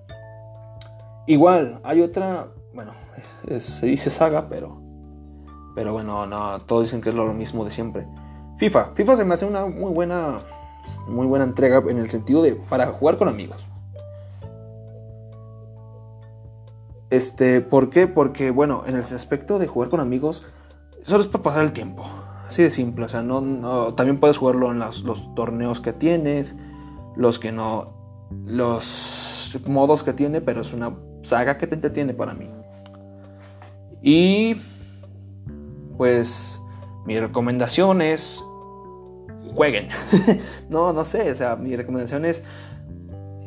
Igual, 1.26 1.78
hay 1.84 2.00
otra, 2.00 2.48
bueno, 2.72 2.92
se 3.58 3.86
dice 3.86 4.08
saga, 4.08 4.48
pero 4.48 4.87
pero 5.78 5.92
bueno, 5.92 6.26
no, 6.26 6.60
todos 6.62 6.82
dicen 6.82 7.00
que 7.00 7.10
es 7.10 7.14
lo 7.14 7.32
mismo 7.32 7.64
de 7.64 7.70
siempre. 7.70 8.04
FIFA. 8.56 8.94
FIFA 8.94 9.14
se 9.14 9.24
me 9.24 9.34
hace 9.34 9.46
una 9.46 9.64
muy 9.66 9.92
buena, 9.92 10.40
muy 11.06 11.24
buena 11.24 11.44
entrega 11.44 11.80
en 11.88 11.98
el 11.98 12.08
sentido 12.08 12.42
de 12.42 12.56
para 12.56 12.88
jugar 12.88 13.16
con 13.16 13.28
amigos. 13.28 13.68
Este, 17.10 17.60
¿por 17.60 17.90
qué? 17.90 18.08
Porque, 18.08 18.50
bueno, 18.50 18.82
en 18.88 18.96
el 18.96 19.02
aspecto 19.02 19.60
de 19.60 19.68
jugar 19.68 19.88
con 19.88 20.00
amigos, 20.00 20.48
solo 21.02 21.22
es 21.22 21.28
para 21.28 21.44
pasar 21.44 21.62
el 21.62 21.72
tiempo. 21.72 22.04
Así 22.48 22.64
de 22.64 22.72
simple. 22.72 23.04
O 23.04 23.08
sea, 23.08 23.22
no, 23.22 23.94
también 23.94 24.18
puedes 24.18 24.36
jugarlo 24.36 24.72
en 24.72 24.80
los, 24.80 25.04
torneos 25.36 25.80
que 25.80 25.92
tienes, 25.92 26.56
los 27.14 27.38
que 27.38 27.52
no, 27.52 28.26
los 28.46 29.56
modos 29.64 30.02
que 30.02 30.12
tiene, 30.12 30.40
pero 30.40 30.62
es 30.62 30.72
una 30.72 30.96
saga 31.22 31.56
que 31.56 31.68
te 31.68 31.76
entretiene 31.76 32.14
para 32.14 32.34
mí. 32.34 32.50
Y 34.02 34.56
pues 35.98 36.62
mi 37.04 37.20
recomendación 37.20 38.00
es 38.00 38.42
jueguen. 39.52 39.88
no, 40.70 40.92
no 40.92 41.04
sé, 41.04 41.30
o 41.30 41.34
sea, 41.34 41.56
mi 41.56 41.76
recomendación 41.76 42.24
es, 42.24 42.44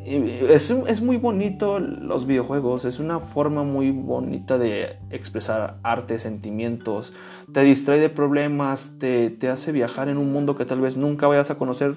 es, 0.04 1.00
muy 1.00 1.16
bonito 1.16 1.80
los 1.80 2.26
videojuegos, 2.26 2.84
es 2.84 2.98
una 2.98 3.18
forma 3.18 3.62
muy 3.62 3.90
bonita 3.90 4.58
de 4.58 4.98
expresar 5.10 5.78
arte, 5.82 6.18
sentimientos, 6.18 7.14
te 7.52 7.62
distrae 7.62 7.98
de 7.98 8.10
problemas, 8.10 8.96
te, 8.98 9.30
te 9.30 9.48
hace 9.48 9.72
viajar 9.72 10.08
en 10.08 10.18
un 10.18 10.32
mundo 10.32 10.56
que 10.56 10.64
tal 10.64 10.80
vez 10.80 10.96
nunca 10.96 11.26
vayas 11.26 11.50
a 11.50 11.56
conocer 11.56 11.96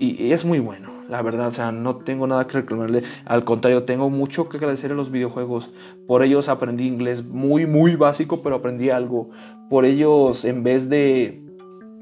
y, 0.00 0.30
es 0.32 0.44
muy 0.44 0.60
bueno, 0.60 0.90
la 1.08 1.22
verdad, 1.22 1.48
o 1.48 1.52
sea, 1.52 1.72
no 1.72 1.96
tengo 1.96 2.28
nada 2.28 2.46
que 2.46 2.58
reclamarle, 2.58 3.02
al 3.24 3.42
contrario, 3.42 3.82
tengo 3.82 4.10
mucho 4.10 4.48
que 4.48 4.58
agradecer 4.58 4.92
a 4.92 4.94
los 4.94 5.10
videojuegos, 5.10 5.70
por 6.06 6.22
ellos 6.22 6.48
aprendí 6.48 6.86
inglés 6.86 7.24
muy, 7.24 7.66
muy 7.66 7.96
básico, 7.96 8.40
pero 8.40 8.54
aprendí 8.54 8.90
algo, 8.90 9.30
por 9.70 9.84
ellos 9.84 10.44
en 10.44 10.62
vez 10.62 10.88
de, 10.88 11.42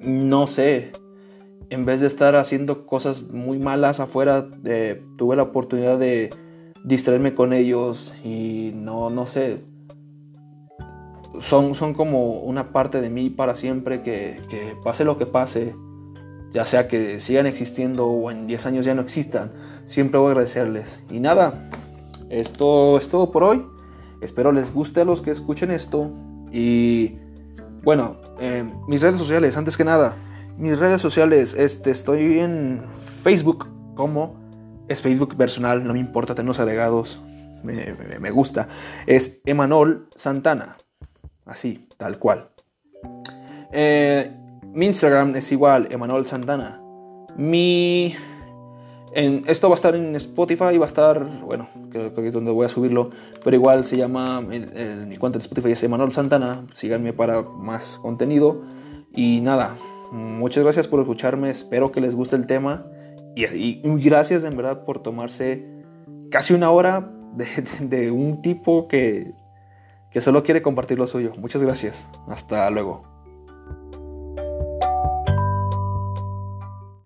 no 0.01 0.47
sé, 0.47 0.93
en 1.71 1.85
vez 1.85 2.01
de 2.01 2.07
estar 2.07 2.37
haciendo 2.37 2.87
cosas 2.87 3.31
muy 3.31 3.59
malas 3.59 4.01
afuera, 4.01 4.49
eh, 4.65 5.03
tuve 5.17 5.37
la 5.37 5.43
oportunidad 5.43 5.99
de 5.99 6.31
distraerme 6.85 7.35
con 7.35 7.53
ellos 7.53 8.15
y 8.25 8.73
no, 8.75 9.11
no 9.11 9.27
sé, 9.27 9.65
son, 11.41 11.75
son 11.75 11.95
como 11.95 12.41
una 12.41 12.73
parte 12.73 13.01
de 13.01 13.11
mí 13.11 13.31
para 13.31 13.57
siempre 13.57 14.03
que, 14.03 14.41
que 14.49 14.75
pase 14.85 15.05
lo 15.05 15.19
que 15.19 15.27
pase 15.27 15.75
ya 16.57 16.65
sea 16.65 16.89
que 16.89 17.21
sigan 17.21 17.45
existiendo 17.45 18.07
o 18.07 18.31
en 18.31 18.47
10 18.47 18.65
años 18.67 18.87
ya 18.87 18.95
no 18.95 19.03
existan, 19.03 19.53
siempre 19.85 20.19
voy 20.19 20.29
a 20.29 20.31
agradecerles. 20.31 21.05
Y 21.11 21.21
nada, 21.21 21.69
esto 22.31 22.97
es 22.97 23.11
todo 23.11 23.31
por 23.31 23.45
hoy. 23.45 23.67
Espero 24.23 24.53
les 24.53 24.73
guste 24.73 25.03
a 25.03 25.05
los 25.05 25.21
que 25.21 25.31
escuchen 25.31 25.71
esto. 25.71 26.11
Y 26.51 27.19
bueno, 27.87 28.17
eh, 28.41 28.69
mis 28.89 29.01
redes 29.01 29.17
sociales, 29.17 29.57
antes 29.57 29.77
que 29.77 29.85
nada, 29.85 30.17
mis 30.59 30.77
redes 30.77 31.01
sociales, 31.01 31.55
este, 31.55 31.93
estoy 31.93 32.41
en 32.41 32.83
Facebook 33.23 33.69
como 33.95 34.35
es 34.89 35.01
Facebook 35.01 35.37
personal, 35.37 35.87
no 35.87 35.93
me 35.93 36.01
importa 36.01 36.35
tenerlos 36.35 36.59
agregados, 36.59 37.23
me, 37.63 38.31
gusta. 38.33 38.67
Es 39.07 39.41
Emanol 39.45 40.09
Santana, 40.17 40.79
así, 41.45 41.89
tal 41.97 42.19
cual. 42.19 42.51
Eh, 43.73 44.33
mi 44.73 44.87
Instagram 44.87 45.37
es 45.37 45.53
igual, 45.53 45.87
Emanuel 45.93 46.27
Santana. 46.27 46.83
Mi. 47.37 48.17
En, 49.17 49.45
esto 49.47 49.71
va 49.71 49.75
a 49.75 49.77
estar 49.77 49.95
en 49.95 50.15
Spotify, 50.17 50.77
va 50.77 50.85
a 50.85 50.87
estar, 50.87 51.41
bueno, 51.41 51.71
creo, 51.91 52.15
que 52.15 52.29
es 52.29 52.35
donde 52.35 52.51
voy 52.51 52.67
a 52.67 52.69
subirlo, 52.69 53.09
pero 53.43 53.57
igual 53.57 53.83
se 53.87 53.97
llama, 53.97 54.43
mi 54.43 55.17
cuenta 55.17 55.39
de 55.39 55.43
Spotify 55.43 55.71
es 55.71 55.83
Emanuel 55.83 56.13
Santana, 56.13 56.67
síganme 56.75 57.15
para 57.15 57.41
más 57.41 57.97
contenido. 57.97 58.61
Y 59.15 59.41
nada, 59.41 59.75
muchas 60.13 60.63
gracias 60.63 60.87
por 60.87 61.01
escucharme, 61.01 61.49
espero 61.49 61.93
que 61.93 62.03
les 62.03 62.15
guste 62.15 62.37
el 62.37 62.47
tema 62.47 62.85
y, 63.35 63.81
gracias 64.05 64.45
en 64.45 64.55
verdad 64.55 64.85
por 64.85 65.03
tomarse 65.03 65.67
casi 66.31 66.53
una 66.53 66.71
hora 66.71 67.11
de, 67.33 67.47
de 67.81 68.11
un 68.11 68.43
tipo 68.43 68.87
que, 68.87 69.33
que 70.11 70.21
solo 70.21 70.43
quiere 70.43 70.61
compartir 70.61 70.99
lo 70.99 71.07
suyo. 71.07 71.33
Muchas 71.39 71.63
gracias, 71.63 72.07
hasta 72.29 72.69
luego. 72.69 73.16